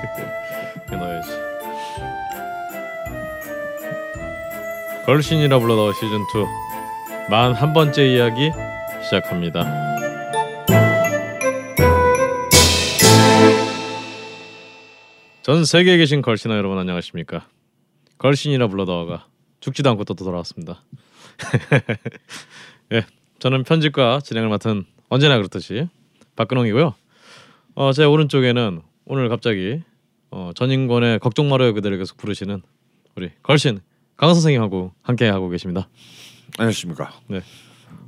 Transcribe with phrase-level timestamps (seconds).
[0.90, 1.30] 해놔야지.
[5.06, 8.50] 걸신이라 불러다오 시즌 2 만 한 번째 이야기
[9.04, 9.64] 시작합니다.
[15.42, 17.46] 전 세계에 계신 걸신아 여러분 안녕하십니까?
[18.18, 19.26] 걸신이라 불러다오가
[19.60, 20.82] 죽지도 않고 또 돌아왔습니다.
[22.92, 23.04] 예,
[23.38, 25.88] 저는 편집과 진행을 맡은 언제나 그렇듯이
[26.36, 26.94] 박근홍이고요.
[27.74, 29.82] 어, 제 오른쪽에는 오늘 갑자기
[30.30, 32.62] 어, 전인권의 걱정 말아요 그대를 계속 부르시는
[33.16, 33.80] 우리 걸신
[34.16, 35.88] 강 선생님하고 함께 하고 계십니다.
[36.58, 37.12] 안녕하십니까?
[37.28, 37.40] 네.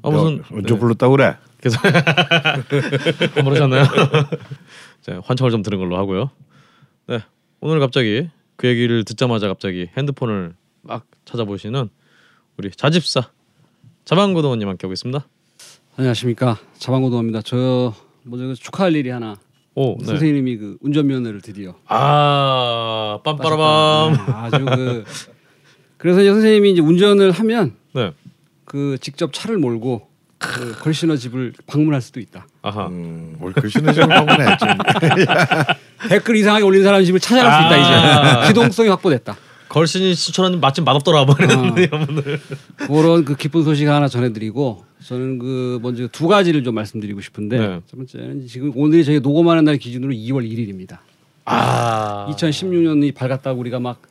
[0.02, 1.36] 아 무슨 야, 언제 네, 불렀다 그래?
[1.60, 1.80] 계속
[3.38, 3.84] 안 부르셨나요?
[5.00, 6.30] 자, 환청을 좀 들은 걸로 하고요.
[7.08, 7.20] 네,
[7.60, 11.88] 오늘 갑자기 그 얘기를 듣자마자 갑자기 핸드폰을 막 찾아보시는
[12.56, 13.30] 우리 자집사
[14.04, 15.26] 자방고등원님 함께 하고 있습니다.
[15.96, 17.42] 안녕하십니까 자방고동입니다.
[17.42, 19.36] 저 먼저 축하할 일이 하나.
[19.74, 20.04] 오, 네.
[20.04, 24.12] 선생님이 그 운전면허를 드디어 아, 빰빠라밤.
[24.12, 25.04] 네, 아주 그
[25.96, 28.12] 그래서 이제 선생님이 이제 운전을 하면 네.
[28.64, 32.46] 그 직접 차를 몰고 그 걸신어 집을 방문할 수도 있다.
[32.62, 32.88] 아하.
[32.88, 34.08] 음, 뭘 글씨는 좀
[34.58, 34.74] 지금.
[36.08, 38.40] 댓글 이상하게 올린 사람 집을 찾아갈 수 있다 아.
[38.42, 39.36] 이제 기동성이 확보됐다.
[39.72, 42.86] 걸신이 추천하는 맛집 맛없더라 뭐 이런 어.
[42.86, 47.80] 그런 그 기쁜 소식 하나 전해드리고 저는 그 먼저 두 가지를 좀 말씀드리고 싶은데 네.
[47.86, 50.98] 첫 번째는 지금 오늘이 저희 녹음하는 날 기준으로 2월 1일입니다.
[51.46, 52.28] 아.
[52.30, 54.02] 2016년이 밝았다고 우리가 막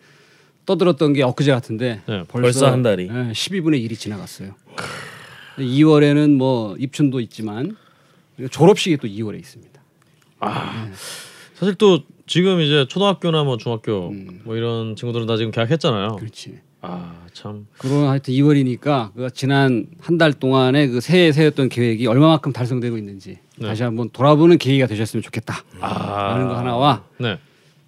[0.66, 3.08] 떠들었던 게 엊그제 같은데 네, 벌써 한 달이.
[3.08, 4.56] 12분의 1이 지나갔어요.
[5.58, 7.78] 2월에는 뭐 입춘도 있지만
[8.50, 9.80] 졸업식이 또 2월에 있습니다.
[11.54, 12.02] 사실 또
[12.32, 14.40] 지금 이제 초등학교나 뭐 중학교 음.
[14.46, 16.16] 뭐 이런 친구들은 다 지금 개학했잖아요.
[16.16, 16.60] 그렇지.
[16.80, 17.68] 아 참.
[17.78, 23.40] 그런 하여튼 2월이니까 그 지난 한 달 동안의 그 새해 세웠던 계획이 얼마만큼 달성되고 있는지
[23.58, 23.68] 네.
[23.68, 25.62] 다시 한번 돌아보는 계기가 되셨으면 좋겠다.
[25.82, 26.30] 아.
[26.30, 27.38] 라는 거 하나와 네.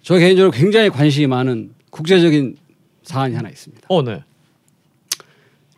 [0.02, 2.58] 저 개인적으로 굉장히 관심이 많은 국제적인
[3.02, 3.86] 사안이 하나 있습니다.
[3.88, 4.22] 어 네.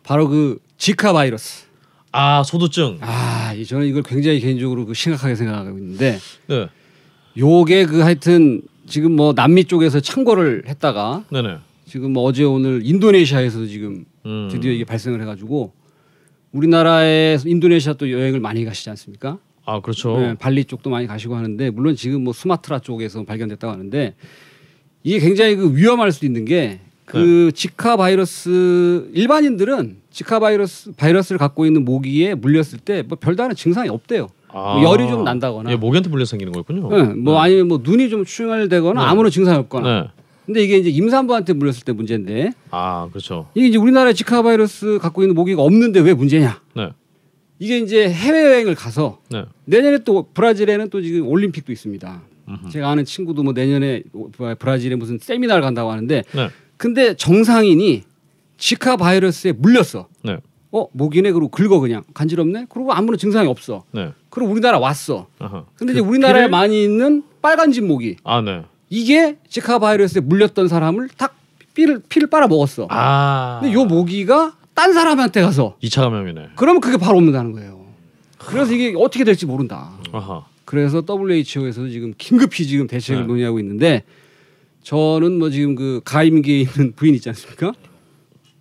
[0.03, 1.67] 바로 그 지카 바이러스.
[2.11, 2.97] 아 소두증.
[2.99, 6.67] 아, 이 저는 이걸 굉장히 개인적으로 그 심각하게 생각하고 있는데 네.
[7.37, 11.57] 요게 그 하여튼 지금 뭐 남미 쪽에서 창궐을 했다가 네네.
[11.85, 14.49] 지금 뭐 어제 오늘 인도네시아에서도 지금 음.
[14.51, 15.71] 드디어 이게 발생을 해가지고
[16.51, 19.37] 우리나라에 인도네시아 또 여행을 많이 가시지 않습니까?
[19.65, 20.17] 아 그렇죠.
[20.17, 24.15] 네, 발리 쪽도 많이 가시고 하는데 물론 지금 뭐 수마트라 쪽에서 발견됐다고 하는데
[25.03, 27.51] 이게 굉장히 그 위험할 수도 있는 게그 네.
[27.51, 34.29] 지카 바이러스 일반인들은 지카 바이러스 바이러스를 갖고 있는 모기에 물렸을 때 뭐 별다른 증상이 없대요.
[34.49, 34.75] 아.
[34.75, 36.89] 뭐 열이 좀 난다거나, 예, 모기한테 물려 생기는 거였군요.
[36.89, 39.07] 네, 뭐 아니면 뭐 눈이 좀 충혈되거나 네.
[39.07, 40.01] 아무런 증상이 없거나.
[40.01, 40.07] 네.
[40.45, 43.49] 근데 이게 이제 임산부한테 물렸을 때 문제인데 아 그렇죠.
[43.53, 46.61] 이게 이제 우리나라에 지카 바이러스 갖고 있는 모기가 없는데 왜 문제냐?
[46.75, 46.89] 네.
[47.59, 49.43] 이게 이제 해외 여행을 가서 네.
[49.65, 52.21] 내년에 또 브라질에는 또 지금 올림픽도 있습니다.
[52.47, 52.69] 음흠.
[52.69, 54.03] 제가 아는 친구도 뭐 내년에
[54.57, 56.49] 브라질에 무슨 세미나를 간다고 하는데 네.
[56.77, 58.03] 근데 정상인이
[58.57, 60.07] 지카 바이러스에 물렸어.
[60.23, 60.37] 네.
[60.77, 62.67] 어 모기네 그러고 긁어 그냥 간지럽네.
[62.69, 63.83] 그리고 아무런 증상이 없어.
[63.91, 64.11] 네.
[64.29, 65.27] 그리고 우리나라 왔어.
[65.39, 65.65] 아하.
[65.75, 68.63] 근데 그 이제 우리나라에 피를- 많이 있는 빨간집 모기 아 네.
[68.89, 71.35] 이게 지카 바이러스에 물렸던 사람을 탁
[71.73, 72.87] 피를 피를 빨아 먹었어.
[72.89, 73.59] 아.
[73.61, 76.49] 근데 요 모기가 딴 사람한테 가서 2차 감염이네.
[76.55, 77.85] 그러면 그게 바로 옮는다는 거예요.
[78.37, 79.91] 그래서 이게 어떻게 될지 모른다.
[80.11, 80.45] 아하.
[80.65, 83.27] 그래서 WHO에서 지금 긴급히 지금 대책을 네.
[83.27, 84.03] 논의하고 있는데
[84.83, 87.73] 저는 뭐 지금 그 가임기에 있는 부인 있지 않습니까?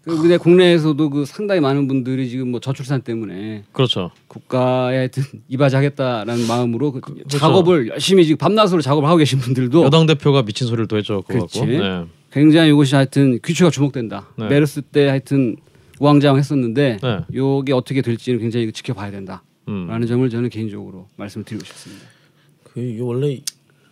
[0.07, 4.13] 그 근데 국내에서도 그 상당히 많은 분들이 지금 뭐 저출산 때문에 그렇죠.
[4.29, 7.39] 국가에 하여튼 이바지하겠다라는 마음으로 그 그렇죠.
[7.39, 11.23] 작업을 열심히 지금 밤낮으로 작업을 하고 계신 분들도 여당 대표가 미친 소리를 또 했죠.
[11.23, 11.67] 그렇지.
[11.67, 12.05] 네.
[12.31, 14.29] 굉장히 이것이 하여튼 귀추가 주목된다.
[14.39, 14.47] 네.
[14.47, 15.57] 메르스 때 하여튼
[15.99, 17.19] 우왕좌왕 했었는데 네.
[17.35, 20.07] 요게 어떻게 될지는 굉장히 지켜봐야 된다라는 음.
[20.07, 22.07] 점을 저는 개인적으로 말씀드리고 싶습니다.
[22.63, 23.41] 그 이게 원래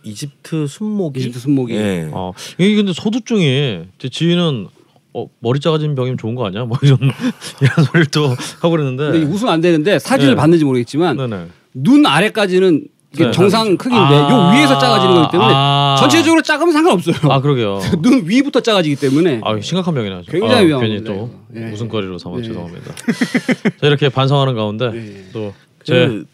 [0.05, 1.19] 이집트 순모기.
[1.19, 1.75] 이집트 순모기.
[1.75, 2.09] 예.
[2.13, 4.69] 어 이게 근데 소두증이 제 지인은
[5.15, 6.65] 어 머리 작아진 병이면 좋은 거 아니야?
[6.65, 6.99] 뭐 이런
[7.63, 9.05] 이런 소리를 또 하고 그랬는데.
[9.05, 10.37] 근데 이게 웃으면 안 되는데 사진을 네.
[10.37, 11.47] 봤는지 모르겠지만 네네.
[11.73, 13.31] 눈 아래까지는 이게 네.
[13.31, 14.29] 정상 크기인데 아.
[14.29, 15.97] 요 위에서 작아지는 거기 때문에 아.
[16.01, 17.15] 전체적으로 작으면 상관없어요.
[17.31, 17.79] 아 그러게요.
[18.03, 20.17] 눈 위부터 작아지기 때문에 아 심각한 병이네.
[20.17, 20.31] 아주.
[20.33, 21.31] 굉장히 아, 위험합니다, 괜히 또.
[21.55, 21.71] 예.
[21.73, 22.43] 웃음거리로 삼아 예.
[22.43, 22.95] 죄송합니다.
[23.81, 25.25] 자 이렇게 반성하는 가운데 예.
[25.33, 26.25] 또제 그,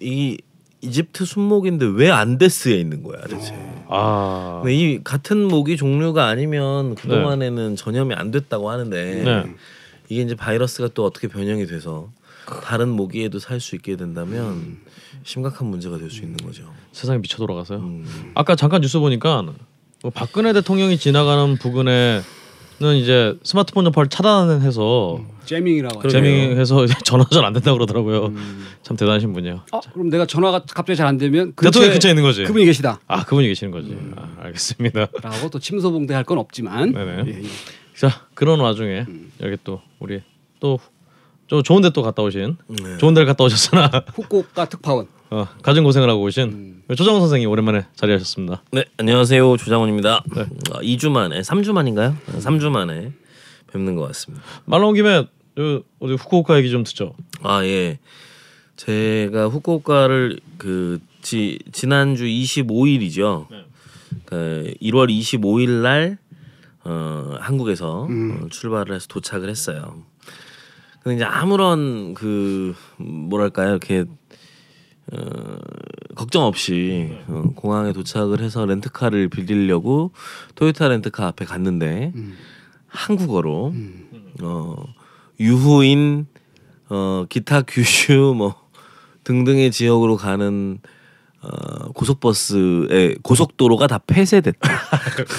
[0.00, 0.36] 이
[0.80, 3.54] 이집트 순목인데 왜 안데스에 있는 거야 대체?
[3.94, 4.60] 아.
[4.62, 9.54] 근데 이 같은 모기 종류가 아니면 그 동안에는 전염이 안 됐다고 하는데 네.
[10.08, 12.08] 이게 이제 바이러스가 또 어떻게 변형이 돼서
[12.62, 14.78] 다른 모기에도 살 수 있게 된다면
[15.22, 16.64] 심각한 문제가 될 수 있는 거죠.
[16.92, 17.78] 세상이 미쳐 돌아가서요.
[17.78, 18.32] 음.
[18.34, 19.42] 아까 잠깐 뉴스 보니까
[20.02, 22.20] 뭐 박근혜 대통령이 지나가는 부근에
[22.80, 26.08] 이제 스마트폰 전파를 차단해서 재밍이라고 하죠.
[26.08, 28.26] 재밍해서 이제 전화 잘 안 된다 고 그러더라고요.
[28.26, 28.66] 음.
[28.82, 29.60] 참 대단하신 분이에요.
[29.72, 32.44] 어, 그럼 내가 전화가 갑자기 잘 안 되면 대통령 근처에 있는 거지.
[32.44, 32.98] 그분이 계시다.
[33.06, 33.90] 아 그분이 계시는 거지.
[33.90, 34.14] 음.
[34.16, 35.06] 아, 알겠습니다.
[35.22, 37.22] 라고 또 침소봉대 할 건 없지만 네네.
[37.26, 37.48] 예, 예.
[37.96, 39.30] 자 그런 와중에 음.
[39.42, 40.22] 여기 또 우리
[40.60, 42.96] 또저 좋은데 또 갔다 오신 네.
[42.98, 46.94] 좋은 데를 갔다 오셨으나 후쿠오카 특파원 어, 가진 고생을 하고 오신 음.
[46.94, 48.62] 조정 선생님 오랜만에 자리하셨습니다.
[48.70, 50.22] 네 안녕하세요 조장훈입니다.
[50.32, 50.42] 네.
[50.42, 52.16] 어, 2주 만에 3주 만인가요?
[52.28, 53.10] 3주 만에
[53.72, 54.44] 뵙는 것 같습니다.
[54.64, 55.26] 말 나온 김에
[55.56, 57.16] 저 어디 후쿠오카 얘기 좀 듣죠.
[57.42, 57.98] 아 예.
[58.76, 63.48] 제가 후쿠오카를 그 지, 지난주 25일이죠.
[63.50, 63.64] 네.
[64.26, 66.18] 그 1월 25일 날
[66.84, 68.42] 어, 한국에서 음.
[68.44, 70.00] 어, 출발을 해서 도착을 했어요.
[71.02, 74.04] 근데 이제 아무런 그 뭐랄까요 이렇게
[75.16, 75.58] 어,
[76.14, 80.12] 걱정 없이 어, 공항에 도착을 해서 렌트카를 빌리려고
[80.54, 82.34] 토요타 렌트카 앞에 갔는데 음.
[82.88, 84.08] 한국어로 음.
[84.42, 84.76] 어,
[85.40, 86.26] 유후인
[86.88, 88.54] 어, 기타 규슈 뭐
[89.24, 90.78] 등등의 지역으로 가는
[91.40, 94.80] 어, 고속버스의 고속도로가 다 폐쇄됐다.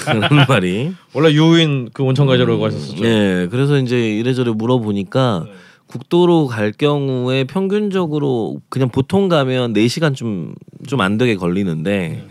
[0.04, 0.94] 그런 말이.
[1.14, 3.02] 원래 유인 그 온천 가지라고 하셨었죠.
[3.02, 5.46] 네, 그래서 이제 이래저래 물어보니까
[5.86, 10.54] 국도로 갈 경우에 평균적으로 그냥 보통 가면 4시간 좀
[10.86, 12.26] 좀 안 되게 걸리는데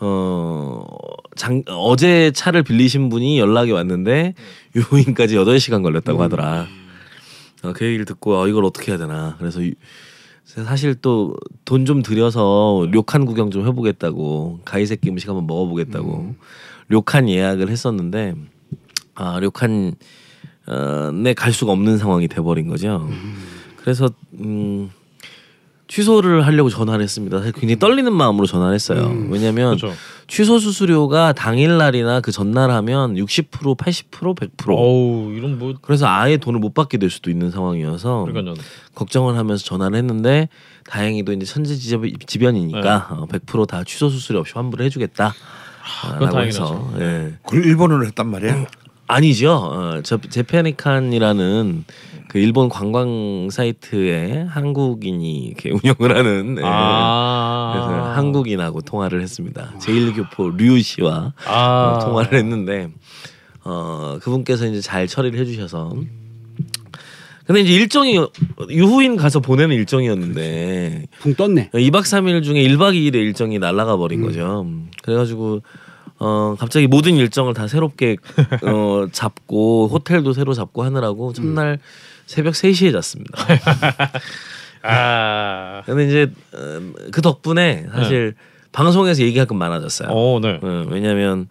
[0.00, 0.84] 어,
[1.36, 4.34] 장, 어제 차를 빌리신 분이 연락이 왔는데
[4.74, 6.66] 유후인까지 8시간 걸렸다고 하더라.
[7.62, 9.36] 어, 그 얘기를 듣고 어, 이걸 어떻게 해야 되나.
[9.38, 9.72] 그래서 유-
[10.44, 11.34] 사실 또
[11.64, 16.34] 돈 좀 들여서 료칸 구경 좀 해보겠다고 가이새끼 음식 한번 먹어보겠다고
[16.88, 18.34] 료칸 예약을 했었는데
[19.14, 19.94] 아 료칸
[20.66, 23.08] 어에 갈 수가 없는 상황이 돼버린 거죠.
[23.76, 24.10] 그래서
[24.40, 24.90] 음
[25.88, 27.36] 취소를 하려고 전화를 했습니다.
[27.38, 29.14] 사실 굉장히 떨리는 마음으로 전화를 했어요.
[29.28, 29.94] 왜냐하면 그렇죠.
[30.26, 36.38] 취소 수수료가 당일 날이나 그 전날 하면 60% 80% 100% 어우 이런 뭐 그래서 아예
[36.38, 38.54] 돈을 못 받게 될 수도 있는 상황이어서 그러니까요.
[38.94, 40.48] 걱정을 하면서 전화를 했는데
[40.88, 45.34] 다행히도 이제 천재지변이니까 어, 100%다 취소 수수료 없이 환불을 해주겠다.
[46.04, 47.00] 아, 그건 라고 해서 다행이죠.
[47.00, 47.34] 예.
[47.44, 48.64] 그걸 일본어로 했단 말이야.
[49.12, 49.52] 아니죠.
[49.52, 51.84] 어, 저 제페니칸이라는
[52.28, 56.62] 그 일본 관광 사이트에 한국인이 이렇게 운영을 하는 예.
[56.64, 59.74] 아 그래서 한국인하고 통화를 했습니다.
[59.78, 62.88] 제1교포 류 씨와 아 어, 통화를 했는데
[63.64, 65.94] 어 그분께서 이제 잘 처리를 해주셔서
[67.46, 68.18] 근데 이제 일정이
[68.70, 71.70] 유후인 가서 보내는 일정이었는데 붕 떴네.
[71.74, 74.66] 2박 3일 중에 1박 2일의 일정이 날아가 버린 거죠.
[75.02, 75.60] 그래가지고
[76.22, 78.16] 어 갑자기 모든 일정을 다 새롭게
[78.64, 81.80] 어 잡고 호텔도 새로 잡고 하느라고 첫날
[82.26, 83.44] 새벽 3시에 잤습니다.
[84.84, 86.80] 아 근데 이제 어,
[87.10, 88.34] 그 덕분에 사실
[88.70, 90.08] 방송에서 얘기할 건 많아졌어요.
[90.10, 90.60] 어, 네.
[90.62, 91.48] 어, 왜냐하면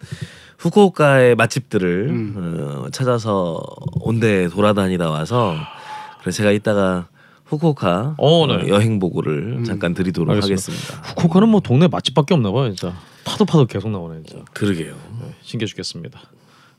[0.58, 3.62] 후쿠오카의 맛집들을 어, 찾아서
[4.00, 5.54] 온데 돌아다니다 와서
[6.20, 7.08] 그래서 제가 이따가
[7.52, 8.54] 후쿠오카 어, 네.
[8.54, 10.72] 어, 여행 보고를 잠깐 드리도록 알겠습니다.
[10.72, 11.08] 하겠습니다.
[11.10, 12.96] 후쿠오카는 뭐 동네 맛집밖에 없나 봐요, 진짜.
[13.24, 14.44] 파도 파도 계속 나오네, 진짜.
[14.54, 14.94] 그러게요.
[15.20, 16.20] 네, 신기해 죽겠습니다.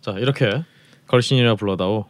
[0.01, 0.63] 자, 이렇게
[1.07, 2.09] 걸신이라 불러다오 어,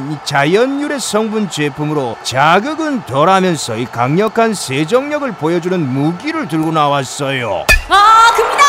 [0.09, 7.65] 이 자연 유래 성분 제품으로 자극은 덜하면서 이 강력한 세정력을 보여주는 무기를 들고 나왔어요.
[7.89, 8.63] 아 큽니다.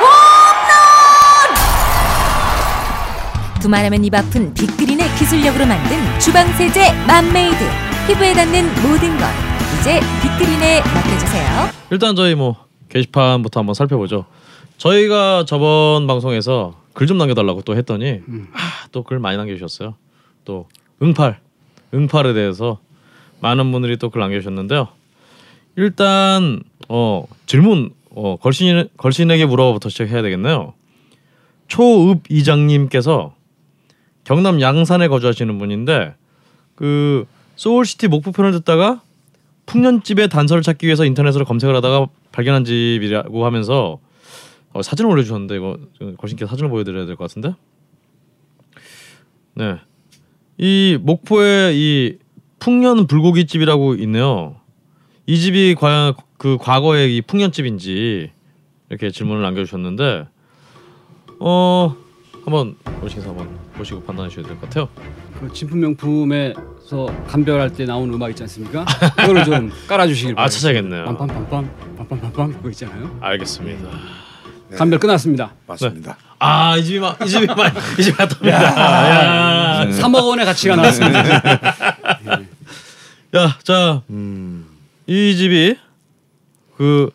[0.00, 1.54] 홈런.
[3.60, 7.56] 두말하면 입 아픈 빅그린의 기술력으로 만든 주방 세제 맘메이드
[8.06, 9.26] 피부에 닿는 모든 것
[9.80, 11.70] 이제 빅그린에 맡겨주세요.
[11.90, 12.56] 일단 저희 뭐
[12.88, 14.26] 게시판부터 한번 살펴보죠.
[14.78, 18.20] 저희가 저번 방송에서 글 좀 남겨달라고 또 했더니
[18.54, 19.94] 아, 또 글 많이 남겨주셨어요.
[20.46, 20.66] 또
[21.02, 21.38] 응팔,
[21.92, 22.80] 응팔에 대해서
[23.40, 24.88] 많은 분들이 또 글 남겨주셨는데요.
[25.76, 30.72] 일단 어 질문 어 걸신 걸신에게 물어봐부터 시작해야 되겠네요.
[31.68, 33.34] 초읍 이장님께서
[34.24, 36.14] 경남 양산에 거주하시는 분인데
[36.74, 37.26] 그
[37.56, 39.02] 소울시티 목포편을 듣다가
[39.66, 43.98] 풍년집의 단서를 찾기 위해서 인터넷으로 검색을 하다가 발견한 집이라고 하면서
[44.72, 45.76] 어, 사진을 올려주셨는데 이거
[46.18, 47.54] 걸신께 사진을 보여드려야 될 것 같은데
[49.54, 49.76] 네.
[50.58, 52.18] 이 목포에 이
[52.58, 54.56] 풍년 불고기집이라고 있네요.
[55.26, 58.30] 이 집이 과연 그 과거의 이 풍년집인지
[58.88, 60.26] 이렇게 질문을 남겨주셨는데
[61.40, 61.94] 어
[62.44, 64.88] 한번 오신서 한번 보시고 판단해 주셔야 될 것 같아요.
[65.40, 68.84] 그 진품 명품에서 감별할 때 나오는 음악 있지 않습니까?
[69.16, 70.48] 그거를 좀 깔아주시길 아 바랍니다.
[70.54, 71.04] 찾아야겠네요.
[71.04, 71.68] 빰빰빰빰
[72.08, 73.18] 빰빰빰빰 그거 있잖아요.
[73.20, 73.88] 알겠습니다.
[74.74, 75.52] 감별 끝났습니다.
[75.66, 76.16] 맞습니다.
[76.38, 78.62] 아 이 집이 막 이 집이 막 이 집이 맞답니다.
[79.80, 81.24] 야, 3억 원의 가치가 나왔습니다.
[83.36, 84.66] 야, 자, 음.
[85.06, 85.76] 이 집이
[86.76, 87.10] 그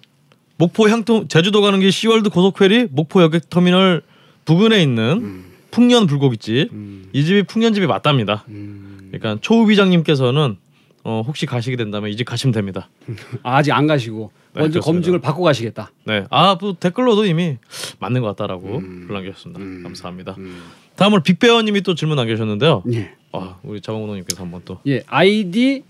[0.58, 4.02] 목포 향토 제주도 가는 길 시월드 고속페리 목포 여객 터미널
[4.46, 6.70] 부근에 있는 풍년 불고기집.
[6.72, 7.10] 음.
[7.14, 8.44] 이 집이 풍년집이 맞답니다.
[8.50, 9.10] 음.
[9.12, 10.58] 그러니까 초읍 이장님께서는
[11.04, 12.90] 어, 혹시 가시게 된다면 이 집 가시면 됩니다.
[13.44, 14.86] 아, 아직 안 가시고 네, 먼저 그렇습니다.
[14.86, 15.92] 검증을 받고 가시겠다.
[16.06, 17.58] 네, 아, 뭐 댓글로도 이미
[18.00, 19.06] 맞는 것 같다라고 음.
[19.08, 19.60] 글 남겨주셨습니다.
[19.62, 19.84] 음.
[19.84, 20.36] 감사합니다.
[20.38, 20.62] 음.
[20.96, 22.84] 다음으로 빅베어님이 또 질문 남겨주셨는데요.
[22.94, 23.12] 예.
[23.34, 25.84] 아, 우리 자방운동님께서 한번 또 예, 아이디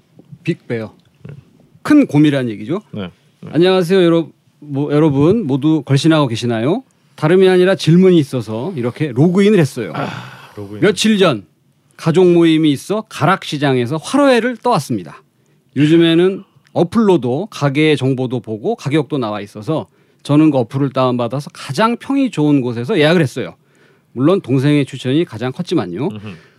[0.43, 0.95] 빅베어.
[1.83, 2.81] 큰 곰이라는 얘기죠.
[2.91, 3.09] 네.
[3.51, 4.27] 안녕하세요, 여러,
[4.59, 6.83] 뭐, 여러분 모두 걸신하고 계시나요?
[7.15, 9.91] 다름이 아니라 질문이 있어서 이렇게 로그인을 했어요.
[10.55, 10.81] 로그인.
[10.81, 11.45] 며칠 전
[12.01, 15.21] 가족 모임이 있어 가락시장에서 화로회를 떠왔습니다.
[15.75, 16.43] 요즘에는
[16.73, 19.85] 어플로도 가게의 정보도 보고 가격도 나와 있어서
[20.23, 23.53] 저는 그 어플을 다운받아서 가장 평이 좋은 곳에서 예약을 했어요.
[24.13, 26.09] 물론 동생의 추천이 가장 컸지만요.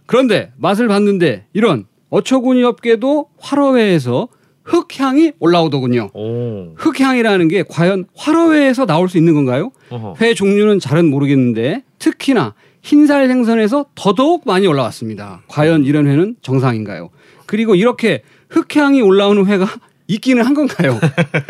[0.06, 4.28] 그런데 맛을 봤는데 이런 어처구니 없게도 화로회에서
[4.62, 6.10] 흑향이 올라오더군요.
[6.14, 6.74] 오.
[6.76, 9.72] 흑향이라는 게 과연 화로회에서 나올 수 있는 건가요?
[9.90, 10.14] 어허.
[10.20, 15.42] 회 종류는 잘은 모르겠는데 특히나 흰살 생선에서 더더욱 많이 올라왔습니다.
[15.48, 17.10] 과연 이런 회는 정상인가요?
[17.46, 19.66] 그리고 이렇게 흑향이 올라오는 회가
[20.08, 20.98] 있기는 한 건가요?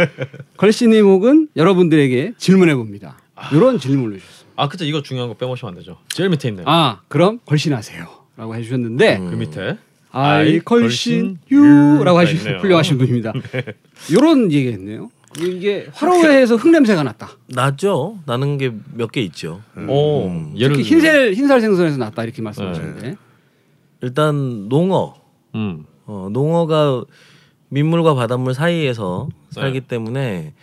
[0.56, 3.16] 걸씨님 혹은 여러분들에게 질문해 봅니다.
[3.52, 4.52] 이런 질문을 주셨습니다.
[4.56, 5.96] 아, 그쵸 이거 중요한 거 빼먹으면 안 되죠.
[6.08, 6.64] 제일 밑에 있네요.
[6.68, 9.78] 아 그럼 걸신하세요.라고 해주셨는데 그 밑에
[10.12, 12.58] 아이 걸신 유라고 유가 하시 있네요.
[12.58, 13.32] 훌륭하신 분입니다.
[14.10, 15.10] 이런 얘기했네요.
[15.38, 17.30] 이게 화로회에서 흙냄새가 났다.
[17.48, 18.18] 나죠.
[18.26, 19.62] 나는 게 몇 개 있죠.
[19.88, 20.54] 오, 음.
[20.56, 23.16] 예를 특히 들면- 흰살 흰살 생선에서 났다 이렇게 말씀하셨는데
[24.02, 25.14] 일단 농어.
[25.54, 25.84] 음.
[26.06, 27.04] 어, 농어가
[27.68, 29.86] 민물과 바닷물 사이에서 살기 네.
[29.86, 30.54] 때문에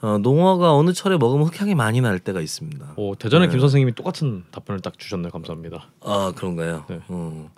[0.00, 2.94] 어, 농어가 어느 철에 먹으면 흑향이 많이 날 때가 있습니다.
[2.96, 3.52] 오, 대전의 네.
[3.52, 5.30] 김 선생님이 똑같은 답변을 딱 주셨네요.
[5.30, 5.88] 감사합니다.
[6.02, 6.84] 아 그런가요?
[6.88, 7.00] 네.
[7.08, 7.50] 어.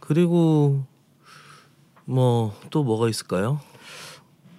[0.00, 0.82] 그리고
[2.04, 3.60] 뭐 또 뭐가 있을까요?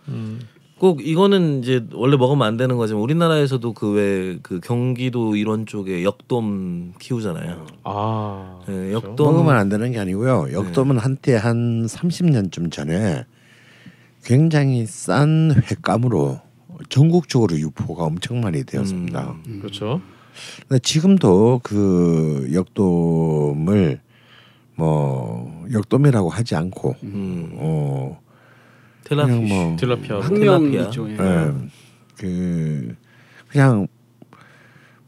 [0.08, 0.40] 음.
[0.80, 6.94] 꼭 이거는 이제 원래 먹으면 안 되는 거지만 우리나라에서도 그 왜그 경기도 이런 쪽에 역돔
[7.00, 7.68] 키우잖아요.
[7.84, 8.60] 아.
[8.66, 9.08] 네, 그렇죠.
[9.10, 10.54] 역돔 먹으면 안 되는 게 아니고요.
[10.54, 13.26] 역돔은 한때 한 30년쯤 전에
[14.24, 16.40] 굉장히 싼 횟감으로
[16.88, 19.36] 전국적으로 유포가 엄청 많이 되었습니다.
[19.48, 19.60] 음.
[19.60, 20.02] 그렇죠.
[20.68, 24.00] 근데 지금도 그 역돔을
[24.76, 27.52] 뭐 역돔이라고 하지 않고 음.
[27.56, 28.29] 어.
[29.16, 30.20] 그냥 뭐 딜라피아.
[30.22, 30.82] 학명 텔라피아.
[30.89, 31.10] 있죠.
[31.10, 31.13] 예.
[31.20, 31.51] 예,
[32.18, 32.96] 그
[33.50, 33.88] 그냥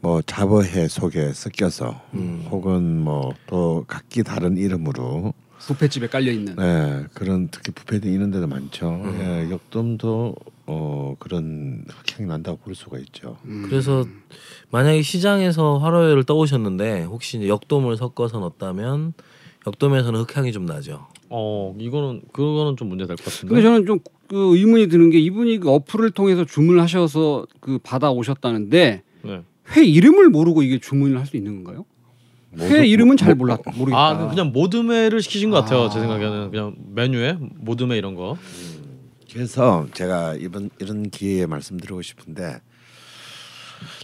[0.00, 2.46] 뭐 잡어회 속에 섞여서 음.
[2.50, 6.56] 혹은 뭐 또 각기 다른 이름으로 부페집에 깔려 있는.
[6.56, 8.88] 네, 그런 특히 부패도 이런 데도 많죠.
[9.04, 9.18] 음.
[9.20, 10.34] 예, 역돔도
[10.66, 13.36] 어 그런 흑향이 난다고 볼 수가 있죠.
[13.44, 13.66] 음.
[13.68, 14.04] 그래서
[14.70, 19.12] 만약에 시장에서 화로회를 떠오셨는데 혹시 이제 역돔을 섞어서 넣었다면
[19.66, 21.06] 역돔에서는 흑향이 좀 나죠.
[21.32, 23.48] 어, 이거는 그거는 좀 문제 될 것 같은데.
[23.48, 23.98] 근데 저는 좀
[24.28, 29.42] 그 의문이 드는 게 이분이 그 어플을 통해서 주문하셔서 그 받아 오셨다는데 네.
[29.76, 31.84] 회 이름을 모르고 이게 주문을 할 수 있는 건가요?
[32.58, 33.98] 회 이름은 잘 몰라 모르겠다.
[34.08, 35.82] 아, 그냥 모듬회를 시키신 것 같아요.
[35.82, 35.88] 아.
[35.90, 38.38] 제 생각에는 그냥 메뉴에 모듬회 이런 거.
[39.30, 42.58] 그래서 제가 이번 이런 기회에 말씀드리고 싶은데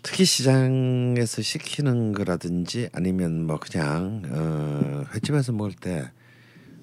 [0.02, 6.10] 특히 시장에서 시키는 거라든지 아니면 뭐 그냥 어, 횟집에서 먹을 때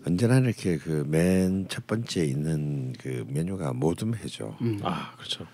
[0.05, 4.55] 언제나 이렇게 그 맨 첫 번째 있는 그 메뉴가 모듬회죠.
[4.61, 4.79] 음.
[4.83, 5.45] 아, 그렇죠.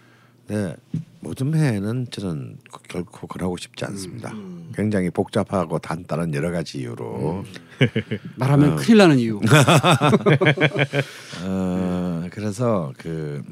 [0.48, 0.75] 네,
[1.22, 2.58] 모듬회는 저는
[2.89, 4.34] 결코 권하고 싶지 않습니다.
[4.75, 7.46] 굉장히 복잡하고 단단한 여러 가지 이유로
[8.36, 9.39] 말하면 큰일 나는 이유.
[11.43, 13.43] 어, 그래서 그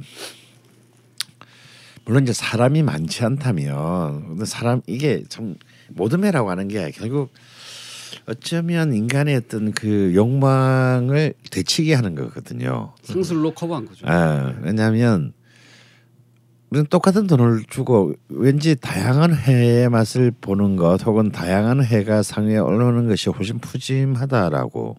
[2.05, 5.55] 물론 이제 사람이 많지 않다면 근데 사람 이게 참
[5.89, 7.31] 모듬회라고 하는 게 결국
[8.29, 12.93] 어쩌면 인간의 어떤 그 욕망을 되치게 하는 거거든요.
[13.01, 14.05] 상술로 커버한 거죠.
[14.07, 15.33] 아, 왜냐하면
[16.69, 23.07] 우리는 똑같은 돈을 주고 왠지 다양한 회의 맛을 보는 것 혹은 다양한 회가 상에 올라오는
[23.07, 24.95] 것이 훨씬 푸짐하다라고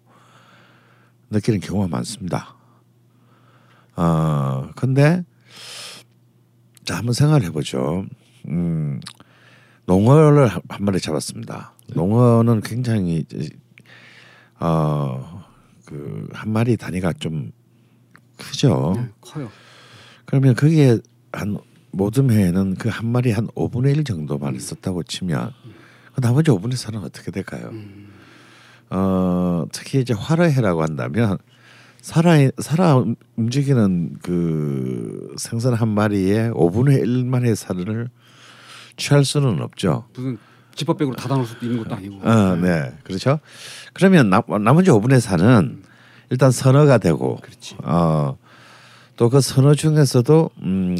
[1.31, 2.57] 느끼는 경우가 많습니다.
[3.95, 5.23] 어, 근데
[6.85, 8.05] 자 한번 생각을 해보죠.
[8.49, 8.99] 음,
[9.87, 11.75] 농어를 한- 한 마리 잡았습니다.
[11.94, 13.25] 농어는 굉장히
[14.59, 17.50] 어그 한 마리 단위가 좀
[18.37, 18.94] 크죠.
[18.97, 19.50] 네, 커요.
[20.26, 20.99] 그러면 거기에
[21.32, 21.59] 한
[21.92, 25.50] 모든 회에는 그 한 마리 한 5분의 1 정도만 있었다고 치면
[26.14, 27.73] 그 나머지 5분의 4는 어떻게 될까요?
[28.90, 31.38] 어 특히 이제 화라해라고 한다면
[32.00, 33.04] 살아 살아
[33.37, 38.09] 움직이는 그 생선 한 마리에 5분의 1만의 살을
[38.97, 40.06] 취할 수는 없죠.
[40.14, 40.38] 무슨
[40.81, 42.21] 지퍼백으로 닫아놓을 수도 있는 것도 아니고.
[42.27, 43.39] 어, 네, 그렇죠.
[43.93, 45.83] 그러면 나, 나머지 5분의 4는
[46.31, 47.77] 일단 선어가 되고, 그렇지.
[47.83, 48.37] 어,
[49.17, 50.97] 또 그 선어 중에서도 음,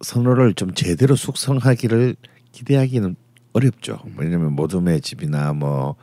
[0.00, 2.14] 선어를 좀 제대로 숙성하기를
[2.52, 3.16] 기대하기는
[3.52, 3.98] 어렵죠.
[4.16, 5.96] 왜냐하면 모둠의 집이나 뭐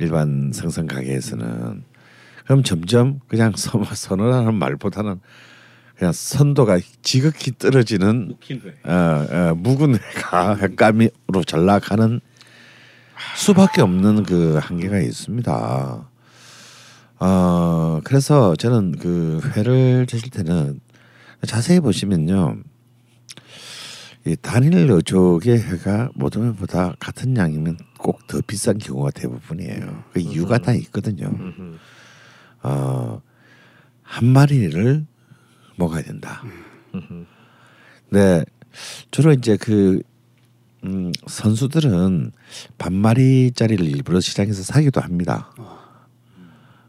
[0.00, 1.84] 일반 생선 가게에서는
[2.44, 5.20] 그럼 점점 그냥 선- 선어라는 말보다는
[5.96, 8.30] 그냥 선도가 지극히 떨어지는
[8.84, 12.20] 어, 어, 묵은 회가 횟감으로 전락하는
[13.36, 16.08] 수밖에 없는 그 한계가 있습니다.
[17.20, 20.80] 어 그래서 저는 그 회를 드실 때는
[21.46, 22.58] 자세히 보시면요,
[24.26, 30.04] 이 단일 어족의 회가 모든 회보다 같은 양이면 꼭 더 비싼 경우가 대부분이에요.
[30.12, 31.32] 그 이유가 다 있거든요.
[32.62, 33.22] 어,
[34.02, 35.06] 한 마리를
[35.76, 36.42] 먹어야 된다.
[38.10, 38.44] 네,
[39.10, 40.02] 주로 이제 그
[40.84, 42.32] 음, 선수들은
[42.78, 45.50] 반마리짜리를 일부러 시장에서 사기도 합니다.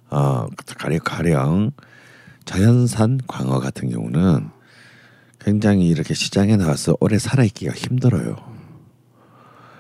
[0.10, 1.72] 어, 가령 가령
[2.46, 4.50] 자연산 광어 같은 경우는
[5.40, 8.36] 굉장히 이렇게 시장에 나와서 오래 살아있기가 힘들어요.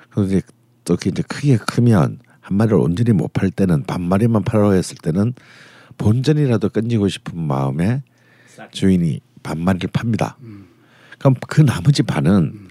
[0.09, 0.41] 그런데
[0.85, 5.34] 또 이제 크게 크면 한 마리를 온전히 못 팔 때는 반마리만 팔아야 했을 때는
[5.97, 8.01] 본전이라도 끊지고 싶은 마음에
[8.71, 10.38] 주인이 반마리를 팝니다.
[11.19, 12.68] 그럼 그 나머지 반은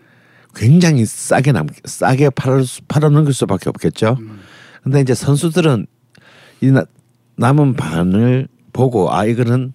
[0.55, 4.17] 굉장히 싸게 남 싸게 팔아 팔아넘길 수밖에 없겠죠.
[4.83, 5.87] 근데 이제 선수들은
[6.61, 6.85] 이 나,
[7.37, 9.73] 남은 반을 보고 아 이거는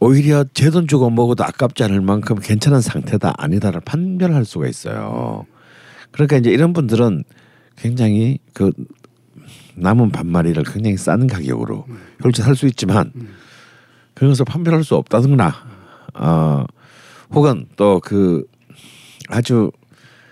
[0.00, 5.44] 오히려 제 돈 주고 먹어도 아깝지 않을 만큼 괜찮은 상태다 아니다를 판별할 수가 있어요.
[6.12, 7.24] 그러니까 이제 이런 분들은
[7.76, 8.70] 굉장히 그
[9.74, 11.86] 남은 반마리를 굉장히 싼 가격으로
[12.22, 13.12] 혈치 살수 있지만
[14.14, 15.54] 그것을 판별할 수 없다거나
[16.14, 16.64] 어
[17.34, 18.44] 혹은 또 그
[19.28, 19.70] 아주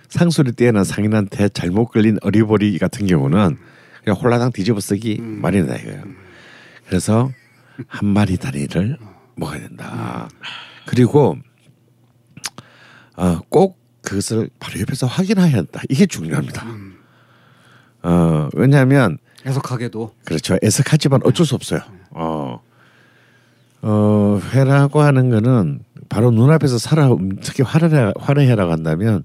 [0.08, 3.56] 상술이 뛰어난 상인한테 잘못 걸린 어리버리 같은 경우는
[4.04, 6.04] 그냥 홀라당 뒤집어 쓰기 마련이다 이거예요.
[6.86, 7.30] 그래서
[7.88, 8.98] 한 마리 단위를
[9.34, 10.28] 먹어야 된다.
[10.86, 11.36] 그리고
[13.16, 15.80] 어, 꼭 그것을 바로 옆에서 확인해야 한다.
[15.88, 16.64] 이게 중요합니다.
[18.02, 20.56] 어, 왜냐하면 해석하게도 그렇죠.
[20.62, 21.80] 애석하지만 어쩔 수 없어요.
[22.10, 22.60] 어,
[23.82, 29.22] 어 회라고 하는 거는 바로 눈앞에서 살아 움- 특히 화를 화를 한다면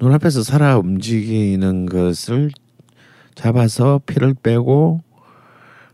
[0.00, 2.50] 눈앞에서 살아 움직이는 것을
[3.34, 5.00] 잡아서 피를 빼고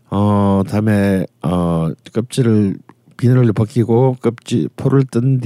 [0.09, 2.77] 어 다음에 어 껍질을
[3.17, 5.39] 비늘을 벗기고 껍질 포를 뜬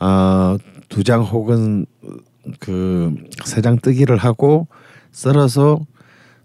[0.00, 1.86] 어, 뒤어 두 장 혹은
[2.60, 4.68] 그 세 장 뜨기를 하고
[5.12, 5.80] 썰어서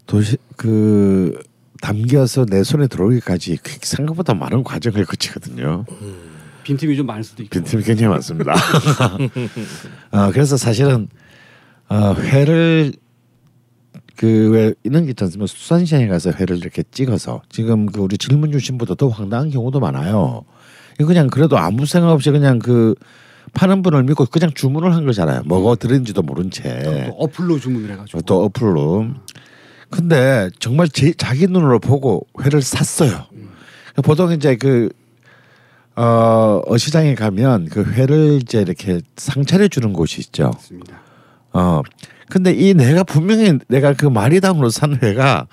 [0.06, 1.38] 도시 그
[1.80, 5.84] 담겨서 내 손에 들어오기까지 꽤 생각보다 많은 과정을 거치거든요.
[6.64, 7.50] 빈틈이 좀 많을 수도 있고.
[7.50, 8.54] 빈틈이 굉장히 많습니다.
[10.10, 11.08] 어, 그래서 사실은
[11.88, 12.92] 어, 회를
[14.16, 15.46] 그왜 이런 게 있지 않습니까?
[15.46, 20.44] 수산시장에 가서 회를 이렇게 찍어서 지금 그 우리 질문 주신 분도 더 황당한 경우도 많아요.
[20.98, 22.94] 그냥 그래도 아무 생각 없이 그냥 그
[23.52, 25.42] 파는 분을 믿고 그냥 주문을 한 거잖아요.
[25.46, 26.82] 뭐가 들은지도 모른 채.
[26.82, 28.22] 또 어플로 주문을 해가지고.
[28.22, 29.08] 또 어플로.
[29.90, 33.26] 근데 정말 제, 자기 눈으로 보고 회를 샀어요.
[34.02, 34.88] 보통 이제 그
[35.96, 40.50] 어, 어 시장에 가면 그 회를 이제 이렇게 상차려 주는 곳이 있죠.
[40.54, 41.00] 맞습니다.
[41.52, 41.82] 어.
[42.28, 45.46] 근데 이 내가 분명히 내가 그 마리당으로 산 회가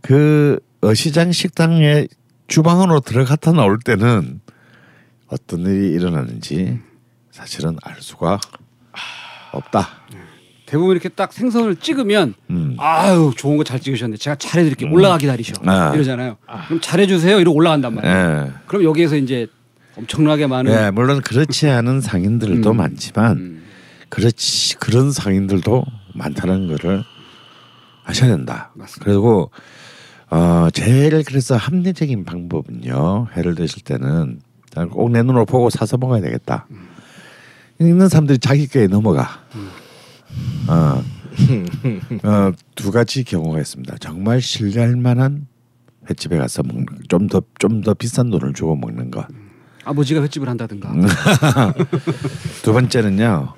[0.00, 2.06] 그 어시장 식당에
[2.48, 4.40] 주방으로 들어갔다 나올 때는
[5.28, 6.80] 어떤 일이 일어나는지
[7.30, 8.40] 사실은 알 수가
[9.52, 9.88] 없다.
[10.66, 12.76] 대부분 이렇게 딱 생선을 찍으면 음.
[12.78, 14.16] 아유 좋은 거 잘 찍으셨네.
[14.16, 14.90] 제가 잘해드릴게요.
[14.92, 15.54] 올라가 기다리셔.
[15.66, 15.92] 아.
[15.94, 16.36] 이러잖아요.
[16.66, 17.40] 그럼 잘해주세요.
[17.40, 18.46] 이러고 올라간단 말이에요.
[18.46, 18.52] 예.
[18.66, 19.48] 그럼 여기에서 이제
[20.00, 22.76] 엄청나게 많은 네, 물론 그렇지 않은 상인들도 음.
[22.76, 23.62] 많지만 음,
[24.08, 25.84] 그렇지 그런 상인들도
[26.14, 27.04] 많다는 거를
[28.04, 28.72] 아셔야 된다.
[28.74, 29.04] 맞습니다.
[29.04, 29.50] 그리고
[30.30, 33.28] 어 제일 그래서 합리적인 방법은요.
[33.36, 34.40] 회를 드실 때는
[34.92, 36.66] 꼭 내 눈으로 보고 사서 먹어야 되겠다.
[37.80, 39.40] 있는 사람들이 자기 꾀에 넘어가.
[40.68, 41.02] 어,
[42.24, 43.96] 어, 두 가지 경우가 있습니다.
[43.98, 45.46] 정말 신뢰할 만한
[46.08, 49.26] 횟집에 가서 먹는 좀더 좀 더 비싼 돈을 주고 먹는 것.
[49.84, 50.90] 아버지가 횟집을 한다든가.
[50.90, 51.06] 음.
[52.62, 53.54] 두 번째는요.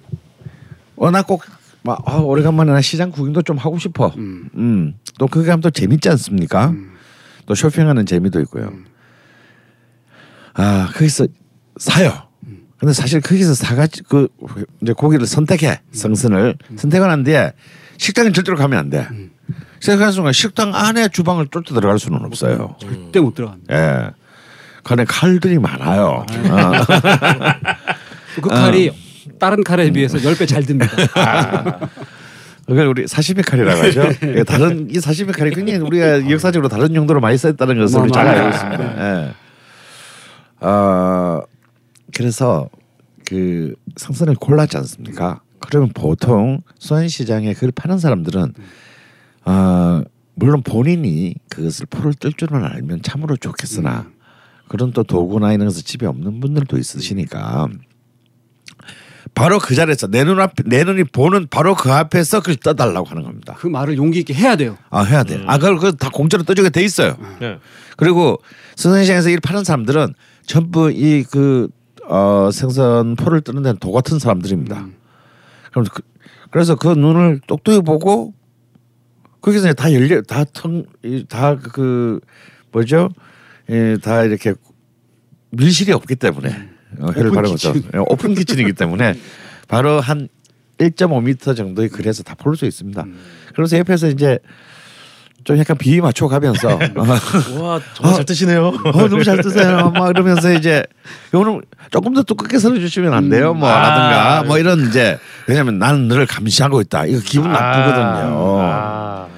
[0.96, 1.44] 워낙 꼭
[1.82, 4.12] 막, 아, 오래간만에 나 시장 구경도 좀 하고 싶어.
[4.16, 4.48] 음.
[4.54, 4.94] 음.
[5.18, 6.70] 또 그게 하면 또 재밌지 않습니까?
[6.70, 6.92] 음.
[7.46, 8.72] 또 쇼핑하는 재미도 있고요.
[10.54, 11.26] 아 거기서
[11.78, 12.28] 사요.
[12.78, 14.28] 근데 사실 거기서 사가지 그
[14.80, 15.92] 이제 고기를 선택해 음.
[15.92, 17.52] 생선을 선택을 한 뒤에
[17.98, 19.06] 식당에 절대로 가면 안 돼.
[19.80, 22.76] 생각하는 순간 식당 안에 주방을 뚫고 들어갈 수는 없어요.
[22.80, 23.74] 절대 못 들어갑니다.
[23.74, 24.10] 예.
[24.82, 26.24] 그 안에 칼들이 많아요.
[26.50, 26.72] 어.
[28.40, 28.90] 그 칼이
[29.38, 30.92] 다른 칼에 비해서 10배 잘 듭니다.
[32.66, 34.08] 그걸 우리 사시미 칼이라고 하죠.
[34.36, 38.48] 예, 다른 이 사시미 칼이 굉장히 우리가 역사적으로 다른 용도로 많이 쓰였다는 것을 잘 알고
[38.48, 39.04] 있습니다.
[39.04, 39.34] 예.
[40.64, 41.40] 어,
[42.14, 42.68] 그래서
[43.26, 45.40] 그 생선을 골랐지 않습니까?
[45.58, 48.54] 그러면 보통 수산시장에 그걸 파는 사람들은
[49.44, 50.02] 어,
[50.34, 54.06] 물론 본인이 그것을 포를 뜰 줄은 알면 참으로 좋겠으나
[54.72, 57.68] 그런 또 도구나 이런 것을 집에 없는 분들도 있으시니까
[59.34, 63.54] 바로 그 자리에서 내 눈앞 내 눈이 보는 바로 그 앞에서 그걸 떠달라고 하는 겁니다.
[63.58, 64.78] 그 말을 용기 있게 해야 돼요.
[64.90, 65.42] 아 해야 돼.
[65.46, 67.16] 아 그걸 그다 공짜로 떠주게 돼 있어요.
[67.38, 67.58] 네.
[67.96, 68.38] 그리고
[68.76, 70.14] 수산시장에서 일 파는 사람들은
[70.46, 71.68] 전부 이 그
[72.08, 74.86] 어, 생선 포를 뜨는 데는 도 같은 사람들입니다.
[75.70, 76.02] 그럼 그,
[76.50, 78.34] 그래서 그 눈을 똑똑히 보고
[79.40, 82.20] 거기서 다 열려 다텅다그
[82.70, 83.10] 뭐죠?
[83.70, 84.54] 예, 다 이렇게
[85.50, 86.48] 밀실이 없기 때문에
[87.00, 87.74] 어, 회를 오픈 바르는 거죠.
[87.94, 89.14] 예, open kitchen이기 때문에
[89.68, 90.28] 바로 한
[90.78, 93.04] 1.5m 정도의 거리에서 다 볼 수 있습니다.
[93.54, 94.38] 그래서 옆에서 이제
[95.44, 96.68] 좀 약간 비위 맞춰 가면서
[97.58, 98.66] 와 정말 잘 드시네요.
[98.68, 99.90] 어 너무 잘 뜨세요.
[99.94, 100.84] 막 이러면서 이제
[101.34, 103.52] 요거는 조금 더 두껍게 썰어 주시면 안 돼요.
[103.54, 103.80] 뭐 아.
[103.80, 107.06] 라든가 뭐 이런 이제 왜냐면 나는 너를 감시하고 있다.
[107.06, 108.58] 이거 기분 나쁘거든요.
[108.60, 109.28] 아.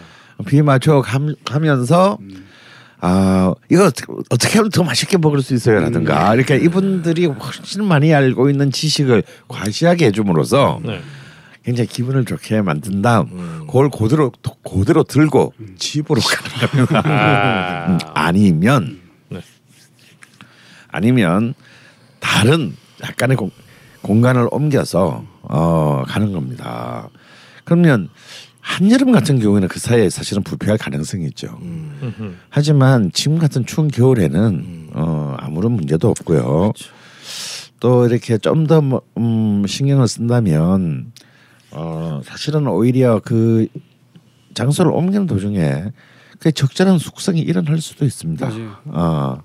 [0.46, 2.18] 비 맞춰 감, 가면서
[3.06, 8.48] 아 이거 어떻게, 어떻게 하면 더 맛있게 먹을 수 있어요라든가 이렇게 이분들이 훨씬 많이 알고
[8.48, 11.02] 있는 지식을 과시하게 해줌으로써 네.
[11.62, 17.86] 굉장히 기분을 좋게 만든 다음 그걸 그대로 그대로 들고 집으로 가는 겁니다.
[17.92, 19.40] 음, 아니면 네.
[20.88, 21.52] 아니면
[22.20, 23.50] 다른 약간의 공,
[24.00, 27.10] 공간을 옮겨서 어, 가는 겁니다.
[27.64, 28.08] 그러면
[28.64, 31.59] 한여름 같은 경우에는 그 사이에 사실은 부패할 가능성이 있죠.
[31.61, 32.35] 음흠.
[32.48, 36.72] 하지만 지금 같은 추운 겨울에는 어, 아무런 문제도 없고요.
[37.79, 41.12] 또 이렇게 좀더 음, 신경을 쓴다면
[41.72, 43.66] 어, 사실은 오히려 그
[44.55, 45.92] 장소를 옮기는 도중에
[46.38, 48.48] 그 적절한 숙성이 일어날 수도 있습니다.
[48.48, 48.77] 맞아요.
[48.87, 49.42] 어,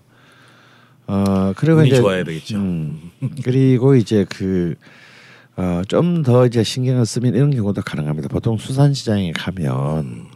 [1.07, 2.55] 어 그리고 이제 좋아야 되겠죠.
[2.55, 3.11] 음,
[3.43, 4.75] 그리고 이제 그
[5.59, 8.29] 어, 좀 더 이제 신경을 쓰면 이런 경우도 가능합니다.
[8.29, 10.27] 보통 수산시장에 가면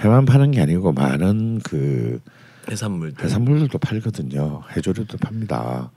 [0.00, 2.20] 회만 파는 게 아니고 많은 그
[2.68, 4.62] 해산물들, 해산물들도 팔거든요.
[4.76, 5.92] 해조류도 팝니다.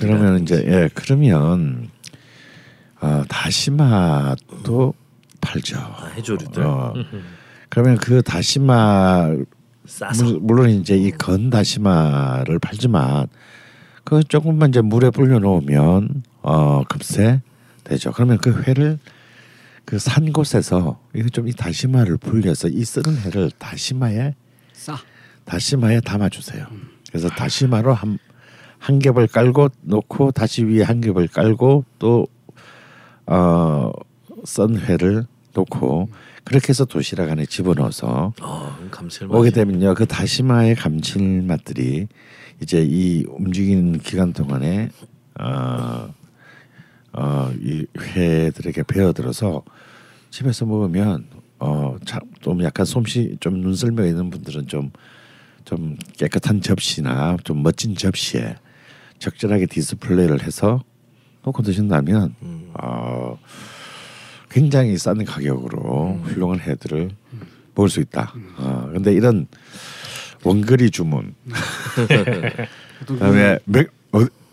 [0.00, 1.88] 그러면 이제 예 그러면
[3.00, 4.94] 어, 다시마도
[5.40, 5.76] 팔죠.
[5.78, 6.94] 아, 해조류들 어,
[7.68, 9.34] 그러면 그 다시마
[9.86, 13.26] 싸서 물- 물론 이제 이 건 다시마를 팔지만
[14.04, 17.40] 그 조금만 이제 물에 불려 놓으면 어 급세
[17.88, 18.12] 되죠.
[18.12, 18.98] 그러면 그 회를
[19.84, 24.34] 그 산 곳에서 이거 좀 이 다시마를 불려서 이 쓰는 회를 다시마에
[24.72, 24.96] 싸.
[25.44, 26.66] 다시마에 담아 주세요.
[27.10, 28.18] 그래서 다시마로 한
[28.78, 32.26] 한 겹을 깔고 놓고 다시 위에 한 겹을 깔고 또
[33.26, 33.92] 어
[34.44, 36.08] 썬 회를 놓고
[36.44, 38.76] 그렇게 해서 도시락 안에 집어넣어서 어,
[39.38, 42.06] 오게 되면요 그 다시마의 감칠맛들이
[42.62, 44.90] 이제 이 움직이는 기간 동안에
[45.40, 46.14] 어,
[47.16, 49.62] 어어이 회들에게 배어들어서
[50.30, 51.26] 집에서 먹으면
[51.58, 58.56] 어참좀 약간 솜씨 좀 눈썰미가 있는 분들은 좀좀 깨끗한 접시나 좀 멋진 접시에
[59.18, 60.82] 적절하게 디스플레이를 해서
[61.44, 62.34] 놓고 드신다면
[62.74, 63.38] 어
[64.50, 67.10] 굉장히 싼 가격으로 훌륭한 회들을
[67.74, 68.32] 먹을 수 있다.
[68.56, 69.46] 어, 근데 이런
[70.44, 71.34] 원거리 주문,
[73.06, 73.90] 그다음에 맥,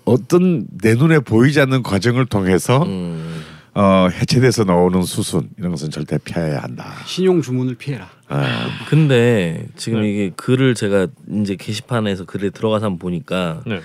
[0.05, 3.41] 어, 어떤 내 눈에 보이지 않는 과정을 통해서 음,
[3.73, 6.93] 어, 해체돼서 나오는 수순 이런 것은 절대 피해야 한다.
[7.05, 8.09] 신용 주문을 피해라.
[8.29, 10.09] 아, 근데 지금 네.
[10.09, 11.07] 이게 글을 제가
[11.41, 13.81] 이제 게시판에서 글에 들어가서 한번 보니까 네.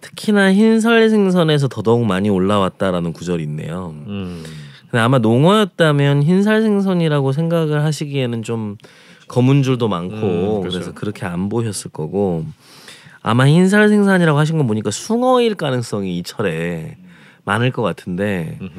[0.00, 3.94] 특히나 흰살 생선에서 더더욱 많이 올라왔다라는 구절이 있네요.
[4.06, 4.44] 음.
[4.82, 8.76] 근데 아마 농어였다면 흰살 생선이라고 생각을 하시기에는 좀
[9.28, 10.78] 검은 줄도 많고 음, 그렇죠.
[10.78, 12.44] 그래서 그렇게 안 보셨을 거고
[13.24, 16.98] 아마 흰살 생선이라고 하신 거 보니까 숭어일 가능성이 이 철에
[17.44, 18.70] 많을 것 같은데 음흠.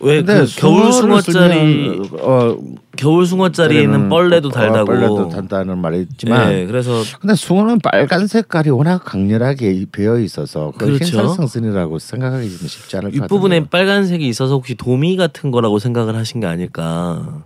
[0.00, 2.56] 왜 근데 그 겨울 숭어짜리 어
[2.96, 8.28] 겨울 숭어짜리에는 그때는 뻘레도 어, 달다고 뻘레도 단다는 말이 있지만 네, 그래서 근데 숭어는 빨간
[8.28, 11.04] 색깔이 워낙 강렬하게 배어 있어서 그 그렇죠.
[11.04, 13.24] 흰살생선이라고 생각하기는 쉽지 않을 것 같아요.
[13.24, 17.42] 윗부분에 빨간색이 있어서 혹시 도미 같은 거라고 생각을 하신 게 아닐까.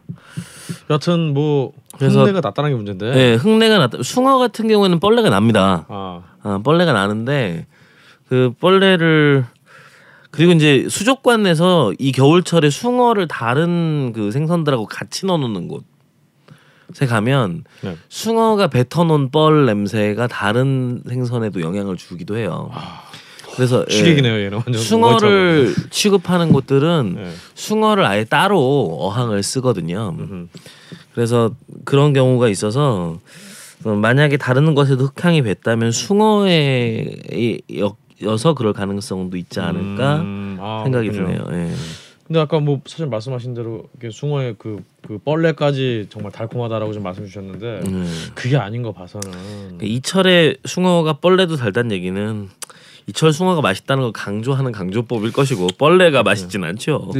[0.90, 3.10] 여튼 뭐 그래서- 흉내가 났다는 게 문제인데.
[3.12, 4.02] 네, 흙내가 났다.
[4.02, 5.86] 숭어 같은 경우에는 뻘레가 납니다.
[5.88, 7.66] 아, 아, 뻘레가 나는데
[8.28, 9.44] 그 뻘레를
[10.30, 17.96] 그리고 이제 수족관에서 이 겨울철에 숭어를 다른 그 생선들하고 같이 넣어놓는 곳에 가면 네.
[18.10, 22.70] 숭어가 뱉어놓은 뻘 냄새가 다른 생선에도 영향을 주기도 해요.
[23.58, 27.32] 그래서 예, 취객이네요 얘는 완전 숭어를 취급하는 곳들은 네.
[27.56, 28.58] 숭어를 아예 따로
[29.00, 30.14] 어항을 쓰거든요.
[30.16, 30.46] 음흠.
[31.12, 31.50] 그래서
[31.84, 33.18] 그런 경우가 있어서
[33.84, 40.56] 어, 만약에 다른 것에도 흑향이 뱄다면 숭어에 이- 여- 여서 그럴 가능성도 있지 않을까 음,
[40.60, 41.44] 아, 생각이 그렇군요.
[41.46, 41.66] 드네요.
[41.68, 41.74] 예.
[42.28, 47.80] 근데 아까 뭐 사실 말씀하신 대로 숭어의 그, 그 뻘레까지 정말 달콤하다라고 좀 말씀 주셨는데
[47.88, 48.28] 음.
[48.34, 52.48] 그게 아닌 거 봐서는 이 철에 숭어가 뻘레도 달다는 얘기는
[53.08, 57.10] 이철 숭어가 맛있다는 걸 강조하는 강조법일 것이고 뻘레가 맛있진 않죠.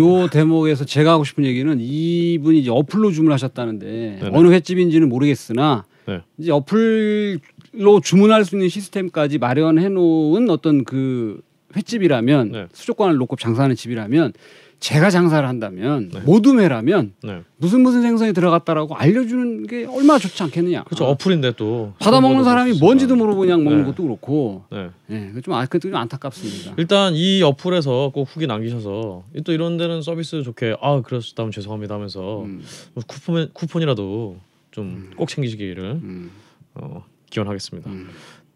[0.00, 4.30] 요 대목에서 제가 하고 싶은 얘기는 이분이 이제 어플로 주문하셨다는데 네네.
[4.32, 6.20] 어느 횟집인지는 모르겠으나 네.
[6.38, 11.40] 이제 어플로 주문할 수 있는 시스템까지 마련해 놓은 어떤 그
[11.76, 12.66] 횟집이라면 네.
[12.72, 14.34] 수족관을 놓고 장사하는 집이라면
[14.82, 16.20] 제가 장사를 한다면 네.
[16.22, 17.42] 모둠회라면 네.
[17.56, 20.82] 무슨 무슨 생선이 들어갔다라고 알려주는 게 얼마나 좋지 않겠느냐.
[20.82, 23.86] 그렇죠 어플인데 또 받아 먹는 사람이 뭔지도 모르고 그냥 먹는 네.
[23.86, 24.90] 것도 그렇고 네.
[25.10, 26.74] 예, 그 좀 아, 그것도 좀 안타깝습니다.
[26.78, 32.42] 일단 이 어플에서 꼭 후기 남기셔서 또 이런 데는 서비스 좋게 아 그러셨다면 죄송합니다 하면서
[32.42, 32.60] 음,
[32.94, 34.36] 뭐 쿠폰 쿠폰이라도
[34.72, 36.30] 좀 꼭 챙기시기를 음,
[36.74, 37.88] 어, 기원하겠습니다.
[37.88, 38.08] 음.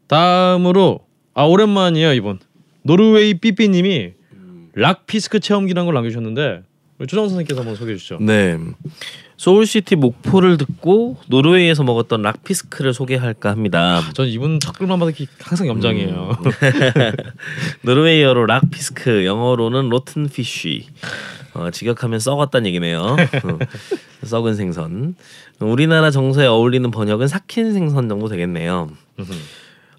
[0.08, 1.00] 다음으로
[1.34, 2.40] 아 오랜만이에요 이번
[2.82, 4.15] 노르웨이 삐삐님이
[4.76, 6.62] rakfisk 체험기라는 걸 남겨주셨는데
[7.08, 8.18] 조장훈 선생님께서 한번 소개해 주시죠.
[8.20, 8.58] 네.
[9.38, 14.02] 소울시티 목포를 듣고 노르웨이에서 먹었던 rakfisk를 소개할까 합니다.
[14.14, 16.38] 전 이분 첫 글만 봐도 항상 염장이에요.
[17.82, 20.86] 노르웨이어로 rakfisk, 영어로는 rotten fish.
[21.54, 23.00] 어, 직역하면 썩었다는 얘기네요.
[23.00, 23.16] 어,
[24.24, 25.14] 썩은 생선.
[25.58, 28.90] 우리나라 정서에 어울리는 번역은 삭힌 생선 정도 되겠네요.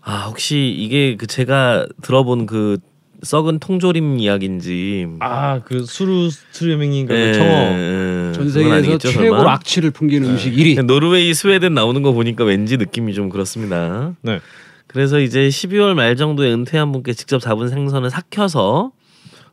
[0.01, 2.77] 아 혹시 이게 그 제가 들어본 그
[3.23, 7.49] 썩은 통조림 이야기인지 아 그 surströmming인가 예, 그 청어.
[7.49, 9.43] 예, 전 세계에서 아니겠죠, 최고 설마?
[9.43, 10.81] 악취를 풍기는 음식 1위.
[10.85, 14.13] 노르웨이, 스웨덴 나오는 거 보니까 왠지 느낌이 좀 그렇습니다.
[14.21, 14.39] 네.
[14.85, 18.91] 그래서 이제 12월 말 정도에 은퇴한 분께 직접 잡은 생선을 삭혀서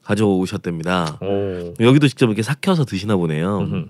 [0.03, 1.18] 가져오셨답니다.
[1.22, 1.74] 오.
[1.81, 3.59] 여기도 직접 이렇게 삭혀서 드시나 보네요.
[3.59, 3.87] 음흠.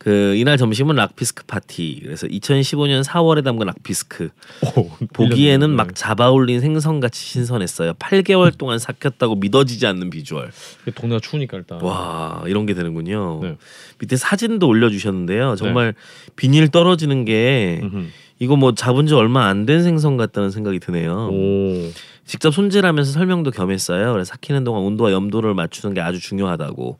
[0.00, 2.00] 그 이날 점심은 rakfisk 파티.
[2.02, 4.30] 그래서 2015년 4월에 담근 rakfisk.
[4.74, 5.76] 오, 보기에는 네.
[5.76, 7.92] 막 잡아올린 생선같이 신선했어요.
[7.92, 10.52] 8개월 동안 삭혔다고 믿어지지 않는 비주얼.
[10.94, 11.82] 동네가 추우니까 일단.
[11.82, 13.40] 와 이런 게 되는군요.
[13.42, 13.56] 네.
[13.98, 15.56] 밑에 사진도 올려주셨는데요.
[15.56, 15.92] 정말
[16.34, 18.06] 비닐 떨어지는 게 음흠.
[18.38, 21.28] 이거 뭐 잡은 지 얼마 안 된 생선 같다는 생각이 드네요.
[21.30, 21.90] 오.
[22.24, 24.12] 직접 손질하면서 설명도 겸했어요.
[24.12, 26.98] 그래서 삭히는 동안 온도와 염도를 맞추는 게 아주 중요하다고.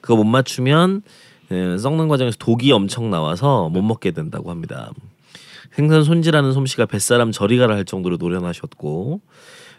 [0.00, 1.02] 그거 못 맞추면
[1.50, 4.90] 예, 썩는 과정에서 독이 엄청 나와서 못 먹게 된다고 합니다.
[5.72, 9.20] 생선 손질하는 솜씨가 뱃사람 저리 가라 할 정도로 노련하셨고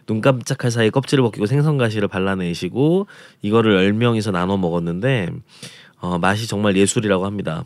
[0.05, 3.07] 눈 깜짝할 사이 껍질을 벗기고 생선 가시를 발라내시고
[3.41, 5.29] 이거를 열 명이서 나눠 먹었는데
[5.99, 7.65] 어, 맛이 정말 예술이라고 합니다.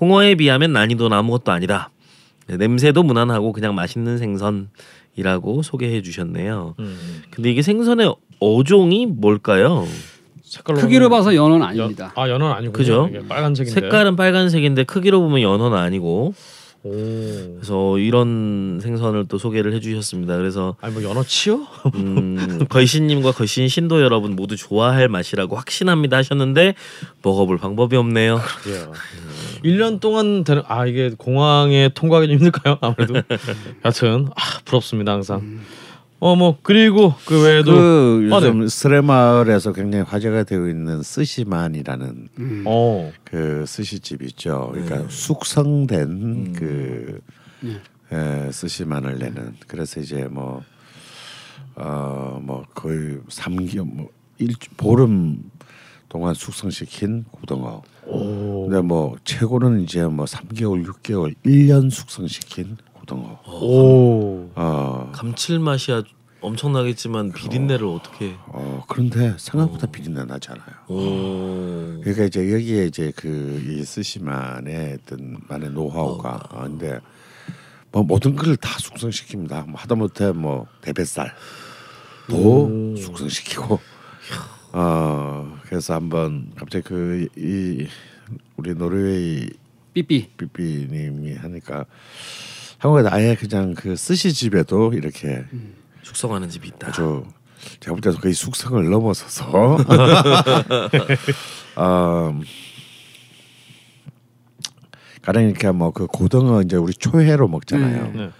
[0.00, 1.90] 홍어에 비하면 난이도는 아무것도 아니다.
[2.48, 6.74] 네, 냄새도 무난하고 그냥 맛있는 생선이라고 소개해 주셨네요.
[6.78, 7.22] 음.
[7.30, 9.86] 근데 이게 생선의 어종이 뭘까요?
[10.52, 12.12] 색깔로 크기로 보면 봐서 연어는 연- 아닙니다.
[12.14, 13.08] 아 연어는 아니고 그죠?
[13.28, 13.80] 빨간색인데.
[13.80, 16.34] 색깔은 빨간색인데 크기로 보면 연어는 아니고
[16.84, 16.90] 오.
[16.90, 20.36] 그래서 이런 생선을 또 소개를 해주셨습니다.
[20.36, 21.60] 그래서 아니 뭐 연어 치요?
[21.94, 26.74] 음, 걸신님과 걸신 신도 여러분 모두 좋아할 맛이라고 확신합니다 하셨는데
[27.22, 28.40] 먹어볼 방법이 없네요.
[28.66, 29.68] 예.
[29.70, 32.78] 1년 동안 되는 아 이게 공항에 통과하기 좀 힘들까요?
[32.80, 33.14] 아무래도.
[33.86, 35.60] 여튼 아 부럽습니다 항상.
[36.24, 38.46] 어 뭐 그리고 그 외에도 그 아, 네.
[38.46, 42.62] 요즘 스레마을에서 굉장히 화제가 되고 있는 스시만이라는 음.
[42.64, 44.70] 어그 스시집 있죠.
[44.74, 44.82] 네.
[44.82, 46.52] 그러니까 숙성된 음.
[46.56, 47.20] 그
[48.12, 49.54] 에, 스시만을 내는.
[49.66, 50.62] 그래서 이제 뭐
[51.74, 54.08] 어 뭐 거의 삼개월 뭐
[54.38, 55.50] 일, 보름
[56.08, 57.82] 동안 숙성시킨 고등어.
[58.06, 58.68] 오.
[58.68, 63.40] 근데 뭐 최고는 이제 뭐 3개월, 6개월, 1년 숙성시킨 고등어.
[63.46, 64.50] 오.
[64.54, 68.34] 어, 감칠맛이 아주 엄청나겠지만 비린내를 어 떻게?
[68.46, 70.74] 어 그런데 생각보다 비린내 나지 않아요.
[70.88, 72.00] 오.
[72.00, 77.00] 그러니까 이제 여기에 이제 그 이 스시만의 어떤 만의 노하우가 어, 근데
[77.92, 79.68] 뭐 모든 걸 다 숙성시킵니다.
[79.68, 81.34] 뭐 하다못해 뭐 대뱃살도
[82.96, 83.78] 숙성시키고
[84.72, 87.86] 어 그래서 한번 갑자기 그 이
[88.56, 89.48] 우리 노르웨이
[89.94, 90.30] 삐삐.
[90.38, 91.84] 삐삐님이 하니까
[92.82, 95.44] 한국에 아예 그냥 그 스시 집에도 이렇게
[96.02, 96.88] 숙성하는 집이 있다.
[96.88, 97.24] 아주
[97.78, 99.78] 제가 볼 때도 거의 숙성을 넘어서서
[101.76, 102.40] 어,
[105.22, 108.12] 가령 이렇게 뭐 그 고등어 이제 우리 초회로 먹잖아요.
[108.14, 108.18] 네.
[108.18, 108.30] 네.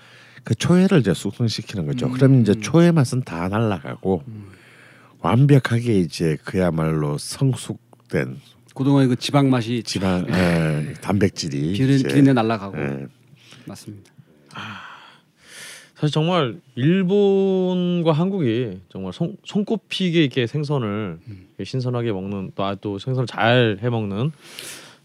[0.42, 2.10] 그 초회를 이제 숙성시키는 거죠.
[2.10, 4.24] 그러면 이제 초회 맛은 다 날라가고
[5.20, 8.40] 완벽하게 이제 그야말로 성숙된
[8.74, 13.06] 그동안 그 지방 맛이 지방 에, 단백질이 이제, 기린내 날라가고 예,
[13.66, 14.10] 맞습니다.
[15.94, 22.98] 사실 정말 일본과 한국이 정말 손, 손꼽히게 이렇게 생선을 이렇게 신선하게 먹는 또, 아, 또
[22.98, 24.32] 생선을 잘 해먹는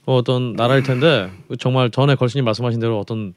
[0.06, 1.30] 어떤 나라일 텐데
[1.60, 3.34] 정말 전에 걸신이 말씀하신 대로 어떤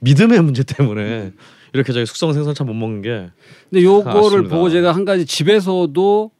[0.00, 1.32] 믿음의 문제 때문에
[1.72, 3.30] 이렇게 저희 숙성 생선 참 못 먹는 게
[3.70, 4.44] 근데 요거를.
[4.44, 6.30] 보고 제가 한 가지 집에서도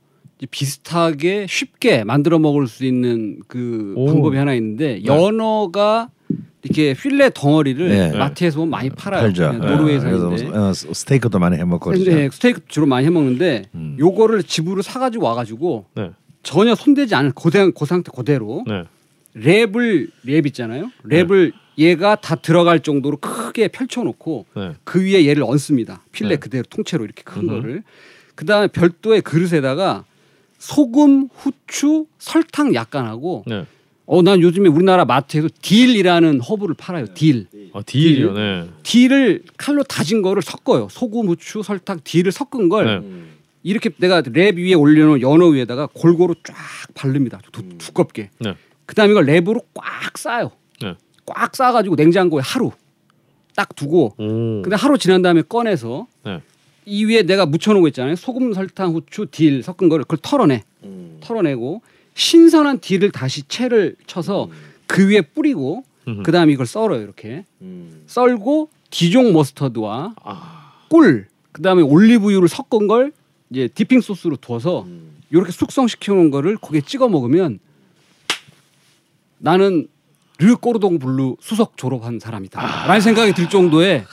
[0.50, 4.06] 비슷하게 쉽게 만들어 먹을 수 있는 그 오.
[4.06, 6.10] 방법이 하나 있는데 연어가
[6.62, 8.12] 이렇게 필레 덩어리를 네.
[8.16, 9.22] 마트에서 보면 많이 팔아요.
[9.22, 9.50] 팔죠.
[9.52, 10.58] 그냥 노르웨이 예, 그래서 산인데.
[10.58, 12.04] 어, 스테이크도 많이 해 먹고 그러죠.
[12.04, 13.96] 근데 스테이크 주로 많이 해 먹는데 음.
[13.98, 16.10] 요거를 집으로 사가지고 와가지고 네.
[16.42, 18.84] 전혀 손대지 않은 고생 그 상태 그대로 네.
[19.36, 20.90] 랩을 랩 있잖아요.
[21.04, 24.72] 랩을 얘가 다 들어갈 정도로 크게 펼쳐놓고 네.
[24.84, 26.02] 그 위에 얘를 얹습니다.
[26.12, 26.36] 필레 네.
[26.36, 27.48] 그대로 통째로 이렇게 큰 음흠.
[27.48, 27.82] 거를.
[28.34, 30.04] 그 다음에 별도의 그릇에다가
[30.58, 33.64] 소금, 후추, 설탕 약간 하고 네.
[34.12, 37.06] 어 난 요즘에 우리나라 마트에서 딜이라는 허브를 팔아요.
[37.14, 37.46] 딜.
[37.72, 38.32] 아 딜이요.
[38.32, 38.68] 네.
[38.82, 40.88] 딜을 칼로 다진 거를 섞어요.
[40.90, 43.06] 소금, 후추, 설탕, 딜을 섞은 걸 네.
[43.62, 46.56] 이렇게 내가 랩 위에 올려놓은 연어 위에다가 골고루 쫙
[46.94, 47.40] 바릅니다.
[47.52, 48.30] 두, 두껍게.
[48.40, 48.54] 네.
[48.86, 50.50] 그다음에 이걸 랩으로 꽉 싸요.
[50.82, 50.96] 네.
[51.24, 52.72] 꽉 싸가지고 냉장고에 하루
[53.54, 54.62] 딱 두고 오.
[54.62, 56.40] 근데 하루 지난 다음에 꺼내서 네.
[56.84, 58.16] 이 위에 내가 묻혀놓은 거 있잖아요.
[58.16, 60.64] 소금, 설탕, 후추, 딜 섞은 거를 그걸 털어내.
[61.20, 61.82] 털어내고
[62.20, 64.50] 신선한 딜을 다시 채를 쳐서
[64.86, 65.84] 그 위에 뿌리고.
[66.24, 67.00] 그 다음에 이걸 썰어요.
[67.02, 67.44] 이렇게
[68.06, 70.72] 썰고 디종 머스터드와 아.
[70.88, 73.12] 꿀, 그 다음에 올리브유를 섞은 걸
[73.48, 74.86] 이제 dipping 소스로 두어서
[75.30, 77.60] 이렇게 숙성시켜 놓은 거를 거기에 찍어 먹으면
[79.38, 79.86] 나는
[80.38, 82.86] 르 꼬르동 블루 수석 졸업한 사람이다.
[82.86, 84.04] 라는 생각이 들 정도의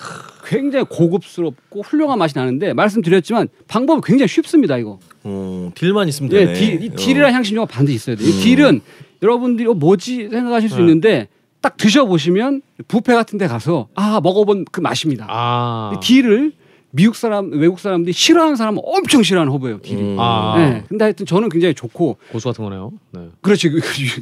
[0.47, 4.77] 굉장히 고급스럽고 훌륭한 맛이 나는데 말씀드렸지만 방법은 굉장히 쉽습니다.
[4.77, 4.99] 이거.
[5.23, 6.53] 어, 딜만 있으면 예, 되네.
[6.53, 6.95] 딜, 이 어.
[6.95, 8.27] 딜이라는 향신료가 반드시 있어야 돼요.
[8.27, 8.81] 이 딜은
[9.21, 10.81] 여러분들이 어, 뭐지 생각하실 수 네.
[10.83, 11.27] 있는데
[11.61, 15.25] 딱 드셔보시면 뷔페 같은 데 가서 아 먹어본 그 맛입니다.
[15.29, 15.91] 아.
[15.93, 16.53] 이 딜을
[16.91, 19.79] 미국 사람, 외국 사람들이 싫어하는 사람은 엄청 싫어하는 허브예요.
[19.81, 20.01] 딜이.
[20.01, 20.15] 음.
[20.19, 20.55] 아.
[20.57, 20.83] 네.
[20.87, 22.93] 근데 하여튼 저는 굉장히 좋고 고수 같은 거네요.
[23.11, 23.27] 네.
[23.41, 23.69] 그렇지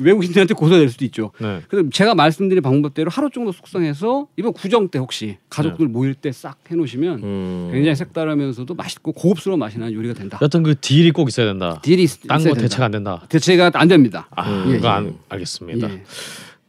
[0.01, 1.31] 외국인들한테 고수 될 수도 있죠.
[1.39, 1.61] 네.
[1.69, 6.57] 그래서 제가 말씀드린 방법대로 하루 정도 숙성해서 이번 구정 때 혹시 가족들 모일 때 싹
[6.69, 7.69] 해놓으시면 음.
[7.71, 10.39] 굉장히 색다르면서도 맛있고 고급스러운 맛이 나는 요리가 된다.
[10.41, 11.79] 여튼 그 딜이 꼭 있어야 된다.
[11.83, 12.61] 딜이 있- 딴 있어야 거 된다.
[12.67, 13.21] 대체가 안 된다.
[13.29, 14.27] 대체가 안 됩니다.
[14.35, 14.91] 아, 예, 그거 예.
[14.91, 15.89] 안, 알겠습니다.
[15.91, 16.03] 예.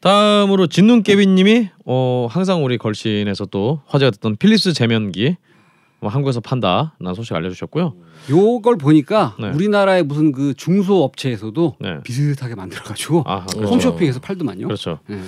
[0.01, 5.37] 다음으로 진눈깨비님이 어, 항상 우리 걸신에서 또 화제가 됐던 필립스 제면기
[6.07, 7.95] 뭐 한국에서 판다라는 소식 알려주셨고요.
[8.31, 9.51] 요걸 보니까 네.
[9.51, 12.01] 우리나라의 무슨 그 중소 업체에서도 네.
[12.05, 13.69] 비슷하게 만들어가지고 아, 그렇죠.
[13.69, 14.69] 홈쇼핑에서 팔더만요.
[14.69, 15.01] 그렇죠.
[15.11, 15.19] 예.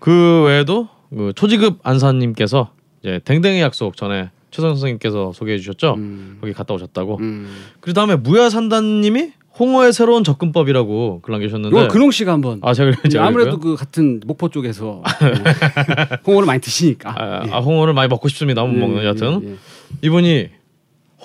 [0.00, 2.70] 그 외에도 그 초지급 안사님께서
[3.00, 5.94] 이제 댕댕이 약속 전에 최성 선생님께서 소개해 주셨죠.
[5.98, 6.38] 음.
[6.40, 7.18] 거기 갔다 오셨다고.
[7.20, 7.52] 음.
[7.80, 11.76] 그 다음에 무야산단님이 홍어의 새로운 접근법이라고 글 남기셨는데.
[11.76, 13.58] 요거 근홍 씨가 한번 아 제가 이제 제가 아무래도?
[13.58, 16.16] 그 같은 목포 쪽에서 예.
[16.24, 17.14] 홍어를 많이 드시니까.
[17.16, 17.50] 아, 예.
[17.50, 18.62] 아, 홍어를 많이 먹고 싶습니다.
[18.62, 20.06] 못 예, 먹는 예, 여하튼 예.
[20.06, 20.50] 이분이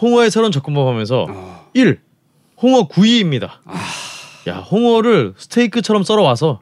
[0.01, 1.69] 홍어의 새로운 접근법 하면서 어.
[1.75, 1.99] 1.
[2.63, 3.61] 홍어 구이입니다.
[3.65, 3.79] 아.
[4.47, 6.61] 야 홍어를 스테이크처럼 썰어 와서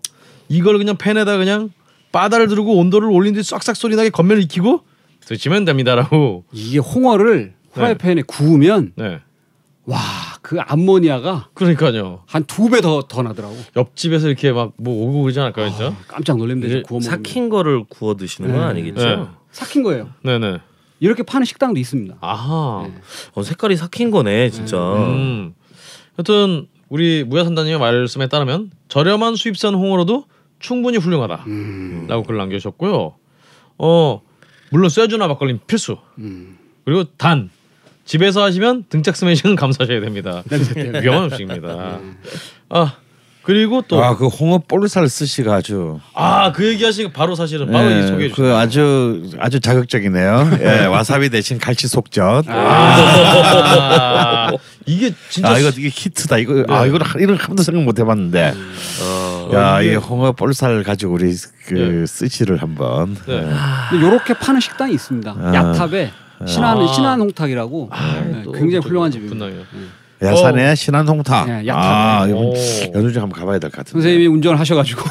[0.49, 1.69] 이걸 그냥 팬에다 그냥
[2.12, 4.82] 바다를 두르고 온도를 올린 뒤 싹싹 소리 나게 겉면을 익히고
[5.27, 6.45] 드시면 됩니다라고.
[6.53, 9.19] 이게 홍어를 프라이팬에 구우면 네.
[9.85, 9.97] 와
[10.41, 12.21] 그 암모니아가 그러니까요.
[12.25, 13.53] 한 두 배 더 더 나더라고.
[13.75, 15.93] 옆집에서 이렇게 막 뭐 오고 그러지 않을까요, 진짜?
[16.07, 16.67] 깜짝 놀랍니다.
[16.69, 17.17] 이제 구워 먹으면.
[17.23, 18.65] 삭힌 거를 구워 드시는 건 네.
[18.65, 19.03] 아니겠죠?
[19.05, 19.25] 네.
[19.51, 20.09] 삭힌 거예요.
[20.23, 20.59] 네 네.
[21.01, 22.15] 이렇게 파는 식당도 있습니다.
[22.21, 22.87] 아하.
[22.87, 22.93] 네.
[23.33, 24.78] 어, 색깔이 삭힌 거네 진짜.
[24.78, 25.53] 음.
[26.17, 30.25] 여튼 우리 무야산다님의 말씀에 따르면 저렴한 수입산 홍어로도
[30.59, 32.07] 충분히 훌륭하다라고 음.
[32.25, 33.15] 글 남겨주셨고요.
[33.80, 34.21] 어
[34.70, 35.97] 물론 쇠주나 막걸리 필수.
[36.18, 36.57] 음.
[36.86, 37.49] 그리고 단
[38.05, 40.43] 집에서 하시면 등짝 스매싱은 감사하셔야 됩니다.
[40.49, 41.01] 냄새 때문에.
[41.01, 41.99] 위험한 음식입니다.
[42.70, 42.97] 아
[43.48, 48.00] 그리고 또 아 그 홍어 볼살 스시가 아주 아 그 얘기하시고 바로 사실은 바로 예,
[48.00, 48.58] 이 소개해 그 주세요.
[48.58, 50.50] 아주 아주 자극적이네요.
[50.62, 52.43] 예, 와사비 대신 갈치 속젓.
[52.50, 54.52] 아,
[54.86, 56.38] 이게 진짜 아 이거 이게 히트다.
[56.39, 56.89] 이거 아 네.
[56.89, 58.54] 이거 이런 한 번도 생각 못 해봤는데.
[59.04, 59.50] 어.
[59.54, 61.34] 야, 이 홍어 볼살 가지고 우리
[61.68, 62.06] 그 예.
[62.06, 63.16] 스시를 한번.
[63.26, 63.48] 네.
[63.89, 65.36] 근데 요렇게 파는 식당이 있습니다.
[65.39, 65.54] 아.
[65.56, 66.12] 야탑에
[66.45, 66.88] 신안 아.
[66.88, 67.89] 신안 홍탁이라고
[68.30, 69.45] 네, 또 굉장히 또 훌륭한 집입니다.
[69.45, 69.66] 분당이요.
[70.22, 71.47] 야산의 신안 홍탁.
[71.49, 71.84] 예, 야탑.
[71.86, 72.53] 아, 이거 오.
[72.95, 73.91] 연휴 한번 가봐야 될 것 같은데.
[73.91, 75.01] 선생님이 운전을 하셔가지고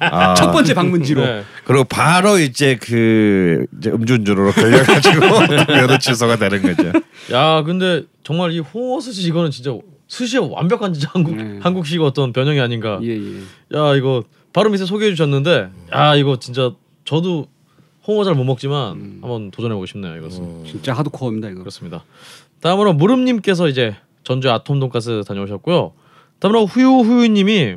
[0.00, 1.42] 아, 첫 번째 방문지로 네.
[1.64, 5.20] 그리고 바로 이제 그 이제 음주운전으로 걸려가지고
[5.68, 6.92] 면허 취소가 되는 거죠.
[7.32, 9.76] 야 근데 정말 이 홍어 스시 이거는 진짜
[10.08, 11.58] 스시의 완벽한 진짜 한국 네.
[11.62, 12.98] 한국식 어떤 변형이 아닌가.
[13.02, 13.76] 예 예.
[13.76, 14.22] 야 이거
[14.52, 16.70] 바로 밑에 소개해 주셨는데 야 이거 진짜
[17.04, 17.46] 저도
[18.06, 19.18] 홍어 잘 못 먹지만 음.
[19.22, 21.60] 한번 도전해 보고 싶네요 이것은 진짜 하드코어입니다 이거.
[21.60, 22.04] 그렇습니다.
[22.60, 23.94] 다음으로 무름님께서 이제
[24.24, 25.92] 전주 아톰 돈가스 다녀오셨고요.
[26.38, 27.76] 다음으로 후유 후유님이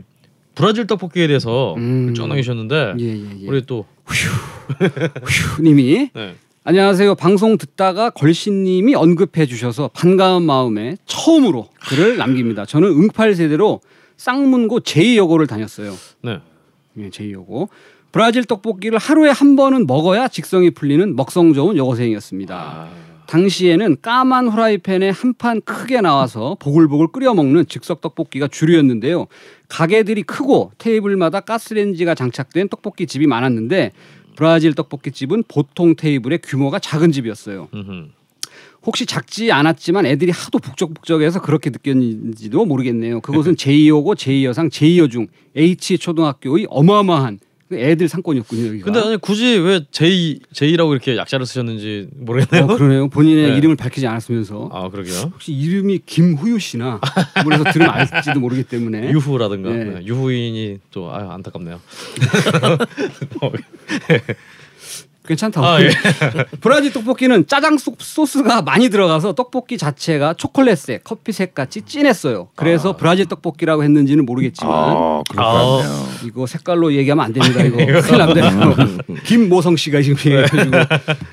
[0.55, 2.13] 브라질 떡볶이에 대해서 음.
[2.13, 3.47] 쭉 남기셨는데 예, 예, 예.
[3.47, 3.85] 우리 또
[5.61, 6.35] 님이 네.
[6.63, 7.13] 안녕하세요.
[7.15, 12.65] 방송 듣다가 걸신님이 언급해 주셔서 반가운 마음에 처음으로 글을 남깁니다.
[12.65, 13.81] 저는 응팔 세대로
[14.17, 15.93] 쌍문고 제2여고를 다녔어요.
[16.23, 16.39] 네.
[16.97, 17.67] 예, 제2여고.
[18.11, 22.55] 브라질 떡볶이를 하루에 한 번은 먹어야 직성이 풀리는 먹성 좋은 여고생이었습니다.
[22.55, 22.89] 아,
[23.27, 29.27] 당시에는 까만 후라이팬에 한 판 크게 나와서 보글보글 끓여 먹는 즉석 떡볶이가 주류였는데요.
[29.67, 33.91] 가게들이 크고 테이블마다 가스레인지가 장착된 떡볶이 집이 많았는데
[34.35, 37.67] 브라질 떡볶이 집은 보통 테이블의 규모가 작은 집이었어요.
[38.85, 43.19] 혹시 작지 않았지만 애들이 하도 북적북적해서 그렇게 느꼈는지도 모르겠네요.
[43.21, 47.45] 그곳은 제2여고, 제2여상, 제2여중, H 초등학교의 어마어마한 그
[47.79, 48.67] 애들 상권이었군요.
[48.67, 48.85] 여기가.
[48.85, 52.65] 근데 아니 굳이 왜 제이 제이라고 이렇게 약자를 쓰셨는지 모르겠네요.
[52.71, 53.09] 어, 그러네요.
[53.09, 53.57] 본인의 네.
[53.57, 55.31] 이름을 밝히지 않았으면서 아 그러게요.
[55.33, 56.99] 혹시 이름이 김후유 씨나
[57.43, 59.83] 그래서 들으면 알지도 모르기 때문에 유후라든가 네.
[59.83, 61.79] 네, 유후인이 또 아유 안타깝네요.
[65.25, 65.61] 괜찮다.
[65.61, 65.89] 아, 예.
[66.61, 72.49] 브라질 떡볶이는 짜장 소- 소스가 많이 들어가서 떡볶이 자체가 초콜릿색, 커피색 같이 진했어요.
[72.55, 72.95] 그래서 아.
[72.95, 76.07] 브라질 떡볶이라고 했는지는 모르겠지만 아, 아.
[76.25, 77.61] 이거 색깔로 얘기하면 안 됩니다.
[77.63, 78.51] 이거 큰일 납니다.
[79.25, 80.77] 김모성 씨가 지금 얘기해가지고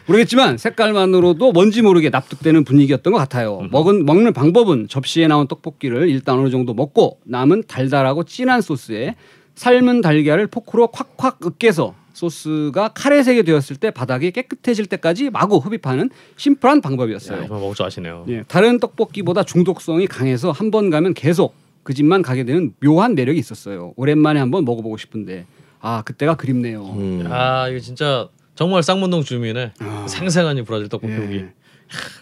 [0.06, 3.66] 모르겠지만 색깔만으로도 뭔지 모르게 납득되는 분위기였던 것 같아요.
[3.70, 9.14] 먹은 먹는 방법은 접시에 나온 떡볶이를 일단 어느 정도 먹고 남은 달달하고 진한 소스에
[9.54, 16.78] 삶은 달걀을 포크로 콱콱 으깨서 소스가 카레색이 되었을 때 바닥이 깨끗해질 때까지 마구 흡입하는 심플한
[16.78, 17.40] 야, 방법이었어요.
[17.42, 18.24] 정말 먹을 줄 아시네요.
[18.28, 23.38] 예, 다른 떡볶이보다 중독성이 강해서 한 번 가면 계속 그 집만 가게 되는 묘한 매력이
[23.38, 23.92] 있었어요.
[23.96, 25.44] 오랜만에 한번 먹어보고 싶은데
[25.80, 26.84] 아 그때가 그립네요.
[26.96, 27.26] 음.
[27.30, 30.06] 아 이거 진짜 정말 쌍문동 주민의 아.
[30.08, 31.18] 생생한 이 브라질 떡볶이 예.
[31.18, 31.44] 오기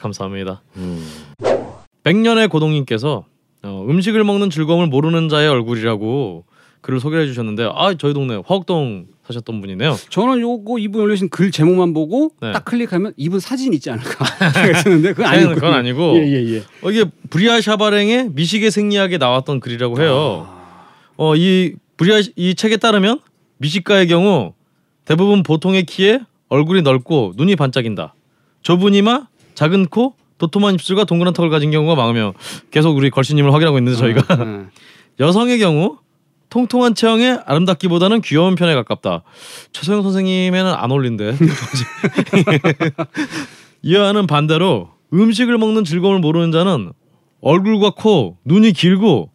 [0.00, 0.62] 감사합니다.
[0.76, 1.06] 음.
[2.02, 3.24] 백년의 고동님께서
[3.62, 6.44] 어, 음식을 먹는 즐거움을 모르는 자의 얼굴이라고
[6.80, 9.96] 글을 소개해 주셨는데 아 저희 동네 화곡동 사셨던 분이네요.
[10.08, 12.52] 저는 요거 이분 올리신 글 제목만 보고 네.
[12.52, 16.62] 딱 클릭하면 이분 사진 있지 않을까 생각했는데 그건 아니고 그건 아니고 예 예 예.
[16.82, 20.48] 어, 이게 브리아 샤바랭의 미식의 생리학에 나왔던 글이라고 해요.
[21.16, 23.20] 어, 이 브리아 이 책에 따르면
[23.58, 24.54] 미식가의 경우
[25.04, 28.14] 대부분 보통의 키에 얼굴이 넓고 눈이 반짝인다.
[28.62, 32.32] 좁은 이마, 작은 코, 도톰한 입술과 동그란 턱을 가진 경우가 많으며
[32.70, 34.66] 계속 우리 걸신님을 확인하고 있는데 저희가 어,
[35.20, 35.98] 여성의 경우
[36.50, 39.22] 통통한 체형에 아름답기보다는 귀여운 편에 가깝다.
[39.72, 41.36] 최소영 선생님에는 안 어울린데.
[43.82, 46.92] 이와는 반대로 음식을 먹는 즐거움을 모르는 자는
[47.40, 49.30] 얼굴과 코, 눈이 길고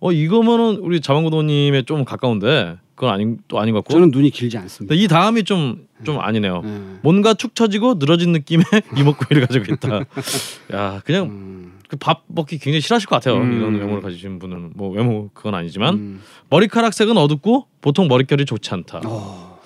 [0.00, 3.92] 어 이거면은 우리 자만고도님에 좀 가까운데 그건 아닌 또 아닌 것 같고.
[3.94, 4.94] 저는 눈이 길지 않습니다.
[4.94, 6.62] 이 다음이 좀 좀 아니네요.
[6.64, 6.98] 예.
[7.02, 8.64] 뭔가 축 처지고 늘어진 느낌의
[8.96, 10.04] 이목구비를 가지고 있다.
[10.74, 13.40] 야 그냥 음, 그밥 먹기 굉장히 싫어하실 것 같아요.
[13.40, 13.52] 음.
[13.52, 16.22] 이런 외모를 가지신 분은 뭐 외모 그건 아니지만 음.
[16.50, 19.02] 머리카락색은 어둡고 보통 머릿결이 좋지 않다.
[19.04, 19.60] 어,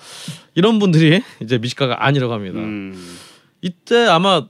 [0.55, 2.59] 이런 분들이 이제 미식가가 아니라고 합니다.
[2.59, 2.95] 음.
[3.61, 4.45] 이때 아마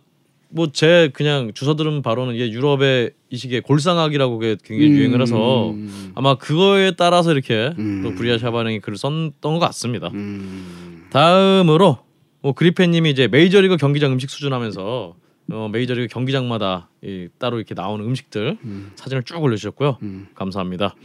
[0.49, 4.97] 뭐 제 그냥 주워 들은 바로는 이게 유럽의 이 시기에 골상학이라고 그게 굉장히 음.
[4.97, 5.73] 유행을 해서
[6.15, 8.01] 아마 그거에 따라서 이렇게 음.
[8.03, 10.09] 또 브리아 샤바랭이 글을 썼던 것 같습니다.
[10.13, 11.07] 음.
[11.11, 11.99] 다음으로
[12.41, 15.15] 뭐 그리펜님이 이제 메이저리그 경기장 음식 수준하면서
[15.49, 18.91] 어, 메이저리그 경기장마다 이 따로 이렇게 나오는 음식들 음.
[18.95, 19.97] 사진을 쭉 올려주셨고요.
[20.01, 20.27] 음.
[20.35, 20.95] 감사합니다.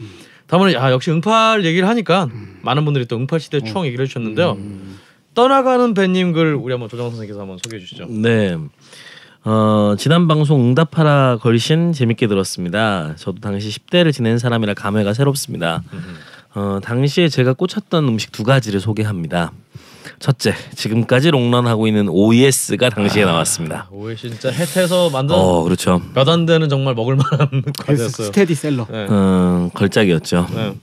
[0.47, 2.59] 다음으로 야 역시 응팔 얘기를 하니까 음.
[2.61, 3.61] 많은 분들이 또 응팔 시대 어.
[3.61, 4.57] 추억 얘기를 해주셨는데요.
[5.33, 8.05] 떠나가는 배님 글 우리 한번 조정 선생님께서 한번 소개해 주시죠.
[8.07, 8.55] 네.
[9.45, 13.13] 어, 지난 방송 응답하라 걸신 재밌게 들었습니다.
[13.17, 15.83] 저도 당시 10대를 지낸 사람이라 감회가 새롭습니다.
[16.55, 19.51] 어, 당시에 제가 꽂혔던 음식 두 가지를 소개합니다.
[20.19, 23.87] 첫째, 지금까지 롱런하고 있는 OES가 당시에 나왔습니다.
[23.91, 26.01] 오해 진짜 혜태에서 만든 어, 그렇죠.
[26.13, 28.27] 몇 안 되는 정말 먹을 만한 그래서 과자였어요.
[28.27, 28.87] 스테디셀러.
[28.89, 29.07] 네.
[29.09, 30.47] 어, 걸작이었죠.
[30.55, 30.73] 네.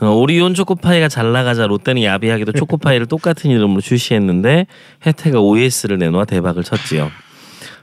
[0.00, 4.66] 어, 오리온 초코파이가 잘 나가자 롯데는 야비하게도 초코파이를 똑같은 이름으로 출시했는데
[5.04, 7.10] 해태가 오예스를 내놓아 대박을 쳤지요.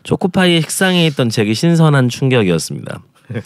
[0.06, 3.02] 초코파이의 식상해 있던 제게 신선한 충격이었습니다.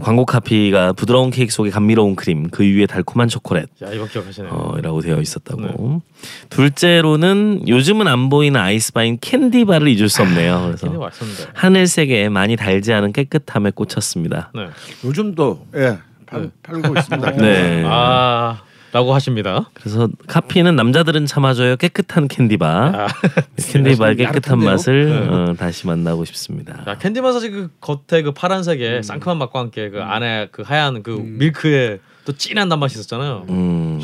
[0.00, 3.68] 광고 카피가 부드러운 케이크 속에 감미로운 크림, 그 위에 달콤한 초콜릿.
[3.82, 4.50] 야 이거 기억하시네요.
[4.50, 6.00] 어, 라고 되어 있었다고.
[6.48, 10.74] 둘째로는 요즘은 안 보이는 아이스바인 캔디바를 잊을 수 없네요.
[10.80, 11.46] 캔디 그래서.
[11.52, 14.50] 하늘색에 많이 달지 않은 깨끗함에 꽂혔습니다.
[14.54, 14.68] 네.
[15.04, 17.30] 요즘도 예 팔, 팔고 있습니다.
[17.32, 17.84] 네.
[17.86, 18.62] 아
[18.92, 19.70] 라고 하십니다.
[19.72, 23.06] 그래서 카피는 남자들은 참아줘요 깨끗한 캔디바 아,
[23.56, 24.70] 캔디바의 깨끗한 야릇한데요?
[24.70, 25.28] 맛을 네.
[25.28, 26.84] 어, 다시 만나고 싶습니다.
[26.86, 31.10] 야 캔디 맛이 그 겉에 그 파란색에 상큼한 맛과 함께 그 안에 그 하얀 그
[31.10, 33.46] 밀크에 또 진한 단맛이 있었잖아요.
[33.48, 34.00] 음,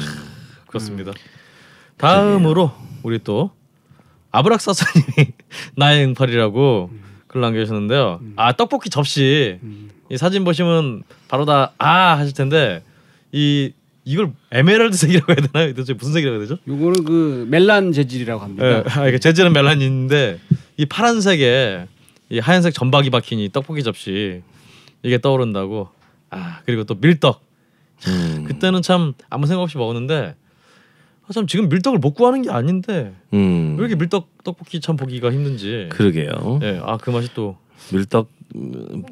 [0.67, 1.13] 그렇습니다.
[1.99, 2.73] 다음으로
[3.03, 3.51] 우리 또
[4.31, 5.33] 아브락사사님이
[5.77, 6.91] 나의 응팔이라고
[7.27, 8.21] 글 남겨주셨는데요.
[8.37, 9.59] 아 떡볶이 접시
[10.11, 12.83] 이 사진 보시면 바로 다 아 하실 텐데
[13.33, 13.73] 이
[14.09, 15.69] 이걸 에메랄드색이라고 해야 되나요?
[15.75, 16.59] 도대체 무슨 색이라고 해야 되죠?
[16.67, 18.67] 요거는 그 멜란 재질이라고 합니다.
[18.67, 20.39] 예, 아, 재질은 멜란인데
[20.79, 21.87] 이 파란색에
[22.31, 24.43] 이 하얀색 점박이 박힌 이 떡볶이 접시
[25.03, 25.89] 이게 떠오른다고.
[26.31, 27.43] 아 그리고 또 밀떡.
[28.07, 28.45] 음.
[28.47, 30.35] 그때는 참 아무 생각 없이 먹었는데
[31.27, 33.75] 아, 참 지금 밀떡을 못 구하는 게 아닌데 음.
[33.79, 35.91] 왜 이렇게 밀떡 떡볶이 참 보기가 힘든지.
[35.93, 36.61] 그러게요.
[36.63, 37.59] 예, 아 그 맛이 또
[37.93, 38.38] 밀떡 음,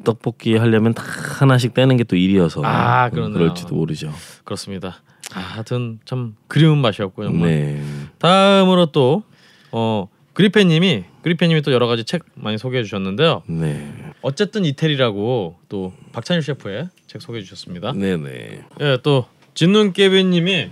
[0.03, 1.03] 떡볶이 하려면 다
[1.39, 3.33] 하나씩 떼는 게 또 일이어서 아, 음, 그러네요.
[3.37, 4.11] 그럴지도 모르죠.
[4.45, 5.01] 그렇습니다.
[5.33, 7.49] 아, 하여튼 참 그리운 맛이었고 정말.
[7.49, 7.83] 네.
[8.19, 9.23] 다음으로 또
[9.71, 13.43] 어, 그리페님이 그리페님이 또 여러 가지 책 많이 소개해 주셨는데요.
[13.47, 13.93] 네.
[14.21, 17.91] 어쨌든 이태리라고 또 박찬일 셰프의 책 소개해 주셨습니다.
[17.93, 18.61] 네, 네.
[18.79, 19.25] 예, 또
[19.55, 20.69] 진눈깨비님이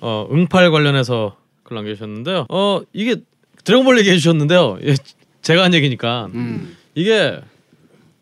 [0.00, 2.46] 어, 응팔 관련해서 글 남겨주셨는데요.
[2.50, 3.16] 어 이게
[3.64, 4.78] 드래곤볼 얘기해 주셨는데요.
[4.84, 4.94] 예,
[5.42, 6.76] 제가 한 얘기니까 음.
[6.94, 7.40] 이게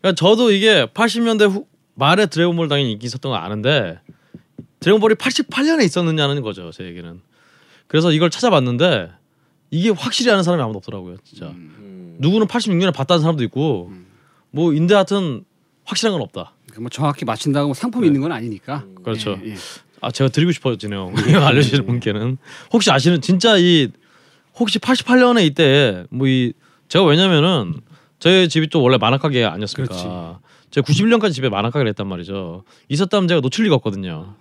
[0.02, 3.98] 그러니까 저도 이게 80년대 후, 말에 드래곤볼 당연히 인기 있었던 거 아는데
[4.80, 7.20] 드래곤볼이 88년에 있었느냐는 거죠 제 얘기는.
[7.86, 9.10] 그래서 이걸 찾아봤는데
[9.70, 11.46] 이게 확실히 아는 사람이 아무도 없더라고요 진짜.
[11.46, 12.16] 음.
[12.18, 13.92] 누구는 86년에 봤다는 사람도 있고
[14.50, 15.44] 뭐 인데 하여튼
[15.84, 16.54] 확실한 건 없다.
[16.72, 18.84] 그뭐 정확히 맞춘다고 뭐 상품이 있는 건 아니니까.
[19.04, 19.38] 그렇죠.
[19.44, 19.54] 예, 예.
[20.00, 21.12] 아 제가 드리고 싶어지네요.
[21.46, 22.38] 알려주시는 분께는
[22.72, 23.88] 혹시 아시는 진짜 이
[24.58, 26.52] 혹시 88년에 이때 뭐 이
[26.88, 27.80] 제가 왜냐면은
[28.22, 29.92] 저희 집이 또 원래 만화가게 아니었습니까?
[29.96, 30.08] 그렇지.
[30.70, 32.62] 제가 91년까지 집에 만화가게를 했단 말이죠.
[32.88, 34.34] 있었다면 제가 놓칠 리가 없거든요.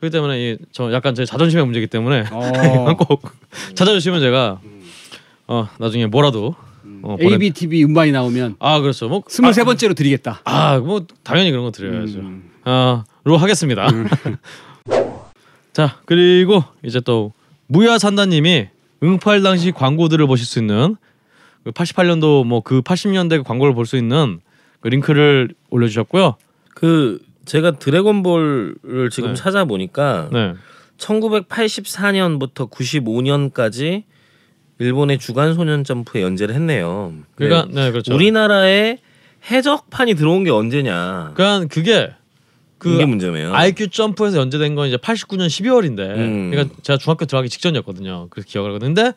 [0.00, 3.30] 그렇기 때문에 이, 저 약간 제 자존심의 문제이기 때문에 어, 꼭
[3.74, 4.60] 찾아주시면 제가
[5.46, 6.54] 어 나중에 뭐라도
[7.02, 9.10] 어, 보내- ABTV 음반이 나오면 아 그렇죠.
[9.10, 10.40] 뭐 스물세 번째로 드리겠다.
[10.44, 12.20] 아, 뭐 당연히 그런 거 드려야죠.
[12.20, 12.50] 음.
[12.64, 13.88] 아로 하겠습니다.
[15.74, 17.34] 자 그리고 이제 또
[17.66, 18.68] 무야 산다님이
[19.02, 20.96] 응팔 당시 광고들을 보실 수 있는
[21.68, 24.40] 그 88년도 뭐 그 80년대 광고를 볼 수 있는
[24.80, 26.36] 그 링크를 올려주셨고요.
[26.74, 29.34] 그 제가 드래곤볼을 지금 네.
[29.34, 30.54] 찾아보니까 네,
[30.96, 34.04] 1984년부터 95년까지
[34.78, 37.12] 일본의 주간 소년 점프에 연재를 했네요.
[37.34, 37.84] 그러니까 네.
[37.84, 38.14] 네 그렇죠.
[38.14, 38.98] 우리나라에
[39.50, 41.32] 해적판이 들어온 게 언제냐?
[41.34, 42.10] 그러니까 그게
[42.78, 43.54] 그 그게 문제네요.
[43.54, 46.50] IQ 점프에서 연재된 건 이제 89년 12월인데, 음.
[46.50, 48.28] 그러니까 제가 중학교 들어가기 직전이었거든요.
[48.30, 48.94] 그래서 기억을 하거든요.
[48.94, 49.12] 근데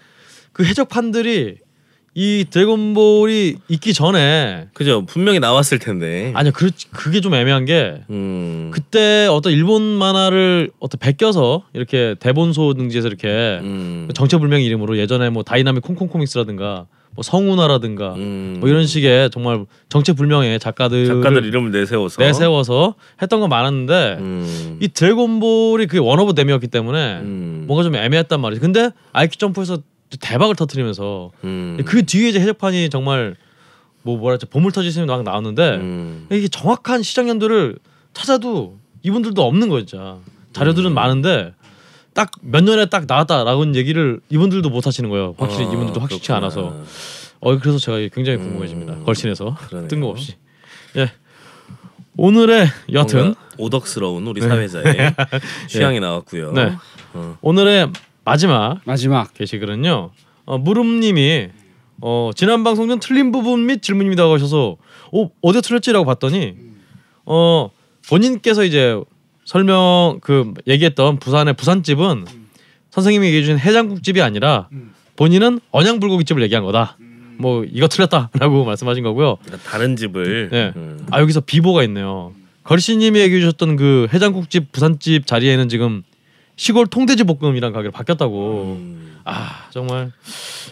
[0.51, 1.57] 그 해적판들이
[2.13, 5.05] 이 드래곤볼이 있기 전에 그죠?
[5.05, 6.33] 분명히 나왔을 텐데.
[6.35, 8.69] 아니요, 그 그게 좀 애매한 게 음.
[8.73, 14.09] 그때 어떤 일본 만화를 어떤 베껴서 이렇게 대본소 등지에서 이렇게 음.
[14.13, 18.57] 정체불명 이름으로 예전에 뭐 다이나믹 콩콩 코믹스라든가 뭐 성운하라든가 음.
[18.59, 24.77] 뭐 이런 식의 정말 정체불명의 작가들 작가들 이름을 내세워서 내세워서 했던 건 많았는데 음.
[24.81, 27.63] 이 드래곤볼이 그게 one of them이었기 때문에 음.
[27.67, 28.61] 뭔가 좀 애매했단 말이죠.
[28.61, 29.79] 근데 IQ 점프에서
[30.19, 31.79] 대박을 터트리면서 음.
[31.85, 33.35] 그 뒤에 이제 해적판이 정말
[34.03, 36.27] 뭐 뭐랄까 봇물 터지듯이 막 나왔는데 음.
[36.31, 37.77] 이게 정확한 시작 연도를
[38.13, 40.17] 찾아도 이분들도 없는 거예요, 진짜.
[40.53, 40.93] 자료들은 음.
[40.93, 41.53] 많은데
[42.13, 45.33] 딱 몇 년에 딱 나왔다라고는 얘기를 이분들도 못 하시는 거예요.
[45.37, 46.45] 확실히 아, 이분들도 확실치 그렇구나.
[46.47, 46.83] 않아서.
[47.39, 48.93] 어 그래서 제가 굉장히 궁금해집니다.
[48.93, 49.03] 음.
[49.05, 49.87] 걸신에서 그러네요.
[49.87, 50.35] 뜬금없이.
[50.97, 51.11] 예.
[52.17, 55.15] 오늘의 여튼 오덕스러운 우리 사회자의
[55.69, 56.51] 취향이 나왔고요.
[56.51, 56.75] 네.
[57.13, 57.37] 어.
[57.41, 57.89] 오늘의
[58.23, 60.11] 마지막 마지막 게시글은요.
[60.45, 61.49] 어, 무름님이
[62.01, 64.77] 어, 지난 방송 전 틀린 부분 및 질문입니다 하셔서
[65.11, 66.55] 어, 어디에 틀렸지라고 봤더니
[67.25, 67.69] 어,
[68.07, 68.99] 본인께서 이제
[69.45, 72.25] 설명 그 얘기했던 부산의 부산집은
[72.89, 74.69] 선생님이 얘기해 주신 해장국집이 아니라
[75.15, 76.97] 본인은 언양불고기집을 얘기한 거다.
[77.37, 79.37] 뭐 이거 틀렸다라고 말씀하신 거고요.
[79.43, 80.73] 그러니까 다른 집을 네.
[80.75, 81.05] 음.
[81.09, 82.33] 아 여기서 비보가 있네요.
[82.63, 86.03] 걸씨님이 얘기해 주셨던 그 해장국집 부산집 자리에는 지금
[86.61, 88.77] 시골 통돼지 볶음이란 가게로 바뀌었다고.
[88.79, 89.17] 음.
[89.25, 90.11] 아 정말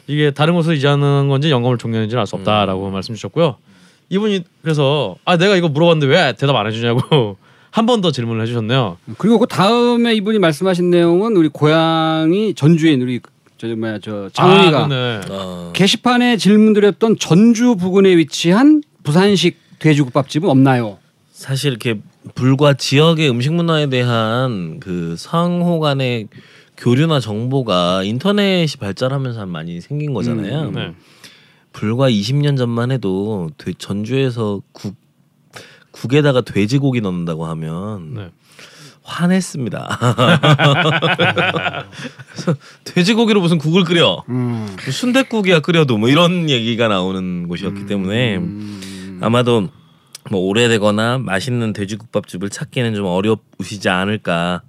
[0.05, 3.55] 이게 다른 곳을 이지하는 건지 영감을 종료했는지는 알 수 없다라고 말씀 주셨고요.
[4.09, 7.37] 이분이 그래서 아 내가 이거 물어봤는데 왜 대답 안 해주냐고
[7.71, 8.97] 한 번 더 질문을 해주셨네요.
[9.17, 13.19] 그리고 그 다음에 이분이 말씀하신 내용은 우리 고향이 전주인 우리
[13.57, 15.21] 저 뭐야 저 장훈이가 아, 네.
[15.31, 15.71] 어.
[15.73, 20.99] 게시판에 질문 드렸던 전주 부근에 위치한 부산식 돼지국밥집은 없나요?
[21.39, 22.01] 사실 이렇게
[22.35, 26.27] 불과 지역의 음식 문화에 대한 그 상호 간의
[26.75, 30.67] 교류나 정보가 인터넷이 발달하면서 많이 생긴 거잖아요.
[30.67, 30.93] 음, 네.
[31.71, 34.95] 불과 20년 전만 해도 돼- 전주에서 국
[35.91, 38.29] 국에다가 돼지고기 넣는다고 하면 네.
[39.03, 39.97] 화냈습니다.
[42.83, 44.25] 돼지고기로 무슨 국을 끓여?
[44.27, 44.67] 음.
[44.77, 49.19] 순댓국이야 끓여도 뭐 이런 얘기가 나오는 곳이었기 때문에 음.
[49.21, 49.69] 아마도
[50.29, 54.61] 뭐 오래되거나 맛있는 돼지국밥집을 찾기는 좀 어려우시지 않을까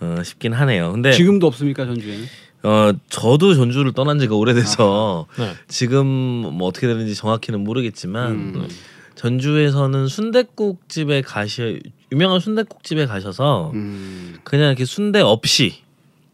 [0.00, 0.92] 어, 싶긴 하네요.
[0.92, 2.24] 근데 지금도 없습니까 전주에는?
[2.64, 5.52] 어 저도 전주를 떠난 지가 오래돼서 네.
[5.66, 8.68] 지금 뭐 어떻게 되는지 정확히는 모르겠지만 음.
[9.16, 11.80] 전주에서는 순댓국 집에 가시
[12.12, 14.36] 유명한 순댓국 집에 가셔서 음.
[14.44, 15.82] 그냥 이렇게 순대 없이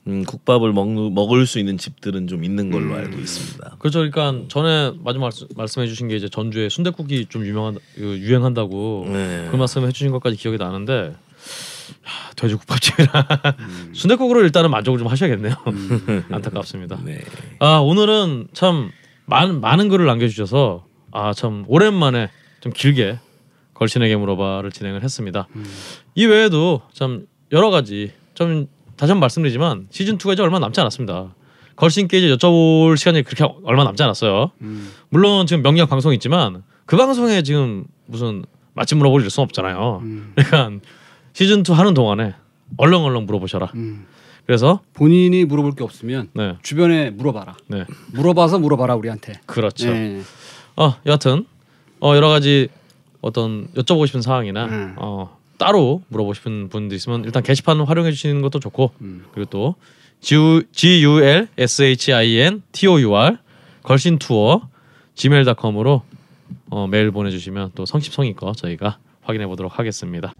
[0.09, 2.95] 음, 국밥을 먹, 먹을 수 있는 집들은 좀 있는 걸로 음.
[2.95, 3.77] 알고 있습니다.
[3.79, 3.99] 그렇죠.
[4.11, 9.49] 그러니까 전에 마지막 말씀, 말씀해주신 게 이제 전주에 순대국이 좀 유명한 그 유행한다고 네.
[9.51, 13.13] 그 말씀 해주신 것까지 기억이 나는데 야, 돼지국밥집이랑
[13.93, 15.55] 순대국으로 일단은 만족을 좀 하셔야겠네요.
[16.33, 16.99] 안타깝습니다.
[17.05, 17.21] 네.
[17.61, 18.91] 아 오늘은 참
[19.27, 22.31] 많은 많은 글을 남겨주셔서 아 참 오랜만에
[22.61, 23.19] 좀 길게
[23.75, 25.49] 걸신에게 물어봐를 진행을 했습니다.
[26.15, 28.69] 이 외에도 참 여러 가지 좀
[28.99, 31.35] 다시 한번 말씀드리지만 시즌 2가 이제 얼마 남지 않았습니다.
[31.77, 34.51] 걸신께 이제 여쭤볼 시간이 그렇게 얼마 남지 않았어요.
[34.61, 34.91] 음.
[35.09, 38.45] 물론 지금 명리학 방송이 있지만 그 방송에 지금 무슨
[38.75, 40.01] 맛집 물어볼 일 수는 없잖아요.
[40.03, 40.33] 음.
[40.37, 40.85] 그러니까
[41.33, 42.35] 시즌 2 하는 동안에
[42.77, 43.71] 얼렁얼렁 물어보셔라.
[43.77, 44.07] 음.
[44.45, 47.57] 그래서 본인이 물어볼 게 없으면 네, 주변에 물어봐라.
[47.69, 49.35] 네, 물어봐서 물어봐라 우리한테.
[49.47, 49.93] 그렇죠.
[49.93, 50.23] 네.
[50.75, 51.45] 어 여하튼
[52.01, 52.69] 어 여러 가지
[53.21, 54.95] 어떤 여쭤보고 싶은 사항이나 음.
[54.97, 59.25] 어 따로 물어보고 싶은 분도 있으면 일단 게시판 활용해 주시는 것도 좋고 음.
[59.33, 59.75] 그리고 또
[60.21, 63.37] G U L S H I N T O U R
[63.83, 64.69] 걸신 투어
[65.15, 66.03] gmail.com으로
[66.71, 70.33] 어, 메일 보내주시면 또 성심성의껏 저희가 확인해 보도록 하겠습니다.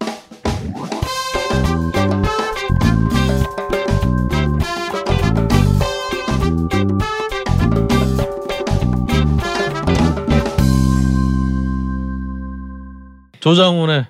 [13.39, 14.05] 조장훈의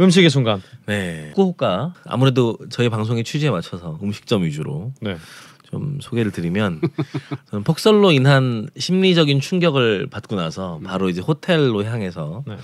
[0.00, 0.62] 음식의 순간.
[0.86, 1.30] 네.
[1.30, 5.16] 후쿠오카 아무래도 저희 방송의 취지에 맞춰서 음식점 위주로 네.
[5.64, 6.80] 좀 소개를 드리면
[7.50, 12.56] 저는 폭설로 인한 심리적인 충격을 받고 나서 바로 이제 호텔로 향해서 네.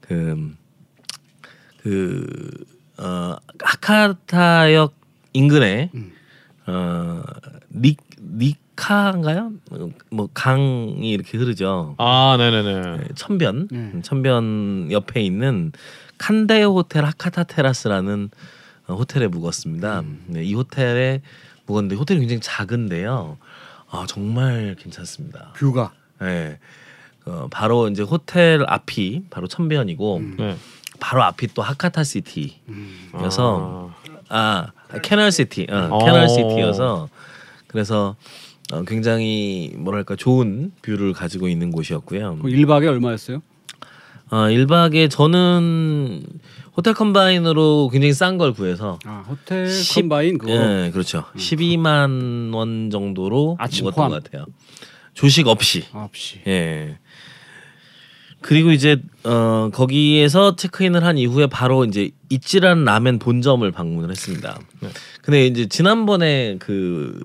[0.00, 0.54] 그,
[1.82, 2.64] 그,
[2.96, 4.94] 어, 하카타역
[5.34, 5.90] 인근에,
[6.66, 7.22] 어,
[7.70, 9.52] 니, 니카인가요?
[9.70, 11.94] 어, 뭐, 강이 이렇게 흐르죠.
[11.98, 12.96] 아, 네네네.
[12.96, 13.78] 네, 천변, 네.
[13.78, 15.72] 음, 천변 옆에 있는
[16.18, 18.30] 칸데오 호텔 하카타 테라스라는
[18.88, 20.02] 어, 호텔에 묵었습니다.
[20.26, 21.22] 네, 이 호텔에
[21.66, 23.38] 묵었는데 호텔이 굉장히 작은데요.
[23.90, 25.52] 아, 정말 괜찮습니다.
[25.56, 25.92] view가.
[26.20, 26.58] 네.
[27.26, 30.56] 어, 바로 이제 호텔 앞이 바로 천변이고 네.
[30.98, 33.92] 바로 앞이 또 하카타 시티여서
[34.30, 34.68] 아,
[35.02, 36.04] 캐널 시티, 어, 어.
[36.04, 37.08] 캐널 시티여서
[37.66, 38.16] 그래서
[38.72, 42.38] 어, 굉장히 뭐랄까 좋은 view를 가지고 있는 곳이었고요.
[42.42, 43.42] 그 1박에 얼마였어요?
[44.30, 46.22] 어, 1박에 저는
[46.76, 50.52] 호텔 컴바인으로 굉장히 싼 걸 구해서 아, 호텔 십- 컴바인 그거.
[50.52, 51.24] 예, 그렇죠.
[51.36, 54.10] 12만 원 정도로 아침 포함.
[54.10, 54.46] 것 같아요.
[55.14, 55.84] 조식 없이.
[55.92, 56.40] 없이.
[56.46, 56.98] 예.
[58.40, 64.60] 그리고 이제 어 거기에서 체크인을 한 이후에 바로 이제 이찌란 라멘 본점을 방문을 했습니다.
[64.80, 64.88] 네.
[65.22, 67.20] 근데 이제 지난번에 그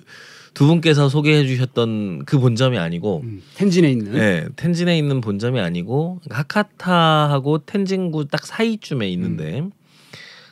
[0.54, 4.12] 두 분께서 소개해 주셨던 그 본점이 아니고 음, 텐진에 있는.
[4.14, 9.64] 네, 텐진에 있는 본점이 아니고 하카타하고 텐진구 딱 사이쯤에 있는데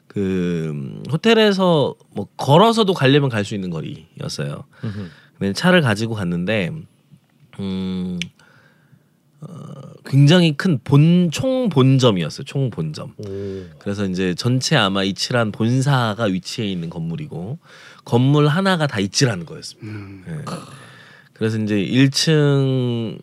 [0.08, 4.64] 그 음, 호텔에서 뭐 걸어서도 가려면 갈 수 있는 거리였어요.
[4.84, 5.10] 음흠.
[5.38, 6.72] 근데 차를 가지고 갔는데
[7.60, 8.20] 음
[9.42, 9.48] 어,
[10.06, 12.44] 굉장히 큰 본 총 본점이었어요.
[12.46, 13.14] 총 본점.
[13.18, 13.64] 오.
[13.80, 17.58] 그래서 이제 전체 아마 이치란 본사가 위치해 있는 건물이고
[18.06, 19.92] 건물 하나가 다 이치라는 거였습니다.
[19.92, 20.24] 음.
[20.28, 20.44] 예.
[21.34, 23.20] 그래서 이제 1층에는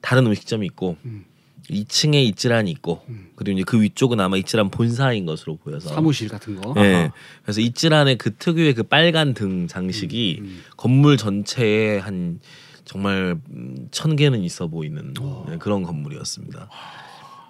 [0.00, 1.24] 다른 음식점이 있고 음.
[1.70, 3.02] 2층에 이치란이 있고
[3.36, 6.74] 그리고 이제 그 위쪽은 아마 이치란 본사인 것으로 보여서 사무실 같은 거.
[6.76, 7.10] 예.
[7.42, 10.62] 그래서 이치란의 그 특유의 그 빨간 등 장식이 음.
[10.76, 12.40] 건물 전체에 한
[12.84, 15.14] 정말 음, 천 개는 있어 보이는
[15.48, 16.68] 네, 그런 건물이었습니다.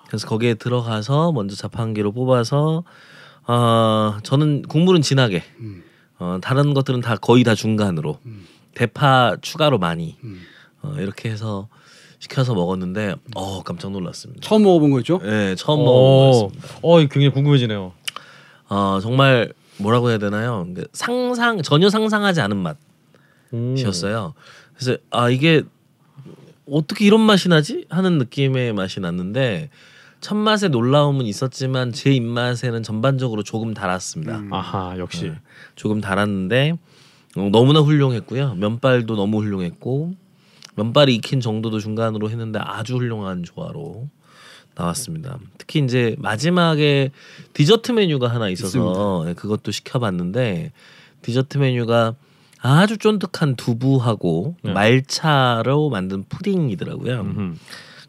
[0.06, 2.84] 그래서 거기에 들어가서 먼저 자판기로 뽑아서
[3.46, 5.82] 어, 저는 국물은 진하게 음.
[6.18, 8.46] 어, 다른 것들은 다 거의 다 중간으로 음.
[8.74, 10.40] 대파 추가로 많이 음.
[10.82, 11.68] 어, 이렇게 해서
[12.18, 14.40] 시켜서 먹었는데 어 깜짝 놀랐습니다.
[14.40, 15.18] 처음 먹어본 거죠?
[15.22, 15.84] 네, 처음 오.
[15.84, 16.78] 먹어봤습니다.
[16.82, 17.92] 어, 굉장히 궁금해지네요.
[18.70, 20.66] 어, 정말 뭐라고 해야 되나요?
[20.74, 22.64] 그 상상 전혀 상상하지 않은
[23.52, 23.56] 오.
[23.56, 24.34] 맛이었어요.
[24.74, 25.62] 그래서 아 이게
[26.70, 29.70] 어떻게 이런 맛이 나지 하는 느낌의 맛이 났는데
[30.24, 34.38] 첫 맛에 놀라움은 있었지만 제 입맛에는 전반적으로 조금 달았습니다.
[34.38, 34.54] 음.
[34.54, 35.24] 아하, 역시.
[35.24, 35.34] 네.
[35.76, 36.78] 조금 달았는데
[37.36, 38.54] 어, 너무나 훌륭했고요.
[38.54, 40.14] 면발도 너무 훌륭했고
[40.76, 44.08] 면발이 익힌 정도도 중간으로 했는데 아주 훌륭한 조화로
[44.74, 45.38] 나왔습니다.
[45.58, 47.10] 특히 이제 마지막에
[47.52, 50.72] 디저트 메뉴가 하나 있어서 네, 그것도 시켜봤는데
[51.20, 52.14] 디저트 메뉴가
[52.60, 54.72] 아주 쫀득한 두부하고 네.
[54.72, 57.20] 말차로 만든 푸딩이더라고요.
[57.20, 57.56] 음흠.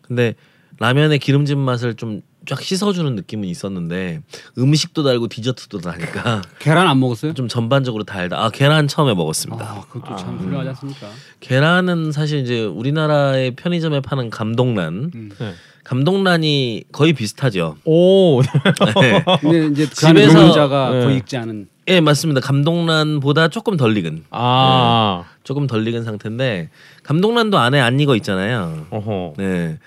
[0.01, 0.35] 근데
[0.79, 4.21] 라면의 기름진 맛을 좀 쫙 씻어주는 느낌은 있었는데
[4.59, 7.33] 음식도 달고 디저트도 달니까 계란 안 먹었어요?
[7.33, 8.37] 좀 전반적으로 달다.
[8.39, 9.65] 아 계란 처음에 먹었습니다.
[9.65, 11.07] 아, 그것도 참 훌륭하지 않습니까?
[11.39, 15.31] 계란은 사실 이제 우리나라의 편의점에 파는 감동란, 음.
[15.39, 15.53] 네.
[15.83, 17.77] 감동란이 거의 비슷하죠.
[17.85, 18.41] 오.
[19.01, 19.23] 네.
[19.41, 21.01] 근데 이제 그 안에 집에서- 노른자가 네.
[21.03, 22.41] 거의 익지 않은 예, 맞습니다.
[22.41, 25.23] 감동란보다 조금 덜 익은, 아.
[25.43, 26.69] 조금 덜 익은 상태인데
[27.03, 28.85] 감동란도 안에 안 익어 있잖아요.
[28.91, 29.33] 어허.
[29.37, 29.79] 네,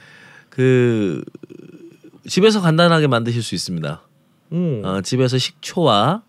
[0.58, 1.22] 그
[2.26, 4.02] 집에서 간단하게 만드실 수 있습니다.
[4.50, 4.82] 음.
[4.84, 6.24] 어, 집에서 식초와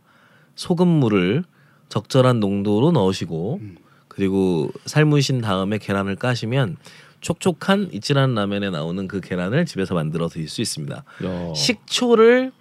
[0.54, 1.44] 소금물을
[1.90, 3.60] 적절한 농도로 넣으시고
[4.08, 6.78] 그리고 삶으신 다음에 계란을 까시면
[7.22, 10.96] 촉촉한 이치란 라면에 나오는 그 계란을 집에서 만들어 드실 수 있습니다.
[10.96, 11.54] 야.
[11.56, 12.52] 식초를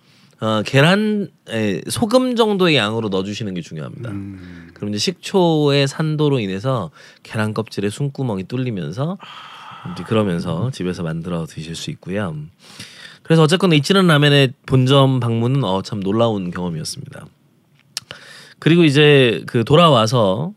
[0.41, 4.09] 어, 계란 에, 소금 정도의 양으로 넣어주시는 게 중요합니다.
[4.09, 4.71] 음.
[4.73, 6.91] 그럼 이제 식초의 산도로 인해서
[7.23, 9.19] 계란 껍질에 숨구멍이 뚫리면서
[9.93, 12.35] 이제 그러면서 집에서 만들어 드실 수 있고요.
[13.23, 17.27] 그래서 어쨌건 이치란 라면의 본점 방문은 어, 참 놀라운 경험이었습니다.
[18.59, 20.53] 그리고 이제 그 돌아와서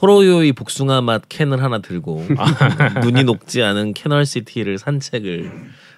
[0.00, 2.24] 호로요이 복숭아 맛 캔을 하나 들고
[3.02, 5.50] 눈이 녹지 않은 캐널 시티를 산책을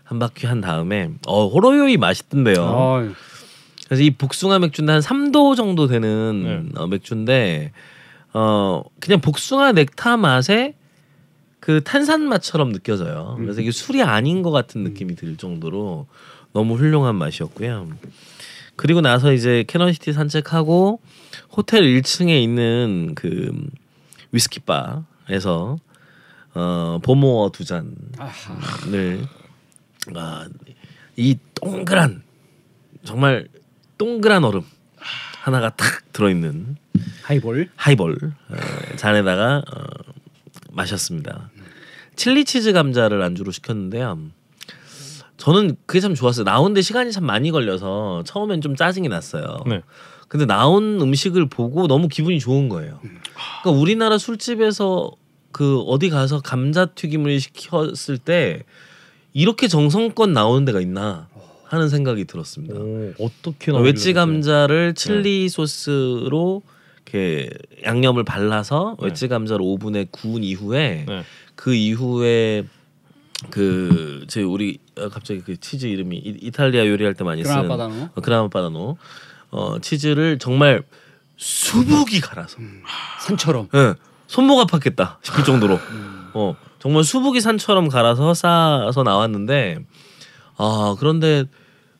[0.04, 2.56] 한 바퀴 한 다음에 어 호로요이 맛있던데요.
[2.60, 3.08] 어,
[3.86, 7.72] 그래서 이 복숭아 맥주인데 한 3도 정도 되는 어, 맥주인데
[8.32, 10.74] 어 그냥 복숭아 넥타 맛에
[11.60, 13.36] 그 탄산 맛처럼 느껴져요.
[13.38, 16.06] 그래서 이게 술이 아닌 것 같은 느낌이 들 정도로
[16.52, 17.88] 너무 훌륭한 맛이었고요.
[18.76, 21.00] 그리고 나서 이제 캐널시티 산책하고
[21.52, 23.52] 호텔 1층에 있는 그
[24.32, 25.78] 위스키 바에서
[26.54, 27.92] 어 보모어 두 잔을
[30.16, 30.48] 아,
[31.16, 32.22] 이 동그란
[33.04, 33.46] 정말
[33.98, 34.62] 동그란 얼음
[35.40, 36.76] 하나가 탁 들어있는
[37.22, 37.70] 하이볼.
[37.76, 39.84] 하이볼 어, 잔에다가 어,
[40.72, 41.50] 마셨습니다.
[42.16, 44.18] 칠리 치즈 감자를 안주로 시켰는데요.
[45.36, 46.44] 저는 그게 참 좋았어요.
[46.44, 49.64] 나오는데 시간이 참 많이 걸려서 처음엔 좀 짜증이 났어요.
[49.66, 49.82] 네.
[50.28, 53.00] 근데 나온 음식을 보고 너무 기분이 좋은 거예요.
[53.62, 55.12] 그러니까 우리나라 술집에서
[55.50, 58.64] 그 어디 가서 감자 튀김을 시켰을 때
[59.32, 61.28] 이렇게 정성껏 나오는 데가 있나
[61.64, 62.74] 하는 생각이 들었습니다.
[62.78, 64.94] 오, 어떻게 어, 웨지 감자를 네.
[64.94, 66.62] 칠리 소스로
[67.10, 67.50] 이렇게
[67.84, 69.06] 양념을 발라서 네.
[69.06, 71.24] 웨지 감자를 오븐에 구운 이후에 네.
[71.56, 72.64] 그 이후에
[73.50, 78.08] 그제 우리 어, 갑자기 그 치즈 이름이 이, 이 탈리아 요리할 때 많이 쓰는 바다노.
[78.14, 78.96] 어, 그라마 바다노
[79.50, 80.82] 어 치즈를 정말
[81.36, 82.58] 수북이 갈아서
[83.20, 83.68] 산처럼.
[83.74, 83.94] 예,
[84.26, 85.78] 손목 아팠겠다 싶을 정도로
[86.34, 89.78] 어 정말 수북이 산처럼 갈아서 싸서 나왔는데
[90.58, 91.46] 아 그런데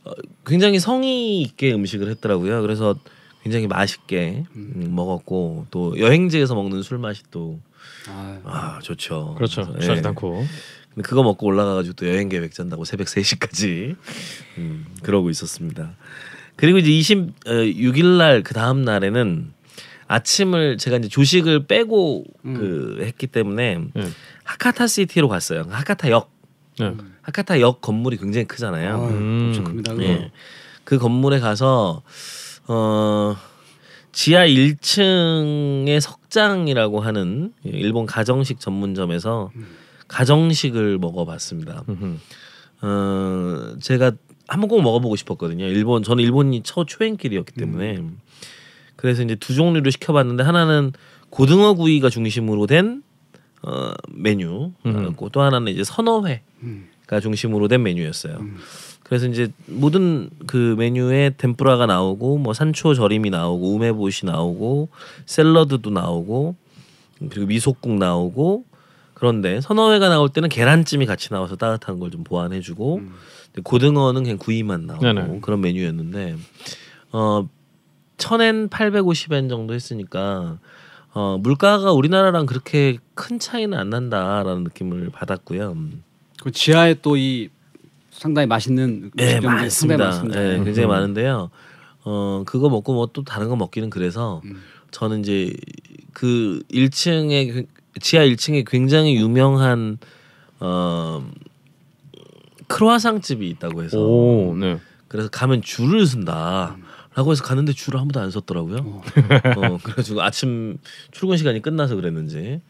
[0.05, 0.13] 어,
[0.45, 2.61] 굉장히 성의 있게 음식을 했더라고요.
[2.61, 2.95] 그래서
[3.43, 7.59] 굉장히 맛있게 음, 먹었고 또 여행지에서 먹는 술 맛이 또
[8.09, 9.35] 아, 아 좋죠.
[9.37, 9.63] 그렇죠.
[9.81, 10.09] 취하지 예.
[10.09, 10.45] 않고.
[10.95, 13.97] 근데 그거 먹고 올라가가지고 또 여행 계획 짠다고 새벽 3시까지
[14.59, 15.95] 음, 그러고 있었습니다.
[16.57, 19.53] 그리고 이제 26일 날 그 다음 날에는
[20.09, 24.09] 아침을 제가 이제 조식을 빼고 그 했기 때문에 네.
[24.43, 25.65] 하카타 시티로 갔어요.
[25.71, 26.31] 하카타역.
[26.81, 26.95] 네.
[27.23, 28.95] 하카타역 건물이 굉장히 크잖아요.
[28.97, 29.45] 아, 음.
[29.47, 29.93] 엄청 큽니다.
[29.93, 30.05] 그거.
[30.05, 30.33] 예.
[30.83, 32.03] 그 건물에 가서
[32.73, 33.37] 어
[34.13, 39.51] 지하 1층의 석장이라고 하는 일본 가정식 전문점에서
[40.07, 41.85] 가정식을 먹어봤습니다.
[42.83, 44.13] 어 제가
[44.47, 45.65] 한번 꼭 먹어보고 싶었거든요.
[45.67, 47.95] 일본 저는 일본이 첫 초행길이었기 때문에
[48.95, 50.93] 그래서 이제 두 종류를 시켜봤는데 하나는
[51.31, 53.03] 고등어 구이가 중심으로 된
[53.63, 58.39] 어, 메뉴였고 또 하나는 이제 선어회가 중심으로 된 메뉴였어요.
[59.11, 64.89] 그래서 이제 모든 그 메뉴에 덴뿌라가 나오고 뭐 산초 절임이 나오고 우메보시 나오고
[65.27, 66.55] 샐러드도 나오고
[67.29, 68.65] 그리고 미소국 나오고
[69.15, 74.39] 그런데 선어 회가 나올 때는 계란찜이 같이 나와서 따뜻한 걸 좀 보완해주고 근데 고등어는 그냥
[74.39, 75.41] 구이만 나오고 네네.
[75.43, 76.37] 그런 메뉴였는데
[77.11, 77.49] 어
[78.17, 80.59] 천엔 850엔 정도 했으니까
[81.15, 85.77] 어 물가가 우리나라랑 그렇게 큰 차이는 안 난다라는 느낌을 받았고요.
[86.45, 87.49] 그 지하에 또 이
[88.21, 90.13] 상당히 맛있는 네 음식점들이 많습니다.
[90.13, 90.41] 상당히 많습니다.
[90.59, 90.91] 네, 굉장히 음.
[90.91, 91.51] 많은데요.
[92.05, 94.61] 어 그거 먹고 뭐 또 다른 거 먹기는 그래서 음.
[94.91, 95.55] 저는 이제
[96.13, 97.67] 그 1층에
[98.01, 99.97] 지하 1층에 굉장히 유명한
[100.59, 101.27] 어
[102.69, 104.79] 크로아상 집이 있다고 해서 오, 네.
[105.09, 106.77] 그래서 가면 줄을 선다.
[107.15, 108.77] 라고 해서 갔는데 줄을 아무도 안 섰더라고요.
[108.79, 109.03] 어.
[109.57, 110.77] 어, 그래가지고 아침
[111.11, 112.61] 출근 시간이 끝나서 그랬는지.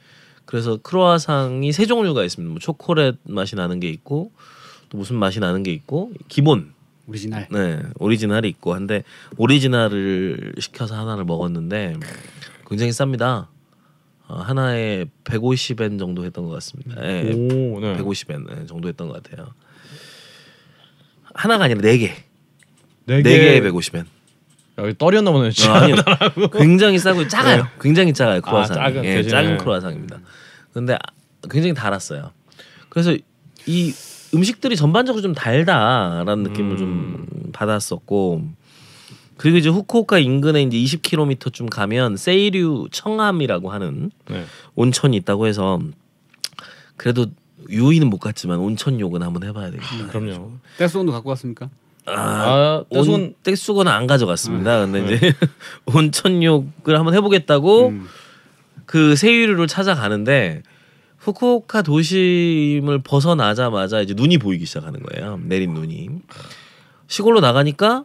[0.46, 2.50] 그래서 크로아상이 세 종류가 있습니다.
[2.50, 4.32] 뭐 초콜릿 맛이 나는 게 있고
[4.90, 6.74] 또 무슨 맛이 나는 게 있고 기본
[7.06, 7.46] 오리지널.
[7.50, 9.02] 네 오리지널이 있고 한데
[9.38, 11.96] 오리지널을 시켜서 하나를 먹었는데
[12.68, 13.46] 굉장히 쌉니다.
[14.28, 17.02] 어, 하나에 150엔 정도 했던 것 같습니다.
[17.04, 17.96] 예, 오, 네.
[17.96, 19.52] 150엔 네, 정도 했던 것 같아요.
[21.34, 22.12] 하나가 아니라 네 개.
[23.06, 24.04] 네네 개에 150엔.
[24.78, 25.50] 여기 떨이었나 보네.
[25.68, 25.72] 아.
[25.78, 25.96] 아니요.
[26.52, 27.66] 굉장히 싸고 작아요.
[27.80, 28.76] 굉장히 작아요 크로아상.
[28.76, 28.82] 네.
[28.82, 29.22] 작은, 예.
[29.24, 30.20] 작은 크로아상입니다.
[30.72, 30.98] 근데 아,
[31.50, 32.30] 굉장히 달았어요.
[32.88, 33.16] 그래서
[33.66, 33.92] 이
[34.34, 36.76] 음식들이 전반적으로 좀 달다라는 느낌을 음.
[36.76, 38.44] 좀 받았었고
[39.36, 44.44] 그리고 이제 후쿠오카 인근에 이제 20km쯤 가면 세이류 청암이라고 하는 네.
[44.74, 45.80] 온천이 있다고 해서
[46.96, 47.26] 그래도
[47.70, 50.08] 유이는 못 갔지만 온천욕은 한번 해봐야 되겠다.
[50.08, 50.52] 그럼요.
[50.76, 51.70] 떼수건도 갖고 왔습니까?
[52.06, 54.86] 아, 온 떼수건 떼수건은 안 가져갔습니다.
[54.86, 55.32] 근데 이제
[55.86, 58.06] 온천욕을 한번 해보겠다고 음.
[58.84, 60.62] 그 세유류를 찾아가는데
[61.20, 65.38] 후쿠오카 도심을 벗어나자마자 이제 눈이 보이기 시작하는 거예요.
[65.44, 66.08] 내린 눈이
[67.06, 68.04] 시골로 나가니까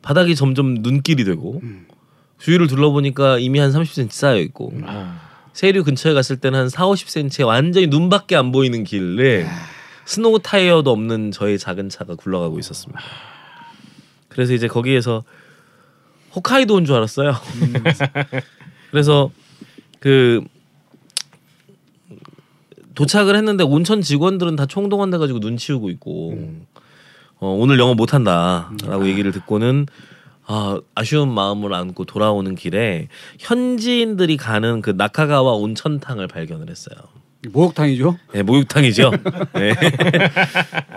[0.00, 1.60] 바닥이 점점 눈길이 되고
[2.38, 5.20] 주위를 둘러보니까 이미 한 30cm 쌓여 있고 아,
[5.52, 9.46] 세류 근처에 갔을 때는 한 4, 50cm에 완전히 눈밖에 안 보이는 길에
[10.04, 13.00] 스노우 타이어도 없는 저의 작은 차가 굴러가고 있었습니다.
[14.28, 15.24] 그래서 이제 거기에서
[16.34, 17.34] 홋카이도 온 줄 알았어요.
[18.90, 19.30] 그래서
[20.00, 20.42] 그
[22.94, 26.38] 도착을 했는데 온천 직원들은 다 총동원 돼 가지고 눈 치우고 있고
[27.38, 29.86] 어, 오늘 영업 못 한다라고 얘기를 듣고는
[30.46, 36.96] 아, 아쉬운 마음을 안고 돌아오는 길에 현지인들이 가는 그 나카가와 온천탕을 발견을 했어요.
[37.50, 38.16] 목욕탕이죠.
[38.32, 39.10] 네, 목욕탕이죠.
[39.54, 39.74] 네.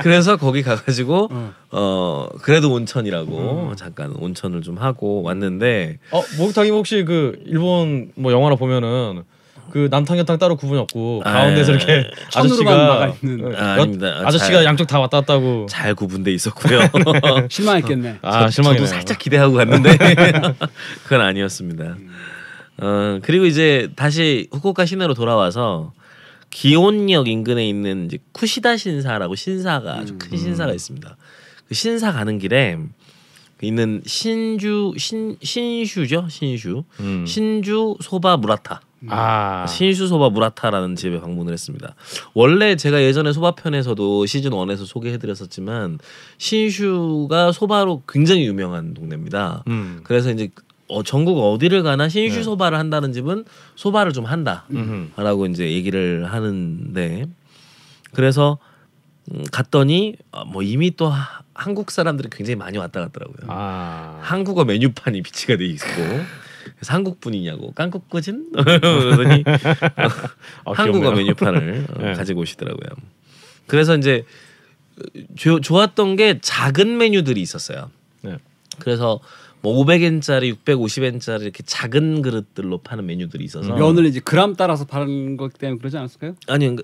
[0.02, 1.54] 그래서 거기 가가지고 어.
[1.72, 8.56] 어 그래도 온천이라고 잠깐 온천을 좀 하고 왔는데 어 목욕탕이 혹시 그 일본 뭐 영화나
[8.56, 9.24] 보면은
[9.72, 11.76] 그 남탕 여탕 따로 구분이 없고 아, 가운데서 예.
[11.76, 13.56] 이렇게 천으로만 아저씨가 있는.
[13.56, 14.08] 아, 여- 아닙니다.
[14.22, 16.80] 아, 아저씨가 잘- 양쪽 다 왔다 갔다 하고 잘 구분돼 있었고요.
[17.50, 18.20] 실망했겠네.
[18.22, 18.86] 아 실망이네요.
[18.86, 19.98] 저도 살짝 기대하고 갔는데
[21.04, 21.98] 그건 아니었습니다.
[22.78, 25.94] 어 그리고 이제 다시 후쿠오카 시내로 돌아와서
[26.50, 31.18] 기온역 인근에 있는 이제 쿠시다 신사라고 신사가 아주 큰 신사가 있습니다.
[31.68, 32.78] 그 신사 가는 길에
[33.62, 37.26] 있는 신주 신 신슈죠 신슈 음.
[37.26, 41.96] 신주 소바 무라타 아 신슈 소바 무라타라는 집에 방문을 했습니다.
[42.34, 46.00] 원래 제가 예전에 소바 편에서도 시즌 1에서 소개해드렸었지만
[46.38, 49.64] 신슈가 소바로 굉장히 유명한 동네입니다.
[49.68, 50.02] 음.
[50.04, 50.50] 그래서 이제
[50.88, 52.44] 어, 전국 어디를 가나 신슈 네.
[52.44, 53.46] 소바를 한다는 집은
[53.76, 54.68] 소바를 좀 한다라고
[55.44, 55.50] 음흠.
[55.52, 57.26] 이제 얘기를 하는데
[58.14, 58.60] 그래서
[59.34, 63.48] 음, 갔더니 어, 뭐 이미 또 하- 한국 사람들이 굉장히 많이 왔다 갔더라고요.
[63.48, 65.86] 아 한국어 메뉴판이 비치가 돼 있고
[66.76, 71.16] 그래서 한국 분이냐고 깐국 거진 그러더니 아, 한국어 귀엽네요.
[71.16, 72.14] 메뉴판을 어, 네.
[72.14, 72.90] 가지고 오시더라고요.
[73.68, 74.26] 그래서 이제
[75.36, 77.90] 조, 좋았던 게 작은 메뉴들이 있었어요.
[78.22, 78.38] 네.
[78.80, 79.20] 그래서
[79.62, 85.58] 뭐 500엔짜리, 650엔짜리 이렇게 작은 그릇들로 파는 메뉴들이 있어서 면을 이제 그람 따라서 파는 것
[85.58, 86.36] 때문에 그러지 않았을까요?
[86.48, 86.84] 아니 그러니까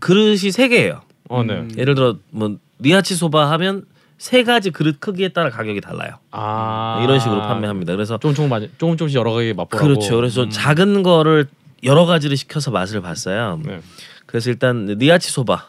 [0.00, 1.02] 그릇이 세 개예요.
[1.28, 1.54] 어, 네.
[1.54, 1.70] 음.
[1.76, 3.86] 예를 들어 뭐 니아치 소바 하면
[4.20, 6.18] 세 가지 그릇 크기에 따라 가격이 달라요.
[6.30, 7.94] 아 이런 식으로 판매합니다.
[7.94, 9.88] 그래서 조금 조금 많이 조금 조금씩 여러 가지 맛보라고.
[9.88, 10.16] 그렇죠.
[10.16, 10.50] 그래서 음.
[10.50, 11.46] 작은 거를
[11.84, 13.58] 여러 가지를 시켜서 맛을 봤어요.
[13.64, 13.80] 네.
[14.26, 15.68] 그래서 일단 니아치 소바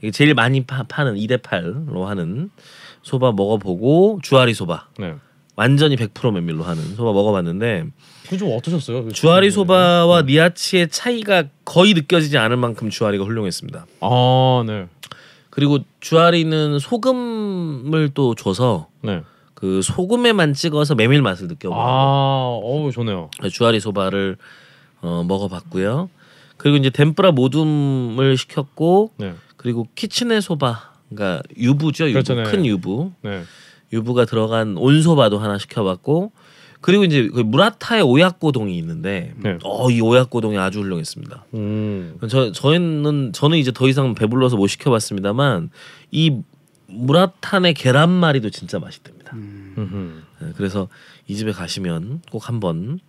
[0.00, 2.50] 이게 제일 많이 파, 파는 2대 8로 하는
[3.02, 5.16] 소바 먹어보고 주아리 소바 네.
[5.56, 7.84] 완전히 100% 메밀로 하는 소바 먹어봤는데
[8.28, 9.06] 그좀 어떠셨어요?
[9.06, 9.50] 그 주아리 네.
[9.50, 13.86] 소바와 니아치의 차이가 거의 느껴지지 않을 만큼 주아리가 훌륭했습니다.
[14.02, 14.86] 아 네.
[15.50, 19.22] 그리고 주아리는 소금을 또 줘서 네.
[19.54, 23.30] 그 소금에만 찍어서 메밀 맛을 아, 느껴보고 어우 좋네요.
[23.52, 24.36] 주아리 소바를
[25.00, 26.10] 어, 먹어봤고요.
[26.56, 29.34] 그리고 이제 덴뿌라 모둠을 시켰고 네.
[29.56, 32.42] 그리고 키치네 소바 그러니까 유부죠 유부 그렇죠, 네.
[32.44, 33.42] 큰 유부 네.
[33.92, 36.32] 유부가 들어간 온소바도 하나 시켜봤고
[36.80, 39.58] 그리고 이제 그 무라타의 오약고동이 있는데 네.
[39.62, 41.46] 어이 오약고동이 아주 훌륭했습니다.
[41.54, 42.18] 음.
[42.28, 45.70] 저 저희는 저는 이제 더 이상 배불러서 못 시켜봤습니다만
[46.10, 46.40] 이
[46.86, 49.34] 무라탄의 계란말이도 진짜 맛있답니다.
[49.34, 50.22] 음흠.
[50.40, 50.88] 네, 그래서
[51.26, 53.00] 이 집에 가시면 꼭 한번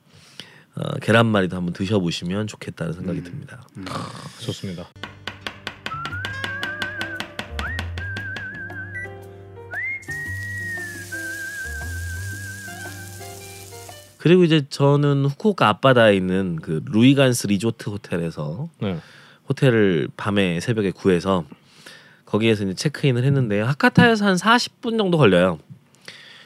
[0.76, 3.67] 어, 계란말이도 한번 드셔보시면 좋겠다는 생각이 듭니다.
[4.39, 4.88] 좋습니다.
[14.20, 18.97] 그리고 이제 저는 후쿠오카 앞바다에 있는 그 루이간스 리조트 호텔에서 네.
[19.47, 21.45] 호텔을 밤에 새벽에 구해서
[22.26, 23.65] 거기에서 이제 체크인을 했는데요.
[23.65, 25.57] 하카타에서 한 40분 정도 걸려요.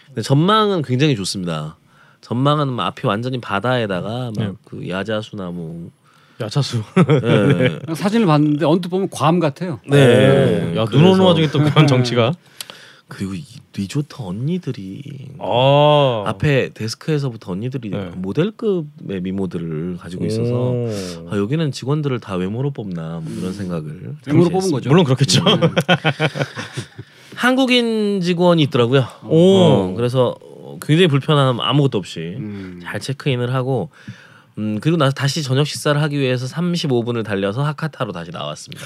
[0.05, 1.75] 근데 전망은 굉장히 좋습니다.
[2.21, 4.47] 전망은 막 앞이 완전히 바다에다가 네.
[4.47, 5.89] 막그 야자수나무
[6.39, 6.83] 야차수.
[6.97, 7.79] 예.
[7.79, 9.79] 그냥 사진을 봤는데 언뜻 보면 괸 같아요.
[9.87, 10.75] 네.
[10.77, 12.33] 야, 눈 오는 와중에 또 그런 정치가.
[13.13, 13.43] 그리고 이
[13.75, 15.01] 리조트 언니들이
[15.39, 16.23] 아.
[16.27, 18.11] 앞에 데스크에서부터 언니들이 네.
[18.15, 20.87] 모델급의 미모들을 가지고 있어서 오.
[21.29, 24.89] 아, 여기는 직원들을 다 외모로 뽑나 뭐 이런 생각을 외모로 뽑은 거죠.
[24.89, 25.43] 물론 그렇겠죠.
[27.35, 29.05] 한국인 직원이 있더라고요.
[29.25, 29.37] 오.
[29.37, 30.35] 어, 그래서
[30.81, 32.79] 굉장히 불편함 아무것도 없이 음.
[32.83, 33.89] 잘 체크인을 하고
[34.57, 38.85] 음 그리고 나서 다시 저녁 식사를 하기 위해서 35분을 달려서 하카타로 다시 나왔습니다.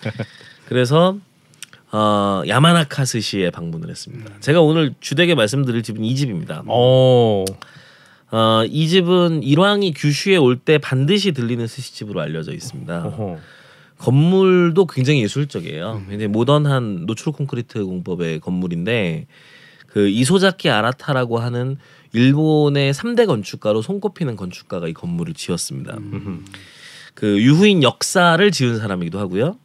[0.66, 1.18] 그래서
[1.96, 4.32] 어, 야마나카스시에 방문을 했습니다.
[4.40, 6.64] 제가 오늘 주되게 말씀드릴 집은 이 집입니다.
[6.66, 7.44] 어.
[8.32, 13.04] 어, 이 집은 일왕이 규슈에 올 때 반드시 들리는 스시집으로 알려져 있습니다.
[13.06, 13.38] 어허.
[13.98, 16.02] 건물도 굉장히 예술적이에요.
[16.08, 19.26] 굉장히 모던한 노출 콘크리트 공법의 건물인데
[19.86, 21.76] 그 이소자키 아라타라고 하는
[22.12, 25.96] 일본의 3대 건축가로 손꼽히는 건축가가 이 건물을 지었습니다.
[27.14, 29.58] 그 유후인 역사를 지은 사람이기도 하고요.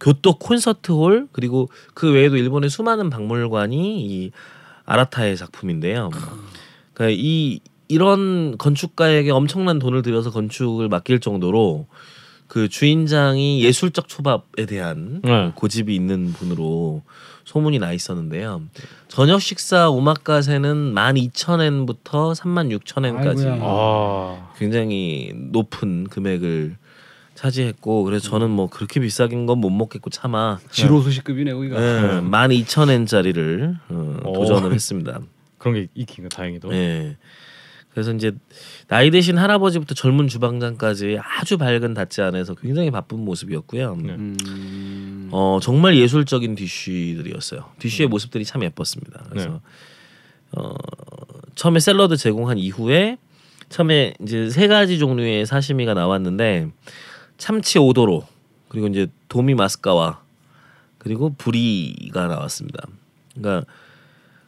[0.00, 4.30] 교토 콘서트홀 그리고 그 외에도 일본의 수많은 박물관이 이
[4.86, 6.10] 아라타의 작품인데요.
[6.94, 11.86] 그러니까 이 이런 건축가에게 엄청난 돈을 들여서 건축을 맡길 정도로
[12.46, 15.52] 그 주인장이 예술적 초밥에 대한 네.
[15.54, 17.02] 고집이 있는 분으로
[17.44, 18.62] 소문이 나 있었는데요.
[19.08, 23.58] 저녁 식사 오마카세는 12,000엔부터 36,000엔까지 아이고야.
[23.60, 24.52] 아.
[24.56, 26.76] 굉장히 높은 금액을
[27.40, 31.80] 차지했고 그래서 저는 뭐 그렇게 비싸긴 건 못 먹겠고 차마 지로 수식급이네 여기가.
[31.80, 34.32] 네, 12,000엔짜리를 어, 오.
[34.32, 35.20] 도전을 했습니다.
[35.58, 36.68] 그런 게 있긴 다행히도.
[36.70, 37.16] 네.
[37.92, 38.32] 그래서 이제
[38.88, 43.96] 나이 드신 할아버지부터 젊은 주방장까지 아주 밝은 닷지 안에서 굉장히 바쁜 모습이었고요.
[43.96, 44.12] 네.
[44.12, 45.28] 음.
[45.32, 47.64] 어 정말 예술적인 디쉬들이었어요.
[47.78, 49.24] 디쉬의 모습들이 참 예뻤습니다.
[49.30, 49.56] 그래서 네.
[50.52, 50.74] 어
[51.54, 53.18] 처음에 샐러드 제공한 이후에
[53.68, 56.68] 처음에 이제 세 가지 종류의 사시미가 나왔는데
[57.40, 58.26] 참치 오도로
[58.68, 60.20] 그리고 이제 도미 마스카와
[60.98, 62.86] 그리고 부리가 나왔습니다.
[63.34, 63.66] 그러니까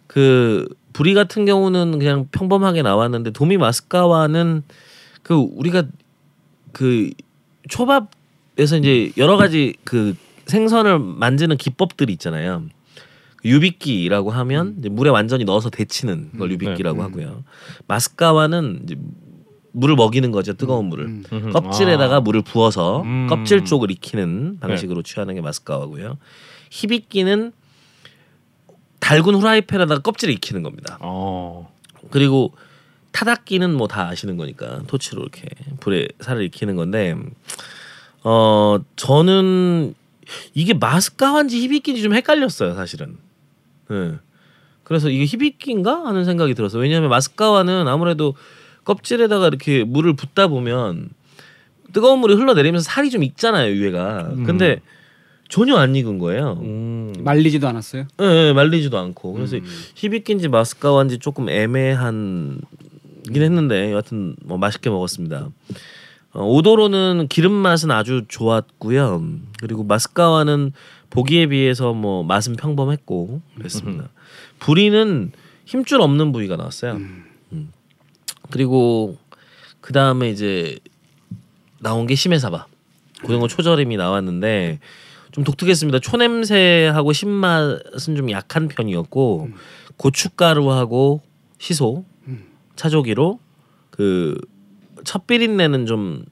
[0.07, 4.63] 그 부리 같은 경우는 그냥 평범하게 나왔는데 도미 마스카와는
[5.23, 5.85] 그 우리가
[6.73, 7.11] 그
[7.69, 10.15] 초밥에서 이제 여러 가지 그
[10.47, 12.67] 생선을 만지는 기법들이 있잖아요.
[13.45, 17.03] 유비끼라고 하면 이제 물에 완전히 넣어서 데치는 걸 유비끼라고 네.
[17.03, 17.43] 하고요.
[17.89, 18.97] 마스카와는 이제
[19.73, 21.51] 물을 먹이는 거죠 뜨거운 물을 음.
[21.53, 22.21] 껍질에다가 아.
[22.21, 23.27] 물을 부어서 음.
[23.29, 26.19] 껍질 쪽을 익히는 방식으로 취하는 게 마스카와고요.
[26.71, 27.53] 히비끼는
[29.01, 30.99] 달군 후라이팬에다가 껍질을 익히는 겁니다.
[31.01, 31.73] 어.
[32.11, 32.53] 그리고
[33.13, 35.49] 타닥기는 뭐 다 아시는 거니까 토치로 이렇게
[35.81, 37.15] 불에 살을 익히는 건데
[38.25, 39.95] 어 저는
[40.55, 43.19] 이게 마스카와인지 히비끼인지 좀 헷갈렸어요 사실은.
[43.91, 44.13] 네.
[44.85, 46.81] 그래서 이게 히비끼인가 하는 생각이 들었어요.
[46.83, 48.35] 왜냐하면 마스카와는 아무래도
[48.85, 51.11] 껍질에다가 이렇게 물을 붓다 보면
[51.93, 54.33] 뜨거운 물이 흘러내리면서 살이 좀 익잖아요 위에가.
[54.47, 54.81] 근데
[55.49, 56.59] 전혀 안 익은 거예요.
[56.63, 57.13] 음.
[57.19, 58.07] 말리지도 않았어요.
[58.23, 59.65] 예, 예, 말리지도 않고 그래서 음.
[59.95, 62.63] 히비끼인지 마스카와인지 조금 애매한긴
[63.29, 65.51] 했는데 여하튼 뭐 맛있게 먹었습니다.
[66.33, 69.23] 어, 오도로는 기름 맛은 아주 좋았고요.
[69.61, 70.73] 그리고 마스카와는
[71.11, 74.09] 보기에 비해서 뭐 맛은 평범했고 그랬습니다.
[74.59, 75.33] 부리는
[75.67, 76.95] 힘줄 없는 부위가 나왔어요.
[76.95, 77.73] 음.
[78.53, 79.17] 그리고
[79.81, 80.79] 그 다음에 이제
[81.81, 82.67] 나온 게 시메사바
[83.25, 84.79] 고등어 초절임이 나왔는데
[85.33, 85.99] 좀 독특했습니다.
[86.01, 89.49] 초냄새하고 신맛은 좀 약한 편이었고
[89.97, 91.23] 고춧가루하고
[91.59, 92.05] 시소
[92.77, 93.41] 차조기로
[93.91, 94.39] 그
[95.05, 96.25] 첫 비린내는 좀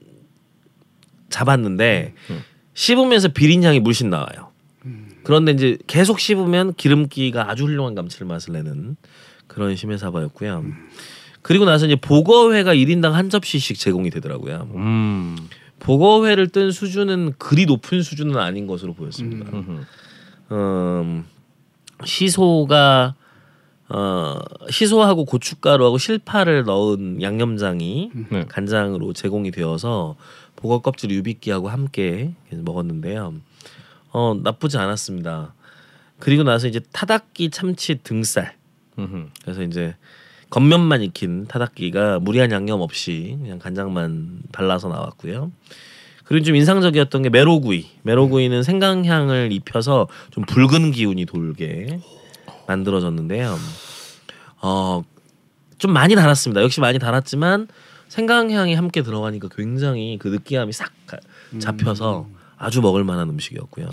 [1.29, 2.13] 잡았는데
[2.73, 4.51] 씹으면서 비린 향이 물씬 나와요.
[5.23, 8.95] 그런데 이제 계속 씹으면 기름기가 아주 훌륭한 감칠맛을 내는
[9.47, 10.65] 그런 시메사바였고요.
[11.41, 14.69] 그리고 나서 이제 보거회가 1인당 한 접시씩 제공이 되더라고요.
[14.75, 15.37] 음.
[15.79, 19.49] 보거회를 뜬 수준은 그리 높은 수준은 아닌 것으로 보였습니다.
[19.51, 19.85] 음흠.
[20.51, 21.25] 음,
[22.05, 23.15] 시소가
[23.89, 24.39] 어,
[24.69, 28.45] 시소하고 고춧가루하고 실파를 넣은 양념장이 네.
[28.47, 30.15] 간장으로 제공이 되어서
[30.55, 33.33] 보거 껍질 유비끼하고 함께 먹었는데요.
[34.11, 35.53] 어, 나쁘지 않았습니다.
[36.19, 38.55] 그리고 나서 이제 타닥기 참치 등살
[38.97, 39.27] 음흠.
[39.41, 39.95] 그래서 이제
[40.51, 45.51] 겉면만 익힌 타닥기가 무리한 양념 없이 그냥 간장만 발라서 나왔고요.
[46.25, 47.87] 그리고 좀 인상적이었던 게 메로구이.
[48.03, 51.99] 메로구이는 생강향을 입혀서 좀 붉은 기운이 돌게
[52.67, 53.57] 만들어졌는데요.
[54.61, 55.03] 어,
[55.77, 56.61] 좀 많이 달았습니다.
[56.61, 57.67] 역시 많이 달았지만
[58.07, 61.17] 생강향이 함께 들어가니까 굉장히 그 느끼함이 싹 가-
[61.59, 62.27] 잡혀서
[62.57, 63.87] 아주 먹을 만한 음식이었고요.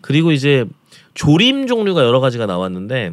[0.00, 0.64] 그리고 이제
[1.14, 3.12] 조림 종류가 여러 가지가 나왔는데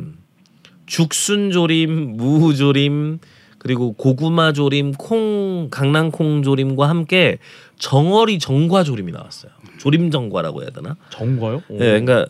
[0.91, 3.19] 죽순 조림, 무 조림,
[3.59, 7.37] 그리고 고구마 조림, 콩, 강낭콩 조림과 함께
[7.79, 9.53] 정어리 정과 조림이 나왔어요.
[9.77, 10.97] 조림 정과라고 해야 되나?
[11.09, 11.63] 정과요?
[11.69, 11.77] 오.
[11.77, 12.25] 네, 그러니까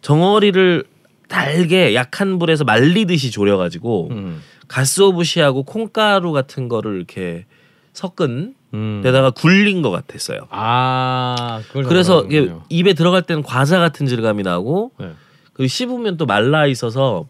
[0.00, 0.84] 정어리를
[1.28, 4.40] 달게 약한 불에서 말리듯이 졸여가지고 음.
[4.68, 7.44] 가스오부시하고 콩가루 같은 거를 이렇게
[7.92, 9.00] 섞은 음.
[9.04, 10.46] 데다가 굴린 것 같았어요.
[10.48, 12.50] 아, 그래서 이게.
[12.70, 15.10] 입에 들어갈 때는 과자 같은 질감이 나고 네.
[15.52, 17.26] 그리고 씹으면 또 말라 있어서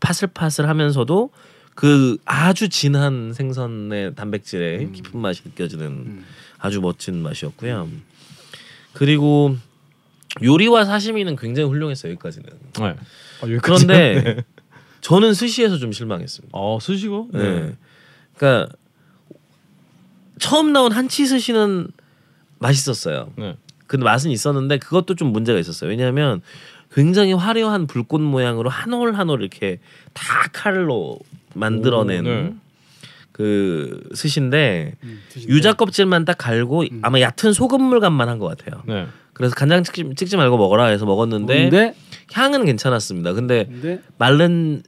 [0.00, 1.30] 파슬파슬하면서도
[1.74, 6.24] 그 아주 진한 생선의 단백질의 깊은 맛이 느껴지는
[6.58, 7.88] 아주 멋진 맛이었고요.
[8.94, 9.56] 그리고
[10.42, 12.48] 요리와 사시미는 굉장히 훌륭했어요 여기까지는.
[12.78, 12.84] 네.
[12.84, 12.94] 아,
[13.42, 13.60] 여기까지.
[13.62, 14.44] 그런데
[15.02, 16.56] 저는 스시에서 좀 실망했습니다.
[16.56, 17.28] 어 스시고.
[17.32, 17.76] 네.
[18.34, 18.74] 그러니까
[20.38, 21.88] 처음 나온 한치 스시는
[22.58, 23.32] 맛있었어요.
[23.36, 23.56] 네.
[23.86, 25.90] 근데 맛은 있었는데 그것도 좀 문제가 있었어요.
[25.90, 26.42] 왜냐하면
[26.96, 29.78] 굉장히 화려한 불꽃 모양으로 한 올 한 올 이렇게
[30.14, 31.18] 다 칼로
[31.54, 32.54] 만들어낸 오, 네.
[33.32, 38.82] 그 스시인데 음, 유자 껍질만 딱 갈고 아마 얕은 소금물 간만 한 것 같아요.
[38.86, 39.06] 네.
[39.34, 41.94] 그래서 간장 찍지, 찍지 말고 먹어라 해서 먹었는데 근데
[42.32, 43.34] 향은 괜찮았습니다.
[43.34, 44.82] 근데 근데 마른